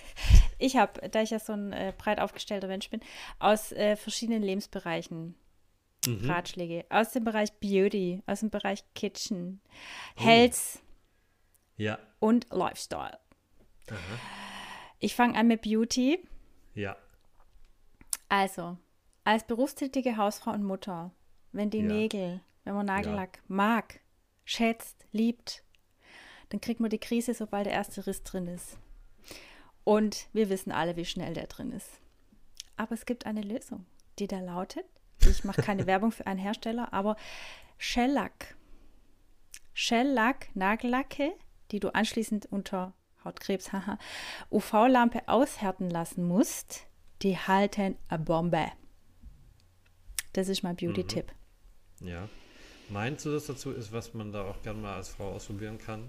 ich 0.58 0.76
habe, 0.76 1.08
da 1.08 1.22
ich 1.22 1.30
ja 1.30 1.38
so 1.38 1.52
ein 1.54 1.72
äh, 1.72 1.92
breit 1.96 2.20
aufgestellter 2.20 2.66
Mensch 2.68 2.90
bin, 2.90 3.00
aus 3.38 3.72
äh, 3.72 3.96
verschiedenen 3.96 4.42
Lebensbereichen 4.42 5.34
Mhm. 6.06 6.30
Ratschläge. 6.30 6.84
Aus 6.90 7.10
dem 7.10 7.24
Bereich 7.24 7.52
Beauty, 7.54 8.22
aus 8.26 8.40
dem 8.40 8.50
Bereich 8.50 8.84
Kitchen, 8.94 9.60
Oh. 10.16 10.22
Health 10.22 10.78
Ja. 11.76 11.98
und 12.20 12.46
Lifestyle. 12.50 13.18
Aha. 13.90 13.98
Ich 15.00 15.14
fange 15.16 15.36
an 15.36 15.48
mit 15.48 15.62
Beauty. 15.62 16.24
Ja. 16.74 16.96
Also, 18.28 18.78
als 19.24 19.44
berufstätige 19.44 20.16
Hausfrau 20.16 20.52
und 20.52 20.62
Mutter, 20.64 21.10
wenn 21.52 21.70
die 21.70 21.78
Ja. 21.78 21.84
Nägel, 21.86 22.40
wenn 22.68 22.74
man 22.74 22.84
Nagellack 22.84 23.40
mag, 23.48 24.00
schätzt, 24.44 25.06
liebt, 25.10 25.64
dann 26.50 26.60
kriegt 26.60 26.80
man 26.80 26.90
die 26.90 26.98
Krise, 26.98 27.32
sobald 27.32 27.64
der 27.64 27.72
erste 27.72 28.06
Riss 28.06 28.22
drin 28.24 28.46
ist. 28.46 28.76
Und 29.84 30.28
wir 30.34 30.50
wissen 30.50 30.70
alle, 30.70 30.94
wie 30.96 31.06
schnell 31.06 31.32
der 31.32 31.46
drin 31.46 31.72
ist. 31.72 31.88
Aber 32.76 32.92
es 32.92 33.06
gibt 33.06 33.24
eine 33.24 33.40
Lösung, 33.40 33.86
die 34.18 34.26
da 34.26 34.40
lautet, 34.40 34.84
ich 35.26 35.44
mache 35.44 35.62
keine 35.62 35.86
Werbung 35.86 36.12
für 36.12 36.26
einen 36.26 36.38
Hersteller, 36.38 36.92
aber 36.92 37.16
Shellack. 37.78 38.54
Shellack, 39.72 40.54
Nagellacke, 40.54 41.32
die 41.70 41.80
du 41.80 41.94
anschließend 41.94 42.52
unter 42.52 42.92
Hautkrebs, 43.24 43.72
haha, 43.72 43.98
UV-Lampe 44.50 45.26
aushärten 45.26 45.88
lassen 45.88 46.28
musst, 46.28 46.86
die 47.22 47.38
halten 47.38 47.96
eine 48.08 48.24
Bombe. 48.24 48.66
Das 50.34 50.48
ist 50.48 50.62
mein 50.62 50.76
Beauty-Tipp. 50.76 51.32
Ja. 52.00 52.28
Mein 52.90 53.18
Zusatz 53.18 53.46
dazu 53.46 53.70
ist, 53.72 53.92
was 53.92 54.14
man 54.14 54.32
da 54.32 54.44
auch 54.44 54.62
gerne 54.62 54.80
mal 54.80 54.96
als 54.96 55.08
Frau 55.08 55.32
ausprobieren 55.32 55.78
kann, 55.78 56.08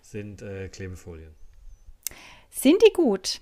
sind 0.00 0.42
äh, 0.42 0.68
Klebefolien. 0.68 1.34
Sind 2.50 2.80
die 2.86 2.92
gut? 2.92 3.40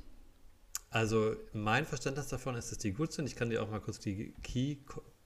Also 0.90 1.36
mein 1.52 1.84
Verständnis 1.86 2.28
davon 2.28 2.54
ist, 2.54 2.70
dass 2.70 2.78
die 2.78 2.92
gut 2.92 3.12
sind. 3.12 3.26
Ich 3.26 3.36
kann 3.36 3.50
dir 3.50 3.62
auch 3.62 3.70
mal 3.70 3.80
kurz 3.80 3.98
die 3.98 4.32
Key 4.42 4.76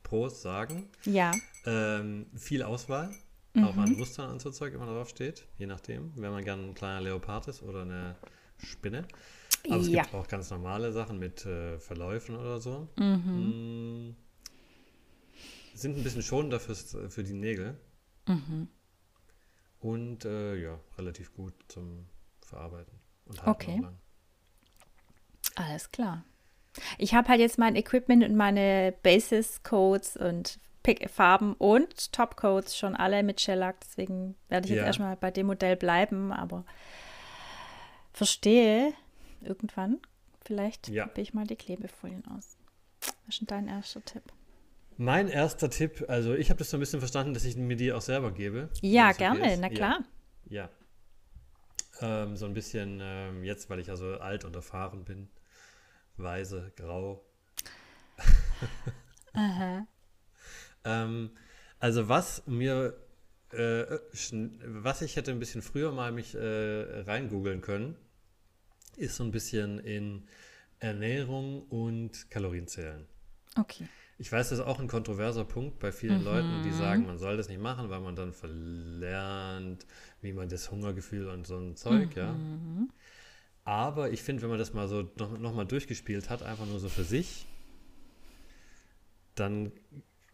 Pros 0.03 0.43
sagen. 0.43 0.89
Ja. 1.05 1.33
Ähm, 1.65 2.27
viel 2.37 2.63
Auswahl, 2.63 3.11
auch 3.61 3.77
an 3.77 3.93
Mustern 3.93 4.31
und 4.31 4.41
so 4.41 4.51
Zeug 4.51 4.75
immer 4.75 4.87
drauf 4.87 5.09
steht, 5.09 5.45
je 5.59 5.67
nachdem, 5.67 6.13
wenn 6.17 6.31
man 6.31 6.45
gerne 6.45 6.63
ein 6.63 6.75
kleiner 6.75 7.01
Leopard 7.01 7.49
ist 7.49 7.63
oder 7.63 7.83
eine 7.83 8.17
Spinne. 8.59 9.05
Aber 9.69 9.81
es 9.81 9.89
Ja. 9.89 10.03
gibt 10.03 10.15
auch 10.15 10.29
ganz 10.29 10.51
normale 10.51 10.93
Sachen 10.93 11.19
mit 11.19 11.45
äh, 11.47 11.79
Verläufen 11.81 12.37
oder 12.37 12.61
so. 12.61 12.89
Mm, 12.97 14.15
sind 15.77 15.97
ein 15.97 16.03
bisschen 16.03 16.23
schonender 16.23 16.61
fürs, 16.61 16.97
für 17.09 17.23
die 17.25 17.33
Nägel. 17.35 17.79
Und 19.81 20.25
äh, 20.25 20.57
ja, 20.57 20.81
relativ 20.99 21.33
gut 21.35 21.53
zum 21.69 22.07
Verarbeiten. 22.41 22.99
Und 23.27 23.39
halten 23.43 23.51
Okay. 23.51 23.79
lang. 23.81 23.99
Alles 25.57 25.91
klar. 25.91 26.25
Ich 26.99 27.15
habe 27.15 27.29
halt 27.29 27.41
jetzt 27.41 27.59
mein 27.59 27.77
Equipment 27.77 28.23
und 28.25 28.37
meine 28.37 28.95
Basis-Codes 29.03 30.17
und 30.17 30.59
Pick 30.83 31.09
Farben 31.11 31.55
und 31.55 32.13
Top-Codes 32.13 32.77
schon 32.77 32.95
alle 32.95 33.23
mit 33.23 33.41
Shellac. 33.41 33.81
Deswegen 33.81 34.37
werde 34.49 34.67
ich 34.67 34.73
jetzt 34.73 34.81
Ja. 34.81 34.87
erstmal 34.87 35.17
bei 35.17 35.31
dem 35.31 35.47
Modell 35.47 35.77
bleiben, 35.77 36.33
aber 36.33 36.65
verstehe 38.13 38.93
irgendwann. 39.41 40.01
Vielleicht 40.45 40.89
Ja. 40.89 41.07
probiere 41.07 41.23
ich 41.23 41.35
mal 41.35 41.47
die 41.47 41.57
Klebefolien 41.57 42.25
aus. 42.29 42.57
Was 43.01 43.15
ist 43.29 43.41
denn 43.41 43.47
dein 43.49 43.69
erster 43.69 44.05
Tipp? 44.05 44.23
Mein 44.99 45.29
erster 45.29 45.69
Tipp, 45.69 46.05
also 46.09 46.35
ich 46.35 46.49
habe 46.49 46.59
das 46.59 46.71
so 46.71 46.77
ein 46.79 46.81
bisschen 46.81 47.01
verstanden, 47.01 47.35
dass 47.35 47.45
ich 47.45 47.57
mir 47.57 47.77
die 47.77 47.93
auch 47.93 48.01
selber 48.01 48.33
gebe. 48.33 48.71
Ja, 48.81 49.09
okay 49.09 49.19
gerne, 49.19 49.53
ist. 49.53 49.61
na 49.61 49.69
klar. 49.69 50.05
Ja. 50.49 50.71
ja. 52.01 52.23
Ähm, 52.23 52.37
so 52.37 52.47
ein 52.47 52.55
bisschen 52.55 53.01
ähm, 53.03 53.45
jetzt, 53.45 53.69
weil 53.69 53.79
ich 53.79 53.89
ja 53.89 53.97
so 53.97 54.19
alt 54.19 54.45
und 54.45 54.57
erfahren 54.57 55.05
bin. 55.05 55.29
Weise, 56.17 56.73
grau. 56.77 57.25
ähm, 60.85 61.31
also 61.79 62.09
was 62.09 62.47
mir, 62.47 62.97
äh, 63.53 63.85
was 64.65 65.03
ich 65.03 65.17
hätte 65.17 65.31
ein 65.31 65.39
bisschen 65.39 65.61
früher 65.61 65.93
mal 65.93 66.11
mich 66.11 66.35
äh, 66.35 67.01
reingoogeln 67.03 67.61
können, 67.61 67.97
ist 68.97 69.17
so 69.17 69.25
ein 69.25 69.31
bisschen 69.31 69.79
in 69.79 70.27
Ernährung 70.79 71.63
und 71.69 72.31
Kalorienzählen. 72.31 73.07
Okay. 73.57 73.87
Ich 74.19 74.33
weiß, 74.33 74.49
das 74.49 74.61
ist 74.61 74.65
auch 74.65 74.81
ein 74.81 74.89
kontroverser 74.89 75.45
Punkt 75.45 75.79
bei 75.79 75.93
vielen 75.93 76.25
Leuten, 76.25 76.63
die 76.65 76.73
sagen, 76.73 77.07
man 77.07 77.19
soll 77.19 77.37
das 77.37 77.49
nicht 77.49 77.61
machen, 77.61 77.91
weil 77.91 78.01
man 78.01 78.17
dann 78.17 78.33
verlernt, 78.33 79.87
wie 80.23 80.33
man 80.33 80.49
das 80.49 80.71
Hungergefühl 80.71 81.29
und 81.29 81.47
so 81.47 81.59
ein 81.59 81.77
Zeug, 81.77 82.17
ja. 82.17 82.35
Aber 83.65 84.11
ich 84.11 84.23
finde, 84.23 84.43
wenn 84.43 84.49
man 84.49 84.59
das 84.59 84.73
mal 84.73 84.89
so 84.89 85.11
noch, 85.19 85.39
noch 85.39 85.55
mal 85.55 85.67
durchgespielt 85.67 86.31
hat, 86.31 86.43
einfach 86.43 86.67
nur 86.67 86.79
so 86.79 86.89
für 86.89 87.05
sich, 87.05 87.47
dann 89.35 89.73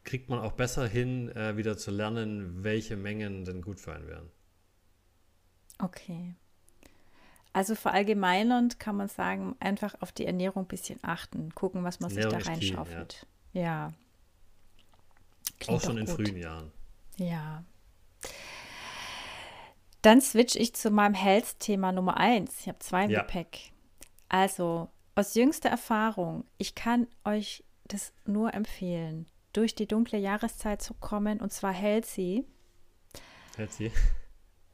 kriegt 0.04 0.28
man 0.28 0.38
auch 0.38 0.52
besser 0.52 0.86
hin, 0.86 1.28
äh, 1.30 1.56
wieder 1.56 1.76
zu 1.76 1.90
lernen, 1.90 2.62
welche 2.62 2.96
Mengen 2.96 3.44
denn 3.44 3.62
gut 3.62 3.80
für 3.80 3.94
einen 3.94 4.06
wären. 4.06 4.30
Okay. 5.78 6.34
Also 7.52 7.74
verallgemeinernd 7.74 8.78
kann 8.78 8.96
man 8.96 9.08
sagen, 9.08 9.56
einfach 9.60 9.94
auf 10.00 10.12
die 10.12 10.26
Ernährung 10.26 10.64
ein 10.64 10.68
bisschen 10.68 10.98
achten, 11.02 11.54
gucken, 11.54 11.84
was 11.84 12.00
man 12.00 12.10
sich 12.10 12.20
Ernährung 12.20 12.44
da 12.44 12.52
ist 12.52 12.58
clean, 12.58 12.76
reinschaufelt. 12.78 13.26
Ja. 13.52 13.92
auch 15.52 15.58
Klingt 15.60 15.82
schon 15.82 15.96
doch 15.96 16.00
in 16.00 16.06
gut. 16.06 16.14
frühen 16.16 16.36
Jahren. 16.36 16.72
Ja. 17.16 17.64
Dann 20.02 20.20
switch 20.20 20.56
ich 20.56 20.74
zu 20.74 20.90
meinem 20.90 21.14
Health-Thema 21.14 21.92
Nummer 21.92 22.16
eins. 22.16 22.60
Ich 22.60 22.68
habe 22.68 22.78
zwei 22.80 23.04
im 23.04 23.10
Ja. 23.10 23.20
Gepäck. 23.22 23.72
Also, 24.28 24.88
aus 25.14 25.34
jüngster 25.34 25.68
Erfahrung, 25.68 26.44
ich 26.58 26.74
kann 26.74 27.06
euch 27.24 27.62
das 27.84 28.12
nur 28.24 28.54
empfehlen, 28.54 29.26
durch 29.52 29.74
die 29.74 29.86
dunkle 29.86 30.18
Jahreszeit 30.18 30.80
zu 30.82 30.94
kommen, 30.94 31.40
und 31.40 31.52
zwar 31.52 31.72
healthy, 31.72 32.44
Hält 33.56 33.72
sie? 33.72 33.92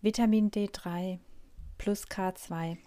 Vitamin 0.01 0.53
D3 0.53 1.19
plus 1.79 2.07
K2. 2.07 2.79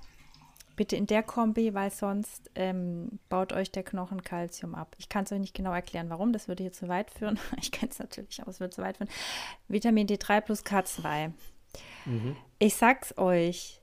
Bitte 0.76 0.95
in 0.95 1.07
der 1.07 1.24
Kombi, 1.24 1.74
weil 1.74 1.91
sonst 1.91 2.49
ähm, 2.55 3.19
baut 3.30 3.53
euch 3.53 3.72
der 3.72 3.84
Knochen 3.84 4.24
Kalzium 4.24 4.76
ab. 4.76 4.95
Ich 4.97 5.09
kann 5.09 5.26
es 5.26 5.32
euch 5.32 5.39
nicht 5.39 5.53
genau 5.53 5.74
erklären, 5.74 6.09
warum. 6.09 6.34
Das 6.34 6.47
würde 6.47 6.63
hier 6.63 6.72
zu 6.72 6.88
weit 6.88 7.11
führen. 7.11 7.39
Ich 7.61 7.72
kenne 7.72 7.91
es 7.91 7.99
natürlich, 7.99 8.41
aber 8.41 8.51
es 8.51 8.59
würde 8.59 8.74
zu 8.74 8.82
weit 8.82 8.97
führen. 8.97 9.09
Vitamin 9.67 10.07
D3 10.07 10.41
plus 10.41 10.65
K2. 10.65 11.32
Ich 12.59 12.76
sag's 12.76 13.17
euch. 13.17 13.82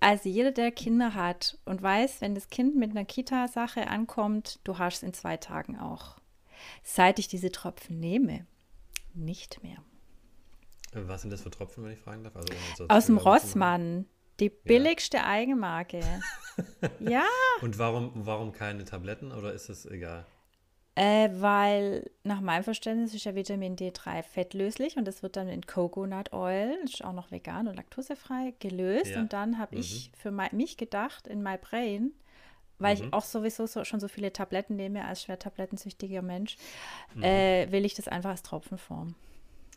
Also 0.00 0.28
jeder, 0.28 0.52
der 0.52 0.70
Kinder 0.70 1.14
hat 1.14 1.58
und 1.64 1.82
weiß, 1.82 2.20
wenn 2.20 2.34
das 2.34 2.50
Kind 2.50 2.76
mit 2.76 2.90
einer 2.90 3.04
Kita-Sache 3.04 3.88
ankommt, 3.88 4.60
du 4.62 4.78
hast 4.78 4.98
es 4.98 5.02
in 5.02 5.12
zwei 5.12 5.36
Tagen 5.36 5.76
auch. 5.78 6.18
Seit 6.84 7.18
ich 7.18 7.26
diese 7.26 7.50
Tropfen 7.50 7.98
nehme, 7.98 8.46
nicht 9.14 9.62
mehr. 9.62 9.78
Was 10.92 11.22
sind 11.22 11.30
das 11.30 11.42
für 11.42 11.50
Tropfen, 11.50 11.84
wenn 11.84 11.92
ich 11.92 11.98
fragen 11.98 12.24
darf? 12.24 12.36
Also, 12.36 12.54
Aus 12.88 13.06
dem. 13.06 13.18
Rossmann. 13.18 14.06
Die 14.40 14.50
billigste 14.50 15.24
Eigenmarke. 15.24 16.00
ja, 17.00 17.24
Und 17.60 17.78
warum, 17.78 18.12
warum 18.14 18.52
keine 18.52 18.84
Tabletten 18.84 19.32
oder 19.32 19.52
ist 19.52 19.68
es 19.68 19.86
egal? 19.86 20.26
äh, 20.94 21.28
weil 21.34 22.10
nach 22.24 22.40
meinem 22.40 22.64
Verständnis 22.64 23.14
ist 23.14 23.24
ja 23.24 23.36
Vitamin 23.36 23.76
D3 23.76 24.20
fettlöslich 24.24 24.96
und 24.96 25.04
das 25.06 25.22
wird 25.22 25.36
dann 25.36 25.48
in 25.48 25.64
Coconut 25.64 26.32
Oil, 26.32 26.76
das 26.82 26.94
ist 26.94 27.04
auch 27.04 27.12
noch 27.12 27.30
vegan 27.30 27.68
und 27.68 27.76
laktosefrei, 27.76 28.52
gelöst. 28.58 29.12
Ja. 29.12 29.20
Und 29.20 29.32
dann 29.32 29.58
habe 29.58 29.76
ich 29.76 30.10
für 30.16 30.32
mein, 30.32 30.48
mich 30.56 30.76
gedacht, 30.76 31.28
in 31.28 31.40
my 31.40 31.56
brain, 31.56 32.12
weil 32.80 32.96
Mhm. 32.96 33.04
ich 33.04 33.12
auch 33.12 33.22
sowieso 33.22 33.66
so, 33.66 33.84
schon 33.84 34.00
so 34.00 34.08
viele 34.08 34.32
Tabletten 34.32 34.74
nehme 34.74 35.04
als 35.04 35.22
schwer 35.22 35.38
tablettensüchtiger 35.38 36.22
Mensch, 36.22 36.56
Mhm. 37.14 37.22
äh, 37.22 37.70
will 37.70 37.84
ich 37.84 37.94
das 37.94 38.08
einfach 38.08 38.30
als 38.30 38.42
Tropfenform. 38.42 39.14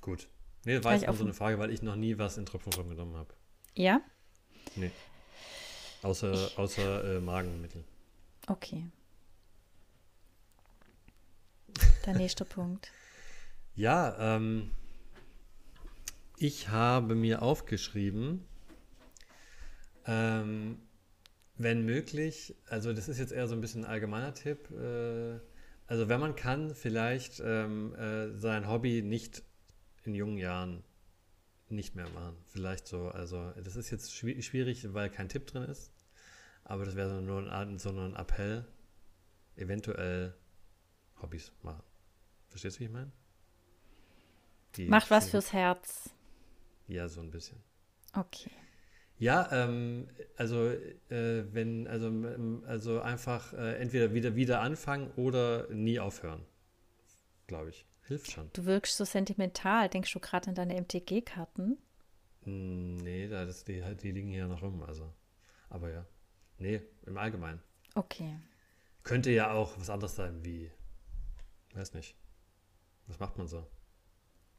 Gut. 0.02 0.28
Nee, 0.66 0.76
das 0.76 0.84
war 0.84 0.94
jetzt 0.94 1.08
auf 1.08 1.18
so 1.18 1.24
eine 1.24 1.34
Frage, 1.36 1.60
weil 1.60 1.70
ich 1.72 1.84
noch 1.84 1.96
nie 1.96 2.18
was 2.18 2.38
in 2.38 2.48
Tropfenform 2.48 2.90
genommen 2.90 3.16
habe. 3.16 3.34
Ja? 3.76 4.02
Nee. 4.76 4.92
Außer, 6.02 6.52
außer 6.56 7.18
äh, 7.18 7.20
Magenmittel. 7.20 7.84
Okay. 8.48 8.86
Der 12.06 12.16
nächste 12.16 12.46
Punkt. 12.46 12.92
Ja, 13.76 14.36
ähm, 14.36 14.72
ich 16.38 16.70
habe 16.70 17.16
mir 17.16 17.42
aufgeschrieben, 17.42 18.46
ähm, 20.06 20.80
wenn 21.58 21.86
möglich, 21.86 22.56
also 22.68 22.94
das 22.94 23.08
ist 23.08 23.20
jetzt 23.20 23.32
eher 23.32 23.48
so 23.48 23.54
ein 23.54 23.62
bisschen 23.62 23.86
ein 23.86 23.92
allgemeiner 23.92 24.34
Tipp, 24.34 24.72
äh, 24.72 25.40
also 25.86 26.10
wenn 26.10 26.20
man 26.20 26.36
kann, 26.36 26.74
vielleicht 26.74 27.42
ähm, 27.46 27.94
äh, 27.96 28.36
sein 28.38 28.68
Hobby 28.68 29.02
nicht 29.04 29.44
in 30.04 30.16
jungen 30.16 30.38
Jahren 30.38 30.84
nicht 31.72 31.96
mehr 31.96 32.10
machen. 32.10 32.36
Vielleicht 32.48 32.88
so, 32.88 33.10
also 33.10 33.52
das 33.64 33.76
ist 33.76 33.90
jetzt 33.92 34.12
schwi- 34.12 34.42
schwierig, 34.42 34.94
weil 34.94 35.10
kein 35.10 35.30
Tipp 35.30 35.48
drin 35.48 35.64
ist, 35.64 35.92
aber 36.64 36.86
das 36.86 36.96
wäre 36.96 37.10
so 37.10 37.22
nur 37.22 37.52
ein, 37.52 37.78
so 37.78 37.92
nur 37.92 38.06
ein 38.06 38.16
Appell, 38.16 38.66
eventuell 39.56 40.34
Hobbys 41.22 41.52
machen. 41.64 41.84
Verstehst 42.50 42.78
du, 42.78 42.80
wie 42.82 42.86
ich 42.86 42.92
meine? 42.92 43.12
Die 44.76 44.88
Macht 44.88 45.12
was 45.12 45.30
fürs 45.30 45.54
Herz. 45.54 46.10
Ja, 46.88 47.08
so 47.08 47.22
ein 47.22 47.32
bisschen. 47.32 47.58
Okay. 48.14 48.52
Ja, 49.18 49.50
ähm, 49.52 50.08
also 50.36 50.70
äh, 51.10 51.44
wenn, 51.54 51.88
also, 51.88 52.12
also 52.66 53.02
einfach 53.02 53.54
äh, 53.54 53.76
entweder 53.76 54.14
wieder 54.14 54.36
wieder 54.36 54.62
anfangen 54.62 55.12
oder 55.12 55.70
nie 55.70 56.00
aufhören, 56.00 56.44
glaube 57.48 57.70
ich. 57.70 57.86
Hilft 58.12 58.30
schon. 58.30 58.50
Du 58.52 58.66
wirkst 58.66 58.98
so 58.98 59.06
sentimental. 59.06 59.88
Denkst 59.88 60.12
du 60.12 60.20
gerade 60.20 60.50
an 60.50 60.56
deine 60.56 60.76
MTG-Karten? 60.82 61.78
Hm, 62.44 62.98
nee, 62.98 63.30
da 63.30 63.46
das, 63.46 63.64
die, 63.64 63.82
die 64.04 64.12
liegen 64.12 64.28
hier 64.28 64.48
noch 64.48 64.62
rum, 64.62 64.84
also. 64.84 65.14
Aber 65.70 65.90
ja. 65.90 66.06
Nee, 66.58 66.82
im 67.06 67.18
Allgemeinen. 67.18 67.62
Okay. 67.96 68.38
Könnte 69.04 69.32
ja 69.32 69.54
auch 69.54 69.80
was 69.80 69.90
anderes 69.90 70.14
sein, 70.14 70.44
wie, 70.44 70.70
weiß 71.74 71.94
nicht. 71.94 72.18
Was 73.08 73.18
macht 73.18 73.38
man 73.38 73.48
so? 73.48 73.66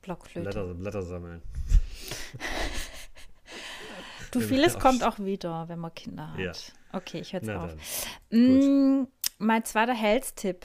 Blockflöte. 0.01 0.49
Blätter, 0.49 0.75
Blätter 0.75 1.03
sammeln. 1.03 1.43
Du, 4.31 4.41
vieles 4.41 4.79
kommt 4.79 5.05
auch 5.05 5.19
wieder, 5.19 5.69
wenn 5.69 5.79
man 5.79 5.95
Kinder 5.95 6.33
hat. 6.33 6.39
Ja. 6.39 6.53
Okay, 6.95 7.21
ich 7.21 7.35
höre 7.35 7.43
jetzt 7.43 7.51
auf. 7.51 7.77
dann. 8.31 9.01
Mm, 9.01 9.09
mein 9.37 9.63
zweiter 9.67 9.95
Health-Tipp. 9.95 10.65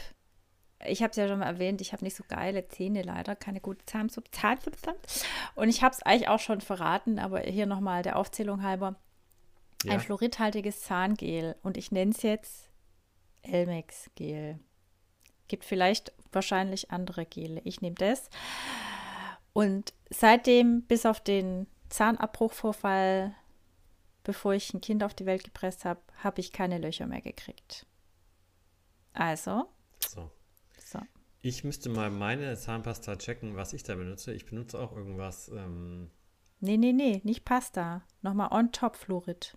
Ich 0.88 1.04
habe 1.04 1.12
es 1.12 1.18
ja 1.18 1.28
schon 1.28 1.40
mal 1.40 1.46
erwähnt, 1.46 1.82
ich 1.82 1.94
habe 1.94 2.04
nicht 2.04 2.16
so 2.16 2.24
geile 2.28 2.68
Zähne 2.68 3.02
leider, 3.02 3.36
keine 3.36 3.62
gute 3.62 3.86
Zahnsub- 3.86 4.32
Zahnsubstanz. 4.32 5.26
Und 5.56 5.70
ich 5.70 5.84
habe 5.84 5.94
es 5.94 6.04
eigentlich 6.04 6.30
auch 6.30 6.40
schon 6.40 6.62
verraten, 6.62 7.20
aber 7.20 7.42
hier 7.42 7.66
nochmal 7.66 8.04
der 8.04 8.18
Aufzählung 8.18 8.64
halber. 8.64 8.96
Ja. 9.84 9.94
Ein 9.94 10.00
fluoridhaltiges 10.00 10.82
Zahngel 10.82 11.56
und 11.62 11.78
ich 11.78 11.92
nenne 11.92 12.12
es 12.12 12.22
jetzt 12.24 12.70
Elmex-Gel. 13.44 14.60
Gibt 15.48 15.66
vielleicht 15.66 16.12
wahrscheinlich 16.32 16.92
andere 16.92 17.26
Gele. 17.26 17.62
Ich 17.64 17.82
nehme 17.82 17.96
das. 17.96 18.30
Und 19.54 19.94
seitdem, 20.10 20.84
bis 20.84 21.06
auf 21.06 21.20
den 21.22 21.68
Zahnabbruchvorfall, 21.90 23.34
bevor 24.24 24.54
ich 24.54 24.74
ein 24.74 24.82
Kind 24.82 25.04
auf 25.04 25.14
die 25.14 25.26
Welt 25.26 25.44
gepresst 25.44 25.86
habe, 25.86 26.02
habe 26.24 26.42
ich 26.42 26.52
keine 26.52 26.80
Löcher 26.80 27.08
mehr 27.08 27.22
gekriegt. 27.22 27.86
Also, 29.14 29.70
So. 30.06 30.30
Ich 31.42 31.64
müsste 31.64 31.90
mal 31.90 32.10
meine 32.10 32.56
Zahnpasta 32.58 33.16
checken, 33.18 33.56
was 33.56 33.74
ich 33.74 33.84
da 33.84 33.96
benutze. 33.96 34.34
Ich 34.34 34.46
benutze 34.46 34.80
auch 34.80 34.96
irgendwas. 34.96 35.50
Ähm, 35.50 36.10
Nee, 36.60 36.78
nee, 36.78 36.92
nee, 36.92 37.22
nicht 37.24 37.46
Pasta. 37.46 38.04
Nochmal 38.24 38.50
on 38.52 38.72
top 38.72 38.96
Fluorid. 38.96 39.56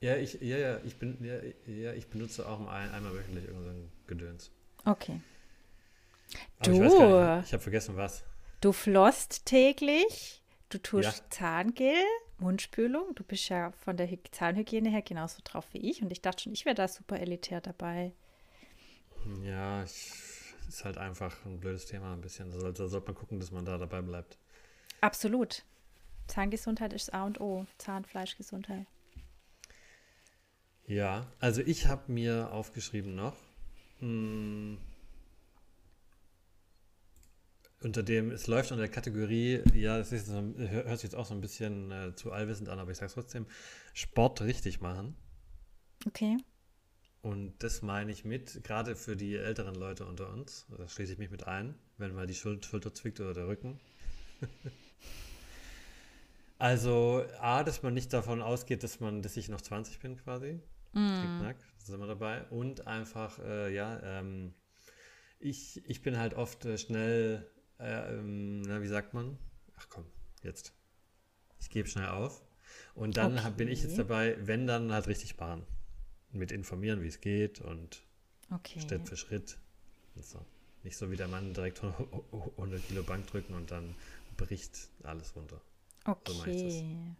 ja, 0.00 0.16
ich, 0.16 0.40
ja, 0.40 0.56
ja, 0.56 0.80
ich 0.84 0.96
bin, 0.98 1.22
ja, 1.22 1.34
ja, 1.70 1.92
ich 1.92 2.08
benutze 2.08 2.48
auch 2.48 2.60
ein, 2.66 2.90
einmal 2.90 3.12
wöchentlich 3.14 3.44
irgendein 3.44 3.90
Gedöns. 4.06 4.50
Okay. 4.86 5.20
Aber 6.58 6.70
ich 6.72 6.78
Du. 6.78 6.82
nicht, 6.84 6.94
ich 7.46 7.52
habe 7.52 7.58
vergessen, 7.62 7.96
was. 7.96 8.24
Du 8.62 8.72
flossst 8.72 9.44
täglich, 9.44 10.42
du 10.70 10.78
tust 10.78 11.04
Ja. 11.04 11.30
Zahngel, 11.30 11.94
Mundspülung. 12.38 13.14
Du 13.14 13.24
bist 13.24 13.48
ja 13.50 13.72
von 13.72 13.96
der 13.98 14.06
Hy 14.06 14.18
Zahnhygiene 14.30 14.88
her 14.88 15.02
genauso 15.02 15.40
drauf 15.44 15.66
wie 15.72 15.90
ich. 15.90 16.00
Und 16.02 16.10
ich 16.10 16.22
dachte 16.22 16.44
schon, 16.44 16.54
ich 16.54 16.64
wäre 16.64 16.74
da 16.76 16.88
super 16.88 17.20
elitär 17.20 17.60
dabei. 17.60 18.14
Ja, 19.42 19.82
ich, 19.84 20.12
ist 20.68 20.84
halt 20.84 20.98
einfach 20.98 21.44
ein 21.46 21.60
blödes 21.60 21.86
Thema 21.86 22.12
ein 22.12 22.20
bisschen. 22.20 22.50
Da 22.50 22.60
sollte, 22.60 22.82
da 22.82 22.88
sollte 22.88 23.06
man 23.06 23.14
gucken, 23.16 23.40
dass 23.40 23.50
man 23.50 23.64
da 23.64 23.78
dabei 23.78 24.02
bleibt. 24.02 24.38
Absolut. 25.00 25.64
Zahngesundheit 26.26 26.92
ist 26.92 27.14
A 27.14 27.24
und 27.24 27.40
O. 27.40 27.66
Zahnfleischgesundheit. 27.78 28.86
Ja, 30.86 31.30
also 31.40 31.60
ich 31.62 31.86
habe 31.86 32.10
mir 32.12 32.50
aufgeschrieben 32.52 33.14
noch, 33.14 33.36
mh, 34.00 34.78
unter 37.80 38.02
dem, 38.02 38.30
es 38.30 38.46
läuft 38.46 38.72
unter 38.72 38.82
der 38.82 38.90
Kategorie, 38.90 39.62
ja, 39.74 39.98
das 39.98 40.12
ist 40.12 40.26
so, 40.26 40.32
hör- 40.34 40.84
hört 40.84 40.98
sich 40.98 41.04
jetzt 41.04 41.14
auch 41.14 41.26
so 41.26 41.34
ein 41.34 41.40
bisschen 41.40 41.90
äh, 41.92 42.14
zu 42.14 42.32
allwissend 42.32 42.68
an, 42.68 42.78
aber 42.78 42.90
ich 42.90 42.98
sage 42.98 43.12
trotzdem, 43.12 43.46
Sport 43.94 44.40
richtig 44.42 44.80
machen. 44.80 45.14
Okay. 46.06 46.36
Und 47.28 47.62
das 47.62 47.82
meine 47.82 48.10
ich 48.10 48.24
mit, 48.24 48.64
gerade 48.64 48.96
für 48.96 49.14
die 49.14 49.36
älteren 49.36 49.74
Leute 49.74 50.06
unter 50.06 50.30
uns, 50.32 50.66
da 50.74 50.88
schließe 50.88 51.12
ich 51.12 51.18
mich 51.18 51.30
mit 51.30 51.46
ein, 51.46 51.74
wenn 51.98 52.14
mal 52.14 52.26
die 52.26 52.32
Schul- 52.34 52.62
Schulter 52.64 52.94
zwickt 52.94 53.20
oder 53.20 53.34
der 53.34 53.46
Rücken. 53.48 53.78
also, 56.58 57.22
A, 57.38 57.64
dass 57.64 57.82
man 57.82 57.92
nicht 57.92 58.14
davon 58.14 58.40
ausgeht, 58.40 58.82
dass 58.82 59.00
man, 59.00 59.20
dass 59.20 59.36
ich 59.36 59.50
noch 59.50 59.60
20 59.60 59.98
bin 60.00 60.16
quasi. 60.16 60.58
Knickknack, 60.92 61.58
da 61.80 61.84
sind 61.84 62.00
wir 62.00 62.06
dabei. 62.06 62.44
Und 62.44 62.86
einfach, 62.86 63.38
äh, 63.40 63.74
ja, 63.74 64.00
ähm, 64.02 64.54
ich, 65.38 65.82
ich 65.86 66.00
bin 66.00 66.16
halt 66.16 66.32
oft 66.32 66.64
äh, 66.64 66.78
schnell, 66.78 67.46
äh, 67.78 68.14
ähm, 68.14 68.62
na, 68.62 68.80
wie 68.80 68.88
sagt 68.88 69.12
man? 69.12 69.36
Ach 69.76 69.86
komm, 69.90 70.06
jetzt. 70.42 70.72
Ich 71.60 71.68
gebe 71.68 71.88
schnell 71.88 72.08
auf. 72.08 72.42
Und 72.94 73.18
dann 73.18 73.44
hab- 73.44 73.58
bin 73.58 73.68
ich 73.68 73.82
jetzt 73.82 73.92
Okay. 73.92 73.98
dabei, 73.98 74.36
wenn 74.40 74.66
dann 74.66 74.92
halt 74.94 75.08
richtig 75.08 75.36
Bahn. 75.36 75.66
Mit 76.30 76.52
informieren, 76.52 77.02
wie 77.02 77.08
es 77.08 77.20
geht 77.20 77.60
und 77.60 78.02
Okay. 78.50 78.80
Schritt 78.80 79.08
für 79.08 79.16
Schritt. 79.16 79.58
Und 80.14 80.24
so. 80.24 80.44
Nicht 80.82 80.96
so 80.96 81.10
wie 81.10 81.16
der 81.16 81.28
Mann 81.28 81.52
direkt 81.52 81.82
100 81.82 82.86
Kilo 82.86 83.02
Bank 83.02 83.26
drücken 83.26 83.54
und 83.54 83.70
dann 83.70 83.94
bricht 84.36 84.88
alles 85.02 85.34
runter. 85.36 85.60
So. 86.04 86.12
Okay. 86.12 87.16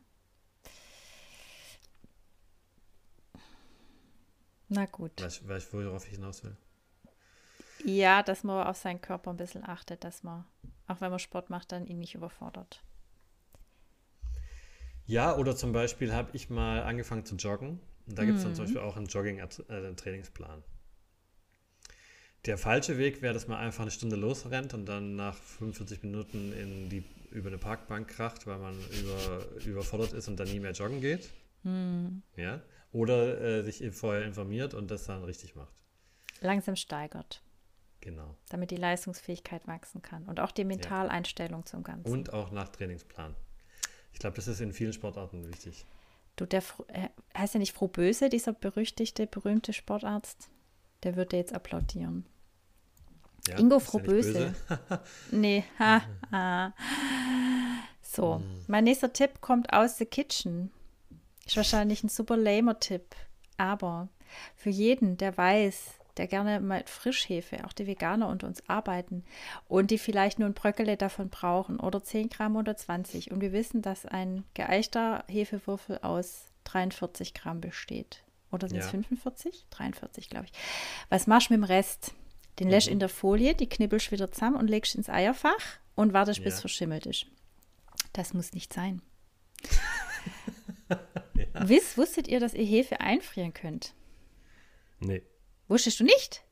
Na 4.68 4.86
gut. 4.86 5.20
Weißt 5.20 5.42
du, 5.42 5.48
weißt 5.48 5.72
du, 5.72 5.84
worauf 5.84 6.06
ich 6.06 6.14
hinaus 6.14 6.44
will? 6.44 6.56
Ja, 7.84 8.22
dass 8.22 8.44
man 8.44 8.66
auf 8.66 8.76
seinen 8.76 9.00
Körper 9.00 9.30
ein 9.30 9.36
bisschen 9.36 9.66
achtet, 9.66 10.04
dass 10.04 10.22
man, 10.22 10.44
auch 10.86 11.00
wenn 11.00 11.10
man 11.10 11.18
Sport 11.18 11.48
macht, 11.48 11.72
dann 11.72 11.86
ihn 11.86 11.98
nicht 11.98 12.14
überfordert. 12.14 12.82
Ja, 15.06 15.36
oder 15.36 15.56
zum 15.56 15.72
Beispiel 15.72 16.12
habe 16.12 16.30
ich 16.34 16.50
mal 16.50 16.82
angefangen 16.82 17.24
zu 17.24 17.36
joggen. 17.36 17.80
Und 18.08 18.18
da 18.18 18.24
gibt 18.24 18.38
es 18.38 18.44
Mhm. 18.44 18.48
dann 18.48 18.54
zum 18.56 18.64
Beispiel 18.64 18.80
auch 18.80 18.96
einen 18.96 19.06
Jogging-Trainingsplan. 19.06 20.62
Der 22.46 22.56
falsche 22.56 22.96
Weg 22.98 23.20
wäre, 23.20 23.34
dass 23.34 23.48
man 23.48 23.58
einfach 23.58 23.82
eine 23.82 23.90
Stunde 23.90 24.16
losrennt 24.16 24.72
und 24.72 24.86
dann 24.86 25.16
nach 25.16 25.34
45 25.36 26.02
Minuten 26.02 26.52
in 26.52 26.88
die, 26.88 27.04
über 27.30 27.48
eine 27.48 27.58
Parkbank 27.58 28.08
kracht, 28.08 28.46
weil 28.46 28.58
man 28.58 28.74
über, 28.74 29.44
überfordert 29.66 30.12
ist 30.12 30.28
und 30.28 30.38
dann 30.40 30.48
nie 30.48 30.60
mehr 30.60 30.72
joggen 30.72 31.00
geht. 31.00 31.30
Hm. 31.64 32.22
Ja? 32.36 32.62
Oder 32.92 33.40
äh, 33.40 33.62
sich 33.64 33.84
vorher 33.94 34.24
informiert 34.24 34.72
und 34.72 34.90
das 34.90 35.04
dann 35.04 35.24
richtig 35.24 35.54
macht. 35.56 35.72
Langsam 36.40 36.76
steigert, 36.76 37.42
Genau. 38.00 38.36
damit 38.48 38.70
die 38.70 38.76
Leistungsfähigkeit 38.76 39.66
wachsen 39.66 40.00
kann 40.00 40.24
und 40.26 40.38
auch 40.40 40.52
die 40.52 40.64
Mentaleinstellung 40.64 41.66
zum 41.66 41.82
Ganzen. 41.82 42.10
Und 42.10 42.32
auch 42.32 42.52
nach 42.52 42.68
Trainingsplan. 42.68 43.34
Ich 44.12 44.20
glaube, 44.20 44.36
das 44.36 44.46
ist 44.48 44.60
in 44.60 44.72
vielen 44.72 44.92
Sportarten 44.92 45.46
wichtig. 45.48 45.84
Du, 46.38 46.46
der 46.46 46.62
äh, 46.86 47.08
heißt 47.36 47.54
ja 47.54 47.58
nicht 47.58 47.72
Frohböse, 47.74 48.28
dieser 48.28 48.52
berüchtigte, 48.52 49.26
berühmte 49.26 49.72
Sportarzt? 49.72 50.48
Der 51.02 51.16
würde 51.16 51.36
jetzt 51.36 51.52
applaudieren. 51.52 52.26
Ja? 53.48 53.58
Ingo 53.58 53.76
ja 53.76 53.80
Frohböse. 53.80 54.54
böse. 54.68 55.02
Nee, 55.32 55.64
ha, 55.80 56.02
ha. 56.30 56.72
So, 58.00 58.40
mein 58.68 58.84
nächster 58.84 59.12
Tipp 59.12 59.40
kommt 59.40 59.72
aus 59.72 59.98
The 59.98 60.06
Kitchen. 60.06 60.70
Ist 61.44 61.56
wahrscheinlich 61.56 62.04
ein 62.04 62.08
super 62.08 62.36
lamer 62.36 62.78
Tipp. 62.78 63.16
Aber 63.56 64.08
für 64.54 64.70
jeden, 64.70 65.16
der 65.16 65.36
weiß, 65.36 65.97
der 66.18 66.26
gerne 66.26 66.60
mit 66.60 66.90
Frischhefe, 66.90 67.64
auch 67.64 67.72
die 67.72 67.86
Veganer 67.86 68.28
unter 68.28 68.46
uns 68.46 68.68
arbeiten 68.68 69.24
und 69.68 69.90
die 69.90 69.98
vielleicht 69.98 70.38
nur 70.38 70.48
ein 70.48 70.54
Bröckele 70.54 70.96
davon 70.96 71.30
brauchen 71.30 71.78
oder 71.80 72.02
10 72.02 72.28
Gramm 72.28 72.56
oder 72.56 72.76
20. 72.76 73.30
Und 73.30 73.40
wir 73.40 73.52
wissen, 73.52 73.80
dass 73.82 74.04
ein 74.06 74.44
geeichter 74.54 75.24
Hefewürfel 75.28 75.98
aus 75.98 76.46
43 76.64 77.34
Gramm 77.34 77.60
besteht. 77.60 78.22
Oder 78.50 78.68
sind 78.68 78.78
es 78.78 78.86
Ja. 78.86 78.90
45? 78.92 79.66
43, 79.70 80.28
glaube 80.30 80.46
ich. 80.46 80.52
Was 81.08 81.26
machst 81.26 81.50
du 81.50 81.54
mit 81.54 81.62
dem 81.62 81.64
Rest? 81.64 82.14
Den 82.58 82.68
lässt 82.70 82.88
in 82.88 82.98
der 82.98 83.08
Folie, 83.08 83.54
die 83.54 83.68
knibbelst 83.68 84.10
wieder 84.10 84.30
zusammen 84.32 84.56
und 84.56 84.68
legst 84.68 84.94
ins 84.96 85.08
Eierfach 85.08 85.78
und 85.94 86.12
wartest, 86.12 86.40
bis 86.42 86.52
Ja. 86.52 86.56
es 86.56 86.60
verschimmelt 86.60 87.06
ist. 87.06 87.26
Das 88.14 88.34
muss 88.34 88.52
nicht 88.52 88.72
sein. 88.72 89.00
Wiss, 91.60 91.96
wusstet 91.98 92.28
ihr, 92.28 92.40
dass 92.40 92.54
ihr 92.54 92.64
Hefe 92.64 93.00
einfrieren 93.00 93.52
könnt? 93.52 93.94
Nee, 95.00 95.22
Wusstest 95.68 96.00
du 96.00 96.04
nicht? 96.04 96.44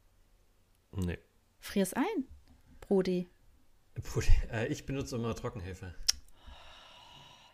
nee. 0.92 1.18
Frier's 1.58 1.94
ein, 1.94 2.28
Brody. 2.80 3.28
Puh, 4.02 4.22
äh, 4.52 4.66
ich 4.68 4.86
benutze 4.86 5.16
immer 5.16 5.34
Trockenhefe. 5.34 5.94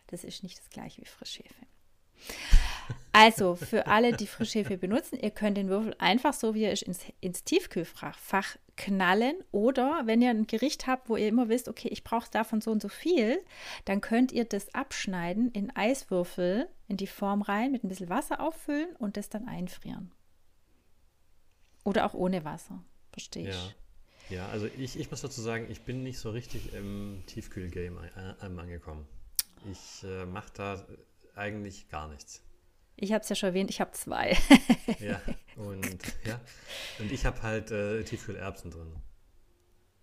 Das 0.07 0.23
ist 0.23 0.43
nicht 0.43 0.59
das 0.59 0.69
gleiche 0.69 1.01
wie 1.01 1.05
Frischhefe. 1.05 1.65
Also, 3.11 3.55
für 3.55 3.87
alle, 3.87 4.13
die 4.13 4.27
Frischhefe 4.27 4.77
benutzen, 4.77 5.17
ihr 5.19 5.31
könnt 5.31 5.57
den 5.57 5.69
Würfel 5.69 5.95
einfach 5.99 6.33
so, 6.33 6.53
wie 6.53 6.63
er 6.63 6.71
ist, 6.71 6.83
ins, 6.83 6.99
ins 7.21 7.43
Tiefkühlfach 7.43 8.17
Fach 8.17 8.57
knallen. 8.75 9.35
Oder 9.51 10.01
wenn 10.05 10.21
ihr 10.21 10.31
ein 10.31 10.47
Gericht 10.47 10.87
habt, 10.87 11.09
wo 11.09 11.15
ihr 11.15 11.27
immer 11.27 11.47
wisst, 11.47 11.69
okay, 11.69 11.87
ich 11.89 12.03
brauche 12.03 12.29
davon 12.31 12.59
so 12.59 12.71
und 12.71 12.81
so 12.81 12.89
viel, 12.89 13.39
dann 13.85 14.01
könnt 14.01 14.31
ihr 14.31 14.45
das 14.45 14.73
abschneiden 14.73 15.51
in 15.51 15.75
Eiswürfel 15.75 16.67
in 16.87 16.97
die 16.97 17.07
Form 17.07 17.41
rein, 17.41 17.71
mit 17.71 17.83
ein 17.83 17.87
bisschen 17.87 18.09
Wasser 18.09 18.39
auffüllen 18.41 18.95
und 18.97 19.15
das 19.15 19.29
dann 19.29 19.47
einfrieren. 19.47 20.11
Oder 21.83 22.05
auch 22.05 22.13
ohne 22.13 22.43
Wasser, 22.45 22.83
verstehe 23.11 23.49
ich. 23.49 23.55
Ja. 23.55 23.71
Ja, 24.29 24.47
also 24.49 24.67
ich, 24.77 24.97
ich 24.97 25.11
muss 25.11 25.19
dazu 25.21 25.41
sagen, 25.41 25.67
ich 25.69 25.81
bin 25.81 26.01
nicht 26.01 26.17
so 26.17 26.29
richtig 26.31 26.73
im 26.73 27.23
Tiefkühlgame 27.27 28.09
ein- 28.39 28.57
angekommen. 28.57 29.05
Ich 29.69 30.03
äh, 30.05 30.25
mache 30.25 30.49
da 30.53 30.85
eigentlich 31.35 31.89
gar 31.89 32.07
nichts. 32.07 32.41
Ich 32.95 33.11
habe 33.11 33.21
es 33.21 33.29
ja 33.29 33.35
schon 33.35 33.47
erwähnt, 33.49 33.69
ich 33.69 33.81
habe 33.81 33.91
zwei. 33.91 34.37
Ja, 34.99 35.21
und 35.57 35.97
ja, 36.25 36.39
und 36.99 37.11
ich 37.11 37.25
habe 37.25 37.41
halt 37.41 37.71
äh, 37.71 38.03
Tiefkühlerbsen 38.03 38.71
drin. 38.71 38.95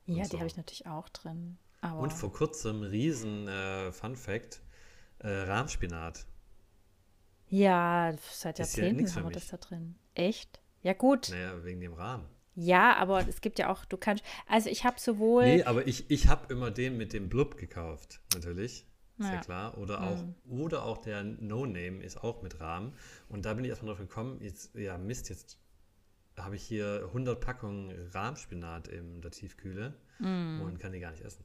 ja, 0.07 0.25
so. 0.25 0.31
die 0.33 0.37
habe 0.37 0.47
ich 0.49 0.57
natürlich 0.57 0.87
auch 0.87 1.09
drin. 1.09 1.57
Aber 1.81 2.01
Und 2.01 2.13
vor 2.13 2.31
kurzem, 2.33 2.83
riesen 2.83 3.49
äh, 3.49 3.91
Fun 3.91 4.17
Fact, 4.17 4.61
äh, 5.21 5.29
Rahmspinat. 5.29 6.27
ja, 7.49 8.15
seit 8.31 8.59
ja 8.59 8.65
Jahrzehnten 8.65 9.07
für 9.07 9.15
haben 9.17 9.23
wir 9.25 9.29
mich. 9.29 9.35
das 9.35 9.49
da 9.49 9.57
drin. 9.57 9.95
Echt? 10.15 10.60
Ja, 10.83 10.93
gut. 10.95 11.29
Naja, 11.31 11.65
wegen 11.65 11.81
dem 11.81 11.93
Rahmen. 11.95 12.27
Ja, 12.55 12.97
aber 12.97 13.27
es 13.29 13.41
gibt 13.41 13.59
ja 13.59 13.71
auch, 13.71 13.85
du 13.85 13.97
kannst, 13.97 14.25
also 14.47 14.69
ich 14.69 14.85
habe 14.85 14.99
sowohl, 15.01 15.45
Nee, 15.45 15.63
aber 15.65 15.87
ich, 15.87 16.11
ich 16.11 16.27
habe 16.29 16.53
immer 16.53 16.71
den 16.71 16.97
mit 16.97 17.13
dem 17.13 17.29
Blub 17.29 17.57
gekauft, 17.57 18.21
natürlich. 18.35 18.87
Ist 19.19 19.29
ja, 19.29 19.35
Ja. 19.35 19.41
klar. 19.41 19.79
Oder 19.79 20.03
auch, 20.03 20.25
oder 20.49 20.85
auch 20.85 20.99
der 20.99 21.23
No-Name 21.23 22.03
ist 22.03 22.23
auch 22.23 22.43
mit 22.43 22.61
Rahmen. 22.61 22.95
Und 23.29 23.45
da 23.45 23.55
bin 23.55 23.65
ich 23.65 23.71
erstmal 23.71 23.95
drauf 23.95 24.01
gekommen, 24.01 24.41
jetzt, 24.43 24.75
ja, 24.75 24.97
Mist, 24.99 25.29
jetzt 25.29 25.59
habe 26.37 26.57
ich 26.57 26.63
hier 26.63 27.03
100 27.09 27.39
Packungen 27.41 27.91
Rahmspinat 28.13 28.89
in 28.89 29.21
der 29.21 29.31
Tiefkühle 29.31 29.95
und 30.19 30.79
kann 30.79 30.93
die 30.93 31.01
gar 31.01 31.11
nicht 31.13 31.23
essen. 31.25 31.45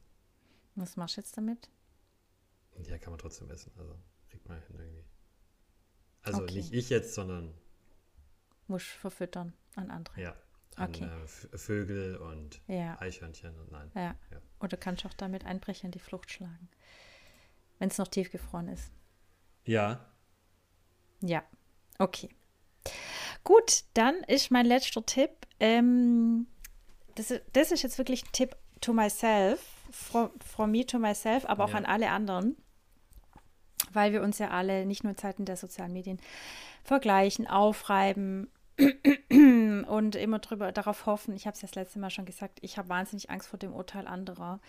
was 0.74 0.96
machst 0.96 1.16
du 1.16 1.20
jetzt 1.20 1.36
damit? 1.36 1.70
Ja, 2.88 2.98
kann 2.98 3.10
man 3.12 3.18
trotzdem 3.18 3.48
essen. 3.50 3.72
Also 3.78 3.94
kriegt 4.30 4.48
man 4.48 4.60
hin 4.62 4.76
irgendwie. 4.78 5.04
Also 6.22 6.42
Okay. 6.42 6.54
nicht 6.54 6.72
ich 6.72 6.90
jetzt, 6.90 7.14
sondern 7.14 7.54
Muss 8.68 8.82
verfüttern 8.84 9.52
an 9.76 9.90
andere. 9.90 10.20
ja, 10.20 10.34
an 10.76 10.88
Okay. 10.90 11.04
äh, 11.52 11.56
Vögel 11.58 12.16
und 12.16 12.60
Ja, 12.66 13.00
Eichhörnchen 13.00 13.58
und 13.58 13.70
nein. 13.72 13.90
ja. 13.94 14.14
Ja. 14.30 14.40
Oder 14.60 14.76
kannst 14.76 15.04
du 15.04 15.08
auch 15.08 15.14
damit 15.14 15.44
Einbrecher 15.44 15.84
in 15.84 15.90
die 15.92 15.98
Flucht 15.98 16.30
schlagen. 16.30 16.68
Wenn 17.78 17.88
es 17.90 17.98
noch 17.98 18.08
tiefgefroren 18.08 18.68
ist. 18.68 18.90
Ja, 19.64 20.00
Ja, 21.20 21.42
okay. 21.98 22.28
Gut, 23.42 23.84
dann 23.94 24.16
ist 24.24 24.50
mein 24.50 24.66
letzter 24.66 25.04
Tipp. 25.06 25.30
Ähm, 25.60 26.46
das, 27.14 27.30
ist- 27.30 27.42
das 27.52 27.72
ist 27.72 27.82
jetzt 27.82 27.96
wirklich 27.98 28.24
ein 28.24 28.32
Tipp 28.32 28.56
to 28.80 28.92
myself, 28.92 29.60
from, 29.90 30.30
from 30.40 30.70
me 30.72 30.84
to 30.84 30.98
myself, 30.98 31.46
aber 31.46 31.64
auch 31.64 31.70
Ja. 31.70 31.76
an 31.76 31.86
alle 31.86 32.10
anderen, 32.10 32.56
weil 33.92 34.12
wir 34.12 34.22
uns 34.22 34.38
ja 34.38 34.50
alle 34.50 34.84
nicht 34.84 35.04
nur 35.04 35.12
in 35.12 35.16
Zeiten 35.16 35.44
der 35.46 35.56
sozialen 35.56 35.92
Medien 35.92 36.20
vergleichen, 36.84 37.46
aufreiben 37.46 38.50
und 39.88 40.16
immer 40.16 40.38
drüber 40.38 40.72
darauf 40.72 41.06
hoffen. 41.06 41.34
Ich 41.34 41.46
habe 41.46 41.54
es 41.54 41.62
ja 41.62 41.68
das 41.68 41.74
letzte 41.74 41.98
Mal 41.98 42.10
schon 42.10 42.26
gesagt, 42.26 42.58
ich 42.62 42.76
habe 42.78 42.88
wahnsinnig 42.88 43.30
Angst 43.30 43.48
vor 43.48 43.58
dem 43.58 43.72
Urteil 43.72 44.06
anderer. 44.06 44.60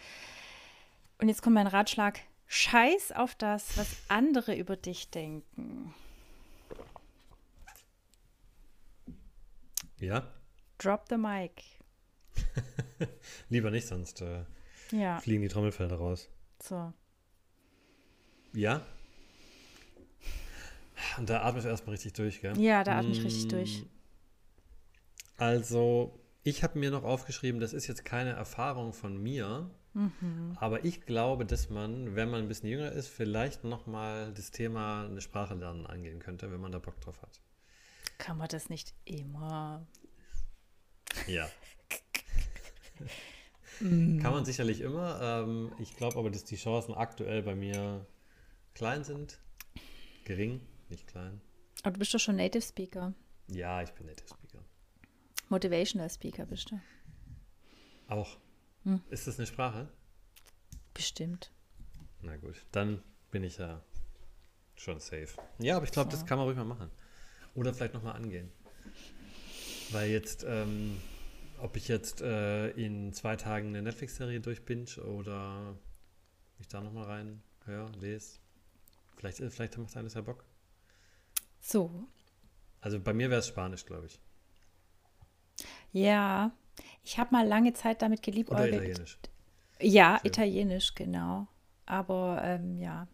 Und 1.19 1.27
jetzt 1.29 1.41
kommt 1.41 1.55
mein 1.55 1.67
Ratschlag: 1.67 2.19
Scheiß 2.47 3.11
auf 3.11 3.35
das, 3.35 3.77
was 3.77 3.97
andere 4.07 4.55
über 4.55 4.75
dich 4.75 5.09
denken. 5.09 5.93
ja. 9.99 10.31
Drop 10.77 11.05
the 11.09 11.17
mic. 11.17 11.63
Lieber 13.49 13.71
nicht, 13.71 13.87
sonst 13.87 14.21
äh, 14.21 14.43
Ja, 14.91 15.19
fliegen 15.19 15.41
die 15.41 15.47
Trommelfelder 15.47 15.95
raus. 15.97 16.29
so. 16.61 16.93
Ja. 18.53 18.81
Und 21.17 21.29
da 21.29 21.41
atmest 21.43 21.65
du 21.65 21.69
erstmal 21.69 21.93
richtig 21.93 22.13
durch, 22.13 22.41
gell? 22.41 22.57
Ja, 22.59 22.83
da 22.83 22.99
atme 22.99 23.11
ich 23.11 23.23
richtig 23.23 23.47
durch. 23.47 23.85
Also, 25.37 26.19
ich 26.43 26.63
habe 26.63 26.79
mir 26.79 26.91
noch 26.91 27.03
aufgeschrieben, 27.03 27.59
das 27.61 27.73
ist 27.73 27.87
jetzt 27.87 28.05
keine 28.05 28.31
Erfahrung 28.31 28.93
von 28.93 29.21
mir, 29.21 29.69
Mhm. 29.93 30.55
aber 30.59 30.85
ich 30.85 31.01
glaube, 31.05 31.45
dass 31.45 31.69
man, 31.69 32.15
wenn 32.15 32.29
man 32.29 32.41
ein 32.43 32.47
bisschen 32.47 32.69
jünger 32.69 32.91
ist, 32.91 33.07
vielleicht 33.07 33.63
nochmal 33.63 34.31
das 34.33 34.51
Thema 34.51 35.05
eine 35.05 35.21
Sprache 35.21 35.55
lernen 35.55 35.85
angehen 35.87 36.19
könnte, 36.19 36.51
wenn 36.51 36.59
man 36.59 36.71
da 36.71 36.79
Bock 36.79 36.99
drauf 37.01 37.21
hat. 37.21 37.39
Kann 38.19 38.37
man 38.37 38.47
das 38.47 38.69
nicht 38.69 38.93
immer? 39.05 39.85
Ja. 41.27 41.47
Mhm. 43.79 44.19
Kann 44.21 44.31
man 44.33 44.45
sicherlich 44.45 44.81
immer. 44.81 45.19
Ähm, 45.21 45.71
ich 45.79 45.95
glaube 45.95 46.17
aber, 46.17 46.31
dass 46.31 46.43
die 46.43 46.55
Chancen 46.55 46.93
aktuell 46.95 47.43
bei 47.43 47.53
mir 47.55 48.05
klein 48.73 49.03
sind. 49.03 49.39
Gering, 50.25 50.61
nicht 50.89 51.07
klein. 51.07 51.41
Aber 51.83 51.93
du 51.93 51.99
bist 51.99 52.13
doch 52.13 52.19
schon 52.19 52.35
Native 52.37 52.61
Speaker. 52.63 53.13
Ja, 53.49 53.81
ich 53.83 53.91
bin 53.91 54.07
Native 54.07 54.27
Speaker. 54.27 54.46
Motivational 55.49 56.09
Speaker 56.09 56.45
bist 56.45 56.71
du. 56.71 56.79
Auch. 58.07 58.37
Hm. 58.83 59.01
Ist 59.09 59.27
das 59.27 59.37
eine 59.37 59.47
Sprache? 59.47 59.89
Bestimmt. 60.93 61.51
Na 62.21 62.37
gut, 62.37 62.65
dann 62.71 63.03
bin 63.31 63.43
ich 63.43 63.57
ja 63.57 63.81
schon 64.75 64.99
safe. 64.99 65.29
Ja, 65.59 65.77
aber 65.77 65.85
ich 65.85 65.91
glaube, 65.91 66.11
So. 66.11 66.17
das 66.17 66.25
kann 66.25 66.37
man 66.37 66.45
ruhig 66.47 66.57
mal 66.57 66.63
machen. 66.63 66.89
Oder 67.55 67.73
vielleicht 67.73 67.93
nochmal 67.93 68.15
angehen. 68.15 68.51
Weil 69.91 70.09
jetzt, 70.09 70.43
ähm, 70.47 70.97
ob 71.59 71.75
ich 71.75 71.87
jetzt 71.87 72.21
äh, 72.21 72.69
in 72.71 73.13
zwei 73.13 73.35
Tagen 73.35 73.69
eine 73.69 73.81
Netflix-Serie 73.81 74.39
durchbinge 74.41 75.01
oder 75.03 75.77
mich 76.57 76.67
da 76.67 76.81
nochmal 76.81 77.05
rein 77.05 77.41
höre, 77.65 77.89
lese. 77.99 78.39
Vielleicht, 79.15 79.39
äh, 79.39 79.49
vielleicht 79.49 79.77
macht 79.77 79.95
alles 79.97 80.13
ja 80.13 80.21
Bock. 80.21 80.43
So. 81.59 82.07
Also 82.81 82.99
bei 82.99 83.13
mir 83.13 83.29
wäre 83.29 83.39
es 83.39 83.47
Spanisch, 83.47 83.85
glaube 83.85 84.07
ich. 84.07 84.19
Ja. 85.91 86.51
Ich 87.03 87.17
habe 87.17 87.31
mal 87.31 87.47
lange 87.47 87.73
Zeit 87.73 88.01
damit 88.01 88.19
Oder 88.19 88.31
geliebäugelt. 88.31 88.73
Italienisch. 88.73 89.17
Ja, 89.81 90.17
Schön. 90.21 90.27
Italienisch, 90.27 90.95
genau. 90.95 91.47
Aber 91.85 92.41
ähm, 92.43 92.79
ja. 92.79 93.07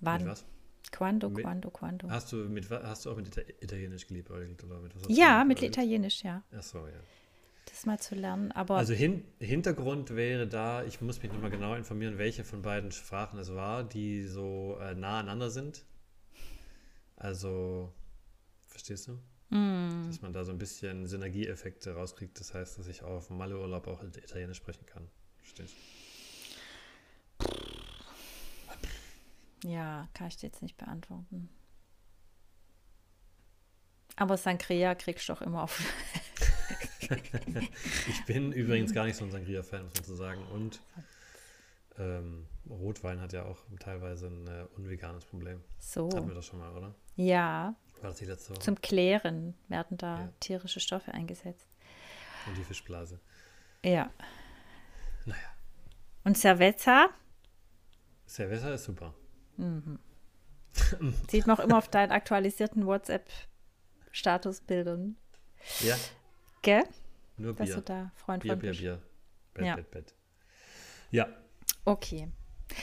Wann? 0.00 0.26
was? 0.26 0.44
Quando, 0.90 1.30
Mit- 1.30 1.44
quando, 1.44 1.70
quando. 1.70 2.10
Hast 2.10 2.32
du, 2.32 2.36
mit, 2.36 2.68
hast 2.70 3.06
du 3.06 3.10
auch 3.12 3.16
mit 3.16 3.28
Ita 3.28 3.40
Italienisch 3.60 4.06
geliebäugelt? 4.06 4.62
Oder 4.64 4.80
mit 4.80 4.94
was 4.94 5.16
Ja, 5.16 5.44
mit? 5.44 5.62
Italienisch, 5.62 6.22
ja. 6.22 6.42
Ach 6.56 6.62
so, 6.62 6.86
ja. 6.86 7.00
Das 7.66 7.86
mal 7.86 7.98
zu 7.98 8.14
lernen. 8.14 8.52
Aber 8.52 8.76
Also 8.76 8.92
hin, 8.92 9.24
Hintergrund 9.38 10.14
wäre 10.14 10.46
da, 10.46 10.84
ich 10.84 11.00
muss 11.00 11.22
mich 11.22 11.32
nochmal 11.32 11.50
genau 11.50 11.74
informieren, 11.74 12.18
welche 12.18 12.44
von 12.44 12.60
beiden 12.60 12.92
Sprachen 12.92 13.38
es 13.38 13.54
war, 13.54 13.84
die 13.84 14.24
so 14.24 14.76
äh, 14.80 14.94
nah 14.94 15.20
aneinander 15.20 15.50
sind. 15.50 15.84
Also, 17.16 17.92
verstehst 18.66 19.08
du? 19.08 19.18
Hm, 19.52 20.04
Dass 20.06 20.22
man 20.22 20.32
da 20.32 20.44
so 20.44 20.52
ein 20.52 20.58
bisschen 20.58 21.06
Synergieeffekte 21.06 21.94
rauskriegt. 21.94 22.40
Das 22.40 22.54
heißt, 22.54 22.78
dass 22.78 22.86
ich 22.86 23.02
auch 23.02 23.16
auf 23.16 23.26
dem 23.26 23.36
Malle-Urlaub 23.36 23.86
auch 23.86 24.02
Italienisch 24.02 24.56
sprechen 24.56 24.86
kann. 24.86 25.08
Verstehst 25.36 25.76
ja, 29.64 30.08
kann 30.14 30.26
ich 30.28 30.36
dir 30.38 30.46
jetzt 30.48 30.62
nicht 30.62 30.76
beantworten. 30.76 31.48
Aber 34.16 34.36
Sangria 34.36 34.94
kriegst 34.94 35.28
du 35.28 35.34
doch 35.34 35.42
immer 35.42 35.62
auf. 35.62 35.80
Ich 38.08 38.24
bin 38.24 38.52
übrigens 38.52 38.94
gar 38.94 39.04
nicht 39.04 39.16
so 39.16 39.24
ein 39.24 39.30
Sangria-Fan, 39.30 39.84
muss 39.84 39.94
man 39.96 40.04
so 40.04 40.16
sagen. 40.16 40.42
Und 40.54 40.80
ähm, 41.98 42.46
Rotwein 42.70 43.20
hat 43.20 43.34
ja 43.34 43.44
auch 43.44 43.58
teilweise 43.80 44.28
ein 44.28 44.46
äh, 44.46 44.64
unveganes 44.76 45.26
Problem. 45.26 45.60
So. 45.78 46.06
Hatten 46.06 46.28
wir 46.28 46.34
das 46.34 46.46
schon 46.46 46.60
mal, 46.60 46.74
oder? 46.74 46.94
Ja, 47.16 47.74
War 48.02 48.10
das 48.10 48.20
Woche? 48.50 48.58
zum 48.60 48.80
Klären 48.80 49.54
werden 49.68 49.96
da 49.96 50.18
Ja. 50.20 50.32
tierische 50.40 50.80
Stoffe 50.80 51.12
eingesetzt. 51.12 51.68
Und 52.46 52.56
die 52.56 52.64
Fischblase. 52.64 53.20
Ja. 53.84 54.10
Naja. 55.24 55.40
Und 56.24 56.36
Cerveza 56.36 57.08
Cerveza 58.26 58.74
ist 58.74 58.84
super. 58.84 59.14
sieht 61.30 61.46
man 61.46 61.56
auch 61.58 61.62
immer 61.62 61.78
auf 61.78 61.88
deinen 61.88 62.10
aktualisierten 62.12 62.86
WhatsApp-Statusbildern. 62.86 65.16
Ja, 65.80 65.96
Gell? 66.62 66.82
nur 67.36 67.54
Dass 67.54 67.66
Bier. 67.68 67.76
du 67.76 67.82
da 67.82 68.10
Freund 68.16 68.42
Bier, 68.42 68.52
von 68.52 68.58
Bier, 68.60 68.70
bist. 68.70 68.80
Bier. 68.80 69.00
Bett, 69.54 69.64
Ja. 69.66 69.76
Bett, 69.76 69.90
Bett. 69.90 70.14
Ja, 71.10 71.28
Okay. 71.84 72.30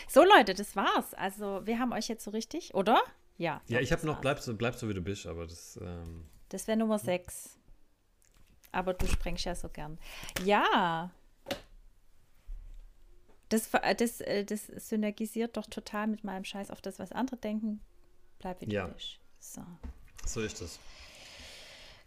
So, 0.08 0.24
Leute, 0.24 0.54
das 0.54 0.76
war's. 0.76 1.14
Also, 1.16 1.66
wir 1.66 1.80
haben 1.80 1.94
euch 1.94 2.08
jetzt 2.10 2.24
so 2.26 2.30
richtig, 2.32 2.76
oder? 2.76 3.02
Ja. 3.40 3.62
Ja, 3.68 3.80
ich 3.80 3.92
habe 3.92 4.06
noch, 4.06 4.16
war's. 4.16 4.22
bleib 4.22 4.40
so, 4.42 4.56
bleib 4.56 4.76
so 4.76 4.88
wie 4.88 4.94
du 4.94 5.02
bist, 5.02 5.26
aber 5.26 5.48
das, 5.48 5.80
ähm, 5.82 6.26
Das 6.50 6.68
wäre 6.68 6.78
Nummer 6.78 7.00
6. 7.00 7.58
Aber 8.72 8.94
du 8.94 9.08
sprengst 9.08 9.46
ja 9.46 9.56
so 9.56 9.70
gern. 9.70 9.98
Ja. 10.46 11.10
Das, 13.50 13.66
ver- 13.66 13.96
das, 13.96 14.22
äh, 14.22 14.46
das 14.46 14.68
synergisiert 14.68 15.58
doch 15.58 15.66
total 15.66 16.06
mit 16.08 16.24
meinem 16.24 16.44
Scheiß 16.44 16.70
auf 16.70 16.82
das, 16.82 17.00
was 17.00 17.12
andere 17.12 17.38
denken. 17.38 17.82
Bleib 18.38 18.62
wie 18.62 18.66
du 18.68 18.76
Ja. 18.76 18.88
bist. 18.88 19.20
So. 19.40 19.62
so 20.26 20.42
ist 20.42 20.62
das. 20.62 20.78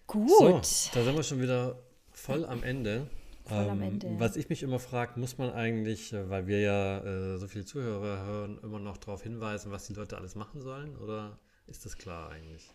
Gut. 0.06 0.28
So, 0.66 0.90
da 0.94 1.02
sind 1.02 1.16
wir 1.16 1.22
schon 1.24 1.40
wieder 1.40 1.78
voll 2.12 2.44
am 2.44 2.62
Ende. 2.62 3.08
Voll 3.54 3.70
am 3.70 3.82
Ende. 3.82 4.14
Was 4.18 4.36
ich 4.36 4.48
mich 4.48 4.62
immer 4.62 4.78
frage, 4.78 5.18
muss 5.20 5.38
man 5.38 5.50
eigentlich, 5.52 6.12
äh, 6.12 6.28
weil 6.30 6.46
wir 6.46 6.60
ja 6.60 6.98
äh, 6.98 7.38
so 7.38 7.48
viele 7.48 7.64
Zuhörer 7.64 8.24
hören, 8.24 8.58
immer 8.62 8.78
noch 8.78 8.96
darauf 8.98 9.22
hinweisen, 9.22 9.70
was 9.72 9.86
die 9.86 9.94
Leute 9.94 10.16
alles 10.16 10.34
machen 10.34 10.60
sollen? 10.60 10.96
Oder 10.96 11.38
ist 11.66 11.84
das 11.84 11.96
klar 11.98 12.30
eigentlich, 12.30 12.70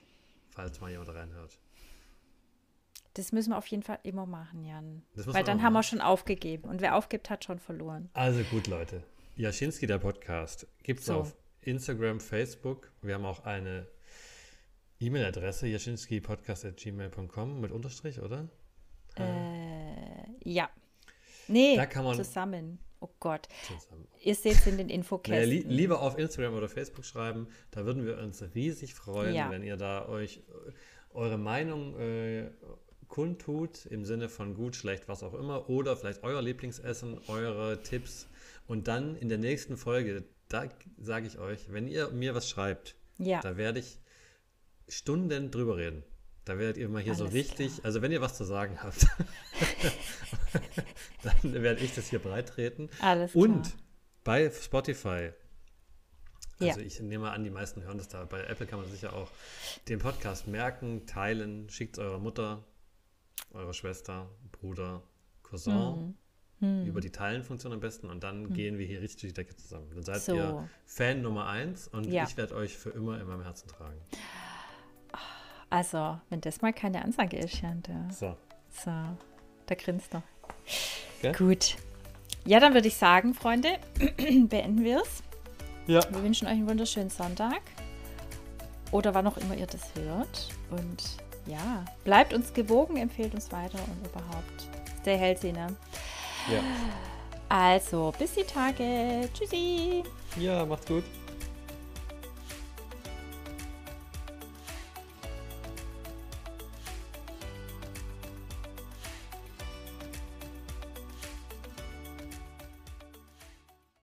falls 0.49 0.79
mal 0.81 0.89
jemand 0.91 1.13
reinhört? 1.13 1.59
Das 3.13 3.31
müssen 3.31 3.49
wir 3.51 3.57
auf 3.57 3.67
jeden 3.67 3.83
Fall 3.83 3.99
immer 4.03 4.25
machen, 4.27 4.63
Jan. 4.63 5.01
Weil 5.15 5.43
dann 5.43 5.57
immer 5.57 5.65
haben 5.65 5.73
wir 5.73 5.79
machen. 5.79 5.83
schon 5.89 6.01
aufgegeben. 6.01 6.69
Und 6.69 6.81
wer 6.81 6.95
aufgibt, 6.95 7.29
hat 7.31 7.43
schon 7.43 7.57
verloren. 7.59 8.09
Also 8.13 8.43
gut, 8.43 8.67
Leute. 8.67 9.01
Jaschinski, 9.35 9.87
der 9.87 9.97
Podcast, 9.97 10.67
gibt 10.83 10.99
es 10.99 11.07
So. 11.07 11.15
auf 11.21 11.35
Instagram, 11.61 12.19
Facebook. 12.19 12.91
Wir 13.01 13.15
haben 13.15 13.25
auch 13.25 13.43
eine 13.43 13.87
E-Mail-Adresse, 14.99 15.67
jaschinskipodcast.gmail.com 15.67 17.59
mit 17.61 17.71
Unterstrich, 17.71 18.21
oder? 18.21 18.49
Äh, 19.15 19.56
ja. 20.53 20.69
Nee, 21.47 21.75
Da 21.75 21.85
kann 21.85 22.03
man- 22.03 22.15
zusammen. 22.15 22.79
Oh 22.99 23.09
Gott. 23.19 23.47
Zusammen. 23.67 24.07
Ihr 24.23 24.33
seht 24.35 24.53
es 24.53 24.65
in 24.65 24.77
den 24.77 24.87
Naja, 24.87 24.95
Infokästen. 24.99 25.49
li 25.49 25.59
lieber 25.67 26.01
auf 26.01 26.17
Instagram 26.17 26.55
oder 26.55 26.67
Facebook 26.67 27.05
schreiben. 27.05 27.47
Da 27.71 27.85
würden 27.85 28.05
wir 28.05 28.17
uns 28.17 28.43
riesig 28.55 28.95
freuen, 28.95 29.35
Ja. 29.35 29.51
wenn 29.51 29.61
ihr 29.61 29.77
da 29.77 30.07
euch 30.09 30.37
äh, 30.37 30.71
eure 31.13 31.37
Meinung 31.37 31.97
äh, 31.99 32.49
kundtut, 33.07 33.85
im 33.85 34.03
Sinne 34.03 34.29
von 34.29 34.55
gut, 34.55 34.75
schlecht, 34.75 35.07
was 35.07 35.21
auch 35.23 35.33
immer. 35.35 35.69
Oder 35.69 35.95
vielleicht 35.95 36.23
euer 36.23 36.41
Lieblingsessen, 36.41 37.19
eure 37.27 37.81
Tipps. 37.83 38.27
Und 38.67 38.87
dann 38.87 39.15
in 39.15 39.29
der 39.29 39.37
nächsten 39.37 39.77
Folge, 39.77 40.23
da 40.49 40.67
sage 40.99 41.27
ich 41.27 41.37
euch, 41.37 41.71
wenn 41.71 41.87
ihr 41.87 42.09
mir 42.09 42.33
was 42.35 42.49
schreibt, 42.49 42.95
ja. 43.19 43.41
da 43.41 43.57
werde 43.57 43.79
ich 43.79 43.99
Stunden 44.89 45.51
drüber 45.51 45.77
reden. 45.77 46.03
Da 46.47 46.57
werdet 46.57 46.77
ihr 46.77 46.87
mal 46.87 47.01
hier 47.01 47.15
so 47.15 47.23
Alles 47.25 47.33
richtig, 47.35 47.83
also 47.83 48.01
wenn 48.01 48.11
ihr 48.11 48.21
was 48.21 48.37
zu 48.37 48.45
sagen 48.45 48.81
habt, 48.81 49.05
dann 51.23 51.53
werde 51.61 51.81
ich 51.83 51.93
das 51.95 52.09
hier 52.09 52.19
breitreten. 52.19 52.89
Alles 53.01 53.31
klar. 53.33 53.43
Und 53.43 53.75
bei 54.23 54.49
Spotify, 54.49 55.31
Ja. 56.59 56.69
also 56.69 56.79
ich 56.81 56.99
nehme 57.01 57.31
an, 57.31 57.43
die 57.43 57.49
meisten 57.49 57.83
hören 57.83 57.97
das 57.97 58.07
da. 58.07 58.23
Bei 58.25 58.43
Apple 58.43 58.65
kann 58.65 58.79
man 58.79 58.89
sicher 58.89 59.13
auch 59.13 59.29
den 59.87 59.99
Podcast 59.99 60.47
merken, 60.47 61.05
teilen, 61.05 61.69
schickt 61.69 61.99
eurer 61.99 62.19
Mutter, 62.19 62.63
eurer 63.51 63.73
Schwester, 63.73 64.29
Bruder, 64.51 65.03
Cousin 65.43 66.15
Mhm. 66.59 66.87
über 66.87 67.01
die 67.01 67.11
Teilen-Funktion 67.11 67.71
am 67.71 67.79
besten 67.79 68.09
und 68.09 68.23
dann 68.23 68.51
gehen 68.51 68.79
wir 68.79 68.85
hier 68.87 68.99
richtig 68.99 69.21
durch 69.21 69.33
die 69.33 69.43
Decke 69.45 69.55
zusammen. 69.55 69.91
Dann 69.93 70.01
seid 70.01 70.23
So. 70.23 70.35
ihr 70.35 70.69
Fan 70.87 71.21
Nummer 71.21 71.45
eins 71.45 71.87
und 71.87 72.11
Ja. 72.11 72.23
ich 72.23 72.35
werde 72.35 72.55
euch 72.55 72.75
für 72.75 72.89
immer 72.89 73.21
in 73.21 73.27
meinem 73.27 73.43
Herzen 73.43 73.67
tragen. 73.67 74.01
Also, 75.69 76.17
wenn 76.29 76.41
das 76.41 76.61
mal 76.61 76.73
keine 76.73 77.03
Ansage 77.03 77.37
ist, 77.37 77.61
Jan, 77.61 77.83
da, 77.83 78.13
So. 78.13 78.35
so, 78.71 78.91
da 79.65 79.75
grinst 79.75 80.13
er. 80.13 80.23
Gell? 81.21 81.33
Gut. 81.33 81.75
Ja, 82.45 82.59
dann 82.59 82.73
würde 82.73 82.87
ich 82.87 82.95
sagen, 82.95 83.33
Freunde, 83.33 83.69
beenden 84.17 84.83
wir 84.83 85.01
es. 85.01 85.23
Ja. 85.87 86.01
Wir 86.09 86.23
wünschen 86.23 86.47
euch 86.47 86.53
einen 86.53 86.69
wunderschönen 86.69 87.09
Sonntag. 87.09 87.61
Oder 88.91 89.13
wann 89.13 89.27
auch 89.27 89.37
immer 89.37 89.55
ihr 89.55 89.67
das 89.67 89.93
hört. 89.95 90.49
Und 90.71 91.03
ja, 91.45 91.83
bleibt 92.05 92.33
uns 92.33 92.53
gewogen, 92.53 92.95
empfehlt 92.97 93.33
uns 93.33 93.51
weiter 93.51 93.79
und 93.79 94.07
überhaupt. 94.07 94.69
Stay 95.01 95.17
healthy, 95.17 95.51
ne? 95.51 95.67
Ja. 96.49 96.61
Also, 97.49 98.13
bis 98.17 98.33
die 98.33 98.43
Tage. 98.43 99.29
Tschüssi. 99.33 100.03
Ja, 100.39 100.65
macht's 100.65 100.85
gut. 100.87 101.03